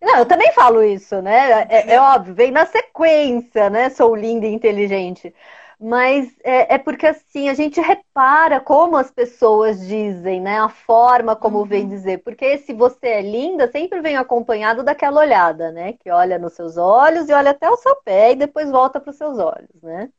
Não, 0.00 0.18
eu 0.18 0.26
também 0.26 0.52
falo 0.52 0.82
isso, 0.82 1.20
né? 1.20 1.62
É, 1.68 1.94
é, 1.94 2.00
óbvio, 2.00 2.34
vem 2.34 2.50
na 2.50 2.64
sequência, 2.66 3.68
né? 3.68 3.90
Sou 3.90 4.14
linda 4.14 4.46
e 4.46 4.52
inteligente. 4.52 5.34
Mas 5.78 6.28
é, 6.44 6.74
é, 6.74 6.78
porque 6.78 7.06
assim, 7.06 7.48
a 7.48 7.54
gente 7.54 7.80
repara 7.80 8.60
como 8.60 8.96
as 8.96 9.10
pessoas 9.10 9.86
dizem, 9.86 10.40
né? 10.40 10.58
A 10.60 10.68
forma 10.68 11.34
como 11.36 11.58
uhum. 11.60 11.64
vem 11.64 11.88
dizer. 11.88 12.18
Porque 12.22 12.58
se 12.58 12.72
você 12.74 13.08
é 13.08 13.22
linda, 13.22 13.70
sempre 13.70 14.00
vem 14.00 14.16
acompanhado 14.16 14.82
daquela 14.82 15.20
olhada, 15.20 15.70
né? 15.72 15.94
Que 15.94 16.10
olha 16.10 16.38
nos 16.38 16.54
seus 16.54 16.76
olhos 16.76 17.28
e 17.28 17.32
olha 17.32 17.50
até 17.50 17.68
o 17.70 17.76
seu 17.76 17.96
pé 18.02 18.32
e 18.32 18.36
depois 18.36 18.70
volta 18.70 19.00
para 19.00 19.10
os 19.10 19.16
seus 19.16 19.38
olhos, 19.38 19.82
né? 19.82 20.10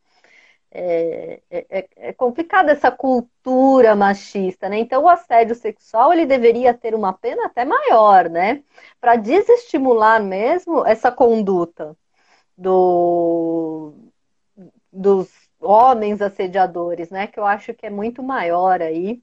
É, 0.73 1.41
é, 1.49 1.65
é, 1.69 1.89
é 1.97 2.13
complicada 2.13 2.71
essa 2.71 2.89
cultura 2.89 3.93
machista, 3.95 4.69
né? 4.69 4.79
Então, 4.79 5.03
o 5.03 5.09
assédio 5.09 5.53
sexual 5.53 6.13
ele 6.13 6.25
deveria 6.25 6.73
ter 6.73 6.95
uma 6.95 7.11
pena 7.11 7.45
até 7.47 7.65
maior, 7.65 8.29
né? 8.29 8.63
Para 8.99 9.17
desestimular 9.17 10.23
mesmo 10.23 10.85
essa 10.87 11.11
conduta 11.11 11.97
do, 12.57 13.93
dos 14.91 15.29
homens 15.59 16.21
assediadores, 16.21 17.09
né? 17.09 17.27
Que 17.27 17.39
eu 17.39 17.45
acho 17.45 17.73
que 17.73 17.85
é 17.85 17.89
muito 17.89 18.23
maior 18.23 18.81
aí 18.81 19.21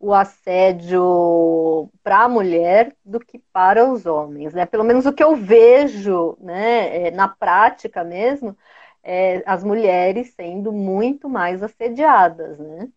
o 0.00 0.12
assédio 0.12 1.88
para 2.02 2.24
a 2.24 2.28
mulher 2.28 2.94
do 3.04 3.20
que 3.20 3.38
para 3.52 3.88
os 3.90 4.04
homens, 4.04 4.52
né? 4.52 4.66
Pelo 4.66 4.84
menos 4.84 5.06
o 5.06 5.12
que 5.12 5.22
eu 5.22 5.36
vejo, 5.36 6.36
né, 6.40 7.08
é, 7.08 7.10
na 7.12 7.28
prática 7.28 8.02
mesmo, 8.02 8.56
é, 9.02 9.42
as 9.46 9.64
mulheres 9.64 10.32
sendo 10.34 10.72
muito 10.72 11.28
mais 11.28 11.62
assediadas, 11.62 12.58
né? 12.58 12.88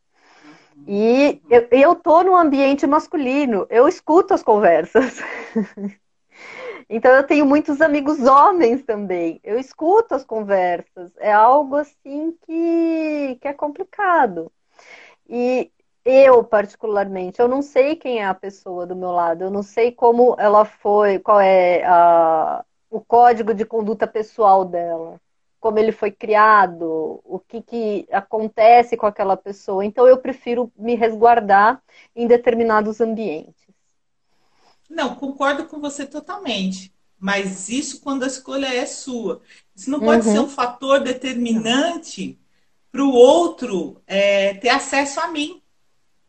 E 0.87 1.41
eu, 1.49 1.67
eu 1.71 1.95
tô 1.95 2.23
num 2.23 2.35
ambiente 2.35 2.85
masculino, 2.85 3.65
eu 3.69 3.87
escuto 3.87 4.33
as 4.33 4.43
conversas. 4.43 5.19
então 6.89 7.11
eu 7.11 7.23
tenho 7.25 7.45
muitos 7.45 7.81
amigos 7.81 8.19
homens 8.19 8.83
também. 8.83 9.39
Eu 9.43 9.57
escuto 9.59 10.13
as 10.13 10.23
conversas. 10.23 11.11
É 11.17 11.31
algo 11.33 11.75
assim 11.75 12.37
que, 12.45 13.37
que 13.41 13.47
é 13.47 13.53
complicado. 13.53 14.51
E 15.29 15.71
eu 16.05 16.43
particularmente, 16.43 17.39
eu 17.41 17.47
não 17.47 17.61
sei 17.61 17.95
quem 17.95 18.19
é 18.19 18.25
a 18.25 18.33
pessoa 18.33 18.85
do 18.85 18.95
meu 18.95 19.11
lado, 19.11 19.43
eu 19.43 19.49
não 19.51 19.63
sei 19.63 19.91
como 19.91 20.35
ela 20.39 20.63
foi, 20.65 21.17
qual 21.19 21.41
é 21.41 21.83
a, 21.85 22.63
o 22.91 23.01
código 23.01 23.53
de 23.55 23.65
conduta 23.65 24.05
pessoal 24.07 24.63
dela, 24.65 25.19
como 25.66 25.80
ele 25.80 25.91
foi 25.91 26.11
criado, 26.11 27.20
o 27.24 27.39
que, 27.39 27.59
que 27.59 28.07
acontece 28.11 28.95
com 28.95 29.07
aquela 29.07 29.36
pessoa. 29.36 29.84
Então 29.84 30.07
eu 30.07 30.20
prefiro 30.20 30.72
me 30.78 30.93
resguardar 30.93 31.82
em 32.16 32.28
determinados 32.28 33.01
ambientes. 33.01 33.66
Não, 34.88 35.16
concordo 35.16 35.66
com 35.66 35.82
você 35.82 36.05
totalmente. 36.05 36.93
Mas 37.20 37.68
isso 37.68 37.99
quando 38.01 38.22
a 38.22 38.28
escolha 38.28 38.68
é 38.68 38.86
sua. 38.86 39.41
Isso 39.76 39.89
não 39.89 39.99
pode 39.99 40.28
uhum. 40.28 40.34
ser 40.34 40.39
um 40.41 40.47
fator 40.47 40.99
determinante 40.99 42.38
para 42.91 43.03
o 43.03 43.11
outro 43.11 43.99
é, 44.05 44.53
ter 44.53 44.70
acesso 44.70 45.20
a 45.20 45.30
mim. 45.30 45.63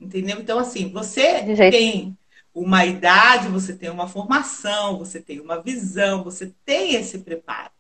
Entendeu? 0.01 0.41
Então, 0.41 0.59
assim, 0.59 0.91
você 0.91 1.43
tem 1.71 2.17
uma 2.55 2.87
idade, 2.87 3.49
você 3.49 3.77
tem 3.77 3.91
uma 3.91 4.09
formação, 4.09 4.97
você 4.97 5.21
tem 5.21 5.41
uma 5.41 5.61
visão, 5.61 6.25
você 6.25 6.55
tem 6.65 6.95
esse 6.95 7.19
preparo, 7.19 7.76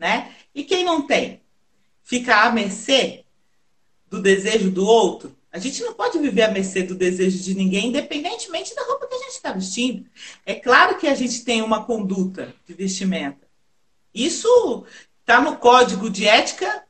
né? 0.00 0.34
E 0.54 0.64
quem 0.64 0.82
não 0.82 1.06
tem? 1.06 1.42
Fica 2.02 2.44
à 2.44 2.50
mercê 2.50 3.24
do 4.08 4.20
desejo 4.20 4.70
do 4.70 4.84
outro? 4.84 5.36
A 5.52 5.58
gente 5.58 5.82
não 5.82 5.92
pode 5.92 6.18
viver 6.18 6.42
à 6.42 6.50
mercê 6.50 6.82
do 6.82 6.94
desejo 6.94 7.38
de 7.38 7.54
ninguém, 7.54 7.88
independentemente 7.88 8.74
da 8.74 8.82
roupa 8.84 9.06
que 9.06 9.14
a 9.14 9.18
gente 9.18 9.32
está 9.32 9.52
vestindo. 9.52 10.06
É 10.46 10.54
claro 10.54 10.96
que 10.96 11.06
a 11.06 11.14
gente 11.14 11.44
tem 11.44 11.60
uma 11.60 11.84
conduta 11.84 12.54
de 12.66 12.72
vestimenta. 12.72 13.46
Isso 14.14 14.84
está 15.20 15.40
no 15.40 15.56
código 15.58 16.08
de 16.08 16.26
ética, 16.26 16.84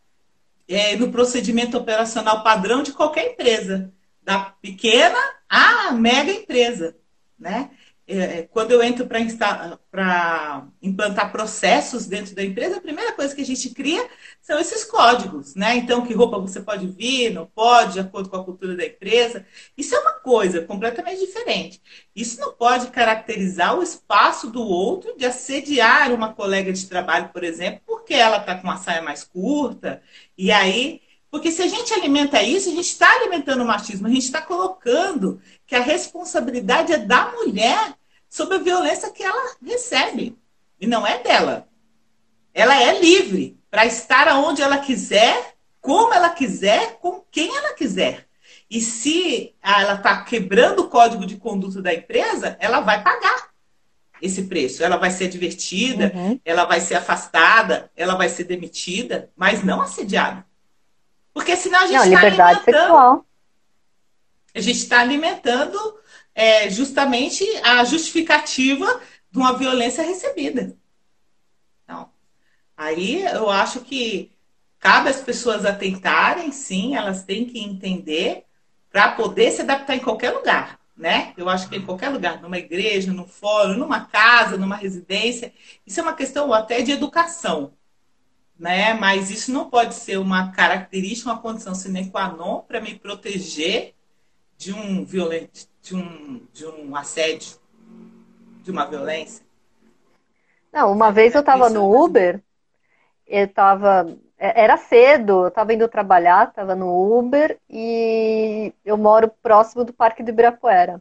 é, 0.68 0.96
no 0.96 1.10
procedimento 1.10 1.76
operacional 1.76 2.44
padrão 2.44 2.82
de 2.82 2.92
qualquer 2.92 3.32
empresa 3.32 3.92
da 4.22 4.38
pequena 4.38 5.18
à 5.48 5.90
mega 5.92 6.30
empresa, 6.30 6.96
né? 7.38 7.70
É, 8.12 8.42
quando 8.50 8.72
eu 8.72 8.82
entro 8.82 9.06
para 9.06 10.66
implantar 10.82 11.30
processos 11.30 12.06
dentro 12.06 12.34
da 12.34 12.42
empresa, 12.42 12.78
a 12.78 12.80
primeira 12.80 13.12
coisa 13.12 13.32
que 13.32 13.40
a 13.40 13.46
gente 13.46 13.70
cria 13.70 14.04
são 14.42 14.58
esses 14.58 14.84
códigos, 14.84 15.54
né? 15.54 15.76
Então, 15.76 16.04
que 16.04 16.12
roupa 16.12 16.36
você 16.36 16.60
pode 16.60 16.88
vir, 16.88 17.32
não 17.32 17.46
pode, 17.46 17.92
de 17.92 18.00
acordo 18.00 18.28
com 18.28 18.36
a 18.36 18.44
cultura 18.44 18.74
da 18.74 18.84
empresa. 18.84 19.46
Isso 19.76 19.94
é 19.94 20.00
uma 20.00 20.14
coisa 20.14 20.60
completamente 20.62 21.20
diferente. 21.20 21.80
Isso 22.14 22.40
não 22.40 22.52
pode 22.52 22.88
caracterizar 22.88 23.78
o 23.78 23.82
espaço 23.82 24.50
do 24.50 24.62
outro 24.62 25.16
de 25.16 25.24
assediar 25.24 26.12
uma 26.12 26.32
colega 26.34 26.72
de 26.72 26.88
trabalho, 26.88 27.28
por 27.28 27.44
exemplo, 27.44 27.80
porque 27.86 28.14
ela 28.14 28.38
está 28.38 28.56
com 28.56 28.64
uma 28.64 28.76
saia 28.78 29.02
mais 29.02 29.22
curta, 29.22 30.02
e 30.36 30.50
aí 30.50 31.00
porque 31.30 31.52
se 31.52 31.62
a 31.62 31.68
gente 31.68 31.94
alimenta 31.94 32.42
isso, 32.42 32.68
a 32.68 32.72
gente 32.72 32.88
está 32.88 33.08
alimentando 33.08 33.62
o 33.62 33.66
machismo, 33.66 34.08
a 34.08 34.10
gente 34.10 34.24
está 34.24 34.42
colocando 34.42 35.40
que 35.64 35.76
a 35.76 35.80
responsabilidade 35.80 36.92
é 36.92 36.98
da 36.98 37.30
mulher 37.30 37.94
sobre 38.30 38.54
a 38.54 38.60
violência 38.60 39.10
que 39.10 39.24
ela 39.24 39.56
recebe. 39.60 40.38
E 40.80 40.86
não 40.86 41.04
é 41.04 41.18
dela. 41.22 41.68
Ela 42.54 42.80
é 42.80 43.00
livre 43.00 43.58
para 43.70 43.84
estar 43.84 44.28
aonde 44.28 44.62
ela 44.62 44.78
quiser, 44.78 45.54
como 45.80 46.14
ela 46.14 46.30
quiser, 46.30 46.98
com 47.00 47.22
quem 47.30 47.54
ela 47.54 47.74
quiser. 47.74 48.26
E 48.70 48.80
se 48.80 49.54
ela 49.60 49.94
está 49.94 50.22
quebrando 50.22 50.82
o 50.82 50.88
código 50.88 51.26
de 51.26 51.36
conduta 51.36 51.82
da 51.82 51.92
empresa, 51.92 52.56
ela 52.60 52.80
vai 52.80 53.02
pagar 53.02 53.50
esse 54.22 54.44
preço. 54.44 54.84
Ela 54.84 54.96
vai 54.96 55.10
ser 55.10 55.24
advertida, 55.24 56.12
uhum. 56.14 56.40
ela 56.44 56.64
vai 56.64 56.80
ser 56.80 56.94
afastada, 56.94 57.90
ela 57.96 58.14
vai 58.14 58.28
ser 58.28 58.44
demitida, 58.44 59.30
mas 59.36 59.64
não 59.64 59.80
assediada. 59.80 60.46
Porque 61.34 61.56
senão 61.56 61.80
a 61.80 61.86
gente 61.86 62.14
está 62.14 62.20
alimentando. 62.46 62.64
Sexual. 62.64 63.26
A 64.52 64.60
gente 64.60 64.76
está 64.76 65.00
alimentando 65.00 66.00
é, 66.40 66.70
justamente 66.70 67.44
a 67.62 67.84
justificativa 67.84 68.98
de 69.30 69.38
uma 69.38 69.52
violência 69.52 70.02
recebida. 70.02 70.74
Então, 71.84 72.10
aí 72.74 73.22
eu 73.24 73.50
acho 73.50 73.80
que 73.80 74.32
cabe 74.78 75.10
às 75.10 75.20
pessoas 75.20 75.66
atentarem, 75.66 76.50
sim, 76.50 76.96
elas 76.96 77.24
têm 77.24 77.44
que 77.44 77.60
entender 77.60 78.44
para 78.90 79.12
poder 79.12 79.50
se 79.50 79.60
adaptar 79.60 79.94
em 79.94 80.00
qualquer 80.00 80.30
lugar, 80.30 80.80
né? 80.96 81.34
Eu 81.36 81.46
acho 81.46 81.68
que 81.68 81.76
em 81.76 81.84
qualquer 81.84 82.08
lugar, 82.08 82.40
numa 82.40 82.56
igreja, 82.56 83.12
num 83.12 83.28
fórum, 83.28 83.76
numa 83.76 84.06
casa, 84.06 84.56
numa 84.56 84.76
residência, 84.76 85.52
isso 85.86 86.00
é 86.00 86.02
uma 86.02 86.14
questão 86.14 86.54
até 86.54 86.80
de 86.80 86.90
educação 86.90 87.74
né? 88.58 88.92
Mas 88.92 89.30
isso 89.30 89.50
não 89.50 89.70
pode 89.70 89.94
ser 89.94 90.18
uma 90.18 90.52
característica, 90.52 91.30
uma 91.30 91.40
condição 91.40 91.74
sine 91.74 92.10
qua 92.10 92.28
non 92.28 92.60
para 92.60 92.78
me 92.78 92.94
proteger 92.94 93.94
de 94.58 94.74
um 94.74 95.02
violento, 95.02 95.69
de 95.82 95.94
um, 95.94 96.46
de 96.52 96.66
um 96.66 96.96
assédio, 96.96 97.56
de 98.62 98.70
uma 98.70 98.86
violência. 98.86 99.44
Não, 100.72 100.92
uma 100.92 101.10
vez 101.10 101.34
eu 101.34 101.40
estava 101.40 101.68
no 101.68 101.80
é 101.80 101.98
Uber, 101.98 102.42
eu 103.26 103.44
estava 103.44 104.06
é, 104.38 104.62
era 104.62 104.76
cedo, 104.76 105.44
eu 105.44 105.48
estava 105.48 105.74
indo 105.74 105.88
trabalhar, 105.88 106.48
estava 106.48 106.74
no 106.74 107.18
Uber 107.18 107.58
e 107.68 108.72
eu 108.84 108.96
moro 108.96 109.32
próximo 109.42 109.84
do 109.84 109.92
Parque 109.92 110.22
do 110.22 110.30
Ibirapuera 110.30 111.00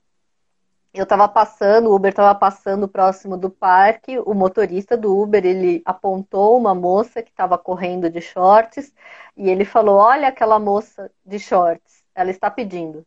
eu 0.93 1.03
estava 1.03 1.27
passando, 1.27 1.89
o 1.89 1.95
Uber 1.95 2.09
estava 2.09 2.33
passando 2.37 2.87
próximo 2.87 3.37
do 3.37 3.49
parque, 3.49 4.17
o 4.19 4.33
motorista 4.33 4.97
do 4.97 5.15
Uber, 5.17 5.45
ele 5.45 5.81
apontou 5.85 6.57
uma 6.57 6.73
moça 6.73 7.21
que 7.21 7.29
estava 7.29 7.57
correndo 7.57 8.09
de 8.09 8.21
shorts 8.21 8.91
e 9.37 9.49
ele 9.49 9.65
falou, 9.65 9.97
olha 9.97 10.27
aquela 10.27 10.59
moça 10.59 11.11
de 11.25 11.37
shorts, 11.39 12.03
ela 12.15 12.31
está 12.31 12.49
pedindo. 12.49 13.05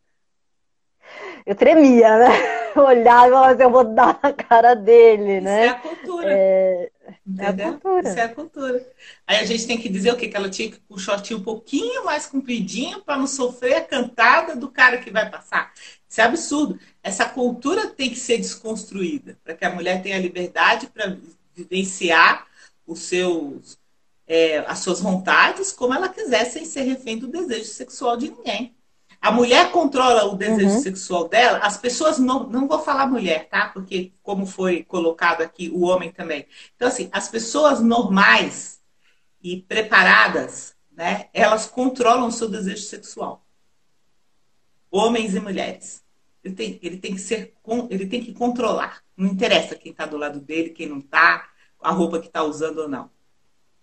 Eu 1.45 1.55
tremia, 1.55 2.19
né? 2.19 2.29
Olhava 2.77 3.27
e 3.27 3.31
falava 3.31 3.53
assim, 3.53 3.63
eu 3.63 3.71
vou 3.71 3.85
dar 3.85 4.19
na 4.23 4.33
cara 4.33 4.75
dele, 4.75 5.37
Isso 5.37 5.45
né? 5.45 5.67
é 5.67 5.69
a 5.69 5.75
cultura. 5.75 6.33
É... 6.33 6.91
É 7.39 7.47
a 7.47 7.53
cultura. 7.53 8.09
Isso 8.09 8.19
é 8.19 8.23
a 8.23 8.29
cultura. 8.29 8.93
Aí 9.27 9.37
a 9.39 9.45
gente 9.45 9.67
tem 9.67 9.79
que 9.79 9.89
dizer 9.89 10.13
o 10.13 10.17
quê? 10.17 10.29
Que 10.29 10.37
ela 10.37 10.49
tinha 10.49 10.71
que 10.71 10.81
com 10.81 10.95
o 10.95 10.99
shortinho 10.99 11.41
um 11.41 11.43
pouquinho 11.43 12.05
mais 12.05 12.27
compridinho 12.27 13.03
para 13.03 13.19
não 13.19 13.27
sofrer 13.27 13.75
a 13.75 13.81
cantada 13.85 14.57
do 14.57 14.71
cara 14.71 14.99
que 14.99 15.11
vai 15.11 15.29
passar. 15.31 15.73
Isso 16.09 16.21
é 16.21 16.25
absurdo. 16.25 16.79
Essa 17.03 17.29
cultura 17.29 17.89
tem 17.89 18.11
que 18.11 18.19
ser 18.19 18.39
desconstruída 18.39 19.39
para 19.45 19.55
que 19.55 19.65
a 19.65 19.71
mulher 19.71 20.03
tenha 20.03 20.19
liberdade 20.19 20.87
para 20.87 21.17
vivenciar 21.55 22.47
os 22.87 23.01
seus, 23.01 23.79
é, 24.27 24.59
as 24.59 24.79
suas 24.81 25.01
vontades 25.01 25.73
como 25.73 25.95
ela 25.95 26.09
quiser, 26.09 26.45
sem 26.47 26.65
ser 26.65 26.83
refém 26.83 27.19
do 27.19 27.29
desejo 27.29 27.65
sexual 27.65 28.17
de 28.17 28.31
ninguém. 28.31 28.75
A 29.23 29.31
mulher 29.31 29.71
controla 29.71 30.25
o 30.25 30.35
desejo 30.35 30.75
uhum. 30.75 30.81
sexual 30.81 31.29
dela, 31.29 31.59
as 31.59 31.77
pessoas 31.77 32.19
não, 32.19 32.49
não 32.49 32.67
vou 32.67 32.81
falar 32.81 33.07
mulher, 33.07 33.49
tá? 33.49 33.69
Porque, 33.69 34.13
como 34.21 34.45
foi 34.45 34.83
colocado 34.83 35.43
aqui, 35.43 35.71
o 35.73 35.83
homem 35.83 36.11
também. 36.11 36.45
Então, 36.75 36.89
assim, 36.89 37.09
as 37.13 37.29
pessoas 37.29 37.81
normais 37.81 38.81
e 39.41 39.59
preparadas, 39.63 40.75
né, 40.91 41.29
elas 41.33 41.67
controlam 41.67 42.27
o 42.27 42.33
seu 42.33 42.49
desejo 42.49 42.83
sexual. 42.83 43.47
Homens 44.91 45.37
e 45.37 45.41
mulheres. 45.41 46.03
Ele 46.43 46.55
tem, 46.57 46.81
ele 46.83 46.97
tem 46.97 47.15
que 47.15 47.21
ser, 47.21 47.55
ele 47.91 48.07
tem 48.07 48.25
que 48.25 48.35
controlar. 48.35 49.05
Não 49.17 49.29
interessa 49.29 49.77
quem 49.77 49.93
está 49.93 50.05
do 50.05 50.17
lado 50.17 50.41
dele, 50.41 50.71
quem 50.71 50.89
não 50.89 50.99
está, 50.99 51.49
a 51.81 51.93
roupa 51.93 52.19
que 52.19 52.27
está 52.27 52.43
usando 52.43 52.79
ou 52.79 52.89
não. 52.89 53.09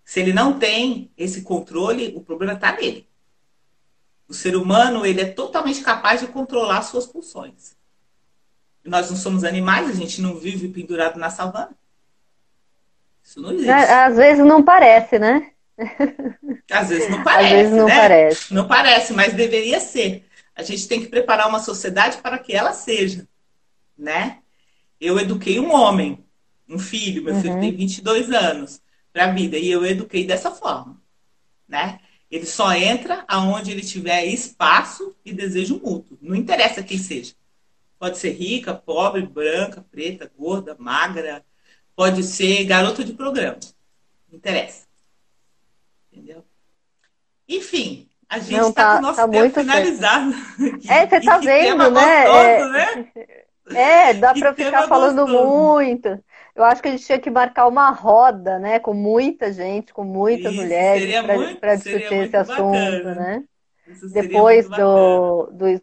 Se 0.04 0.20
ele 0.20 0.34
não 0.34 0.58
tem 0.58 1.10
esse 1.16 1.40
controle, 1.40 2.12
o 2.14 2.20
problema 2.20 2.52
está 2.52 2.72
nele. 2.72 3.09
O 4.30 4.32
ser 4.32 4.54
humano 4.54 5.04
ele 5.04 5.20
é 5.20 5.24
totalmente 5.24 5.82
capaz 5.82 6.20
de 6.20 6.28
controlar 6.28 6.82
suas 6.82 7.04
pulsões. 7.04 7.76
Nós 8.84 9.10
não 9.10 9.16
somos 9.16 9.42
animais, 9.42 9.90
a 9.90 9.92
gente 9.92 10.22
não 10.22 10.36
vive 10.36 10.68
pendurado 10.68 11.18
na 11.18 11.30
savana. 11.30 11.76
Isso 13.24 13.42
não 13.42 13.50
existe. 13.50 13.68
Às 13.68 14.16
vezes 14.16 14.46
não 14.46 14.62
parece, 14.62 15.18
né? 15.18 15.50
Às 16.70 16.90
vezes 16.90 17.10
não 17.10 17.24
parece. 17.24 17.44
Às 17.44 17.50
vezes 17.50 17.72
não 17.72 17.86
né? 17.86 17.96
parece. 17.96 18.54
Não 18.54 18.68
parece, 18.68 19.12
mas 19.12 19.32
deveria 19.32 19.80
ser. 19.80 20.24
A 20.54 20.62
gente 20.62 20.86
tem 20.86 21.00
que 21.00 21.08
preparar 21.08 21.48
uma 21.48 21.58
sociedade 21.58 22.18
para 22.18 22.38
que 22.38 22.54
ela 22.54 22.72
seja, 22.72 23.26
né? 23.98 24.38
Eu 25.00 25.18
eduquei 25.18 25.58
um 25.58 25.74
homem, 25.74 26.24
um 26.68 26.78
filho, 26.78 27.24
meu 27.24 27.34
uhum. 27.34 27.42
filho 27.42 27.58
tem 27.58 27.74
22 27.74 28.30
anos, 28.30 28.80
para 29.12 29.24
a 29.24 29.32
vida, 29.32 29.56
e 29.56 29.68
eu 29.68 29.84
eduquei 29.84 30.24
dessa 30.24 30.52
forma, 30.52 31.02
né? 31.66 31.98
Ele 32.30 32.46
só 32.46 32.72
entra 32.72 33.24
aonde 33.26 33.72
ele 33.72 33.82
tiver 33.82 34.24
espaço 34.26 35.16
e 35.24 35.32
desejo 35.32 35.80
mútuo. 35.82 36.16
Não 36.22 36.36
interessa 36.36 36.82
quem 36.82 36.96
seja. 36.96 37.34
Pode 37.98 38.18
ser 38.18 38.30
rica, 38.30 38.72
pobre, 38.72 39.22
branca, 39.22 39.84
preta, 39.90 40.30
gorda, 40.38 40.76
magra. 40.78 41.44
Pode 41.96 42.22
ser 42.22 42.64
garota 42.64 43.04
de 43.04 43.12
programa. 43.12 43.58
Não 44.30 44.38
interessa. 44.38 44.86
Entendeu? 46.12 46.44
Enfim, 47.48 48.08
a 48.28 48.38
gente 48.38 48.68
está 48.68 48.84
tá, 48.84 48.92
com 48.92 48.98
o 48.98 49.02
nosso 49.02 49.16
tá 49.16 49.28
tempo 49.28 49.60
finalizado. 49.60 50.34
É, 50.88 51.06
você 51.06 51.16
está 51.16 51.38
vendo, 51.38 51.90
né? 51.90 52.26
Gostoso, 52.26 52.38
é, 52.38 52.96
né? 52.96 53.12
É, 53.72 54.14
dá 54.14 54.32
para 54.32 54.54
ficar 54.54 54.86
falando 54.86 55.26
gostoso. 55.26 55.48
muito. 55.48 56.24
Eu 56.60 56.66
acho 56.66 56.82
que 56.82 56.88
a 56.88 56.90
gente 56.90 57.06
tinha 57.06 57.18
que 57.18 57.30
marcar 57.30 57.66
uma 57.66 57.90
roda, 57.90 58.58
né? 58.58 58.78
Com 58.78 58.92
muita 58.92 59.50
gente, 59.50 59.94
com 59.94 60.04
muitas 60.04 60.52
Isso, 60.52 60.62
mulheres, 60.62 61.56
para 61.58 61.74
discutir 61.74 62.14
esse 62.14 62.36
assunto, 62.36 62.72
bacana. 62.72 63.14
né? 63.14 63.44
Isso 63.88 64.12
Depois 64.12 64.68
do, 64.68 65.46
do, 65.46 65.80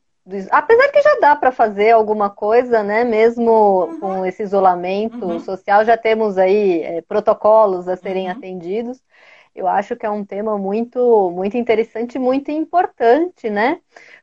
apesar 0.51 0.91
que 0.91 1.01
já 1.01 1.17
dá 1.19 1.35
para 1.35 1.51
fazer 1.51 1.91
alguma 1.91 2.29
coisa, 2.29 2.83
né? 2.83 3.03
Mesmo 3.03 3.51
uhum. 3.51 3.99
com 3.99 4.25
esse 4.25 4.43
isolamento 4.43 5.25
uhum. 5.25 5.39
social, 5.39 5.83
já 5.83 5.97
temos 5.97 6.37
aí 6.37 6.83
é, 6.83 7.01
protocolos 7.01 7.87
a 7.87 7.95
serem 7.95 8.27
uhum. 8.27 8.33
atendidos. 8.33 9.01
Eu 9.55 9.67
acho 9.67 9.95
que 9.95 10.05
é 10.05 10.09
um 10.11 10.23
tema 10.23 10.59
muito, 10.59 11.31
muito 11.31 11.57
interessante 11.57 12.15
e 12.15 12.19
muito 12.19 12.51
importante, 12.51 13.49
né? 13.49 13.79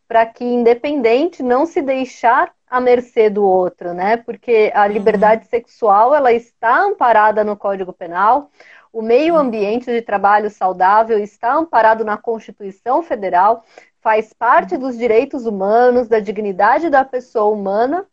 Para 0.06 0.24
que, 0.24 0.44
independente, 0.44 1.42
não 1.42 1.66
se 1.66 1.82
deixar 1.82 2.54
à 2.74 2.80
mercê 2.80 3.30
do 3.30 3.44
outro, 3.44 3.94
né? 3.94 4.16
Porque 4.16 4.72
a 4.74 4.86
uhum. 4.86 4.92
liberdade 4.92 5.46
sexual 5.46 6.14
ela 6.14 6.32
está 6.32 6.82
amparada 6.82 7.44
no 7.44 7.56
Código 7.56 7.92
Penal. 7.92 8.50
O 8.92 9.02
meio 9.02 9.36
ambiente 9.36 9.86
de 9.86 10.02
trabalho 10.02 10.50
saudável 10.50 11.18
está 11.18 11.54
amparado 11.54 12.04
na 12.04 12.16
Constituição 12.16 13.02
Federal 13.02 13.64
faz 14.00 14.34
parte 14.34 14.76
dos 14.76 14.98
direitos 14.98 15.46
humanos, 15.46 16.08
da 16.08 16.20
dignidade 16.20 16.90
da 16.90 17.06
pessoa 17.06 17.46
humana, 17.46 18.06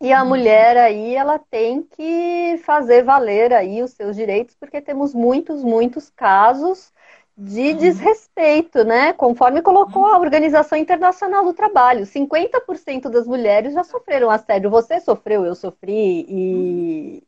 e 0.00 0.10
a 0.10 0.22
uhum. 0.22 0.28
mulher 0.28 0.76
aí, 0.78 1.14
ela 1.14 1.38
tem 1.38 1.82
que 1.82 2.58
fazer 2.64 3.02
valer 3.02 3.52
aí 3.52 3.82
os 3.82 3.90
seus 3.90 4.16
direitos, 4.16 4.56
porque 4.58 4.80
temos 4.80 5.12
muitos, 5.12 5.62
muitos 5.62 6.08
casos 6.08 6.92
de 7.40 7.70
uhum. 7.70 7.76
desrespeito, 7.76 8.82
né? 8.82 9.12
Conforme 9.12 9.62
colocou 9.62 10.06
a 10.06 10.18
Organização 10.18 10.76
Internacional 10.76 11.44
do 11.44 11.54
Trabalho, 11.54 12.04
50% 12.04 13.08
das 13.08 13.28
mulheres 13.28 13.74
já 13.74 13.84
sofreram 13.84 14.28
assédio. 14.28 14.68
Você 14.68 14.98
sofreu, 14.98 15.46
eu 15.46 15.54
sofri 15.54 16.26
e, 16.28 17.22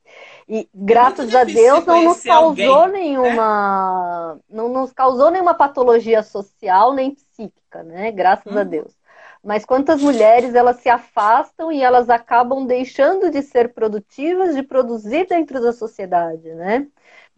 e 0.49 0.69
graças 0.75 1.33
a 1.33 1.45
Deus 1.45 1.87
não 1.87 2.03
nos 2.03 2.25
causou 2.25 2.75
alguém, 2.75 2.93
né? 2.93 2.99
nenhuma, 2.99 4.35
né? 4.35 4.41
não 4.51 4.69
nos 4.69 4.93
causou 4.93 5.31
nenhuma 5.31 5.55
patologia 5.55 6.25
social 6.25 6.93
nem 6.93 7.15
psíquica, 7.15 7.85
né? 7.85 8.11
Graças 8.11 8.53
hum. 8.53 8.59
a 8.59 8.65
Deus. 8.65 8.93
Mas 9.45 9.65
quantas 9.65 10.03
mulheres 10.03 10.57
elas 10.57 10.81
se 10.81 10.89
afastam 10.89 11.71
e 11.71 11.81
elas 11.81 12.11
acabam 12.11 12.67
deixando 12.67 13.31
de 13.31 13.43
ser 13.43 13.73
produtivas, 13.73 14.57
de 14.57 14.63
produzir 14.63 15.29
dentro 15.29 15.63
da 15.63 15.73
sociedade, 15.73 16.53
né? 16.53 16.89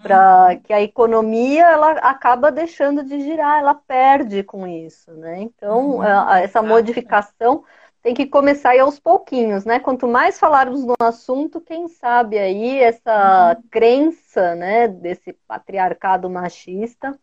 Para 0.03 0.49
uhum. 0.51 0.61
que 0.61 0.73
a 0.73 0.83
economia 0.83 1.65
ela 1.65 1.93
acaba 1.93 2.51
deixando 2.51 3.05
de 3.05 3.21
girar, 3.21 3.61
ela 3.61 3.75
perde 3.75 4.43
com 4.43 4.67
isso, 4.67 5.13
né? 5.13 5.41
Então 5.41 5.97
uhum. 5.97 6.33
essa 6.35 6.61
modificação 6.61 7.65
tem 8.03 8.15
que 8.15 8.27
começar 8.27 8.71
aí 8.71 8.81
aos 8.81 8.99
pouquinhos, 8.99 9.65
né? 9.65 9.79
Quanto 9.79 10.09
mais 10.09 10.39
falarmos 10.39 10.85
no 10.85 10.95
assunto, 11.01 11.61
quem 11.61 11.87
sabe 11.87 12.37
aí 12.37 12.81
essa 12.81 13.57
uhum. 13.57 13.63
crença, 13.71 14.55
né, 14.57 14.89
desse 14.89 15.33
patriarcado 15.47 16.29
machista 16.29 17.17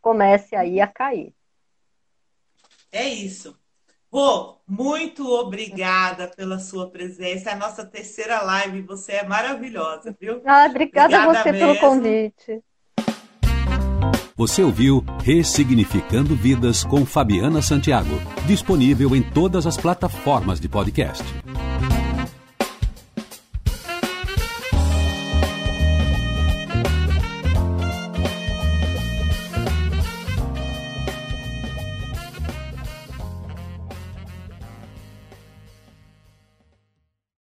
comece 0.00 0.54
aí 0.54 0.80
a 0.80 0.86
cair. 0.86 1.34
É 2.92 3.08
isso. 3.08 3.58
Pô, 4.12 4.58
muito 4.68 5.26
obrigada 5.26 6.28
pela 6.28 6.58
sua 6.58 6.90
presença. 6.90 7.48
É 7.48 7.54
a 7.54 7.56
nossa 7.56 7.82
terceira 7.82 8.42
live. 8.42 8.82
Você 8.82 9.12
é 9.12 9.26
maravilhosa, 9.26 10.14
viu? 10.20 10.42
Ah, 10.44 10.66
obrigada, 10.68 11.16
obrigada 11.16 11.22
a 11.22 11.42
você 11.42 11.50
mesmo. 11.50 11.66
pelo 11.66 11.80
convite. 11.80 12.60
Você 14.36 14.62
ouviu 14.62 15.02
Ressignificando 15.22 16.36
Vidas 16.36 16.84
com 16.84 17.06
Fabiana 17.06 17.62
Santiago. 17.62 18.20
Disponível 18.46 19.16
em 19.16 19.22
todas 19.22 19.66
as 19.66 19.78
plataformas 19.78 20.60
de 20.60 20.68
podcast. 20.68 21.24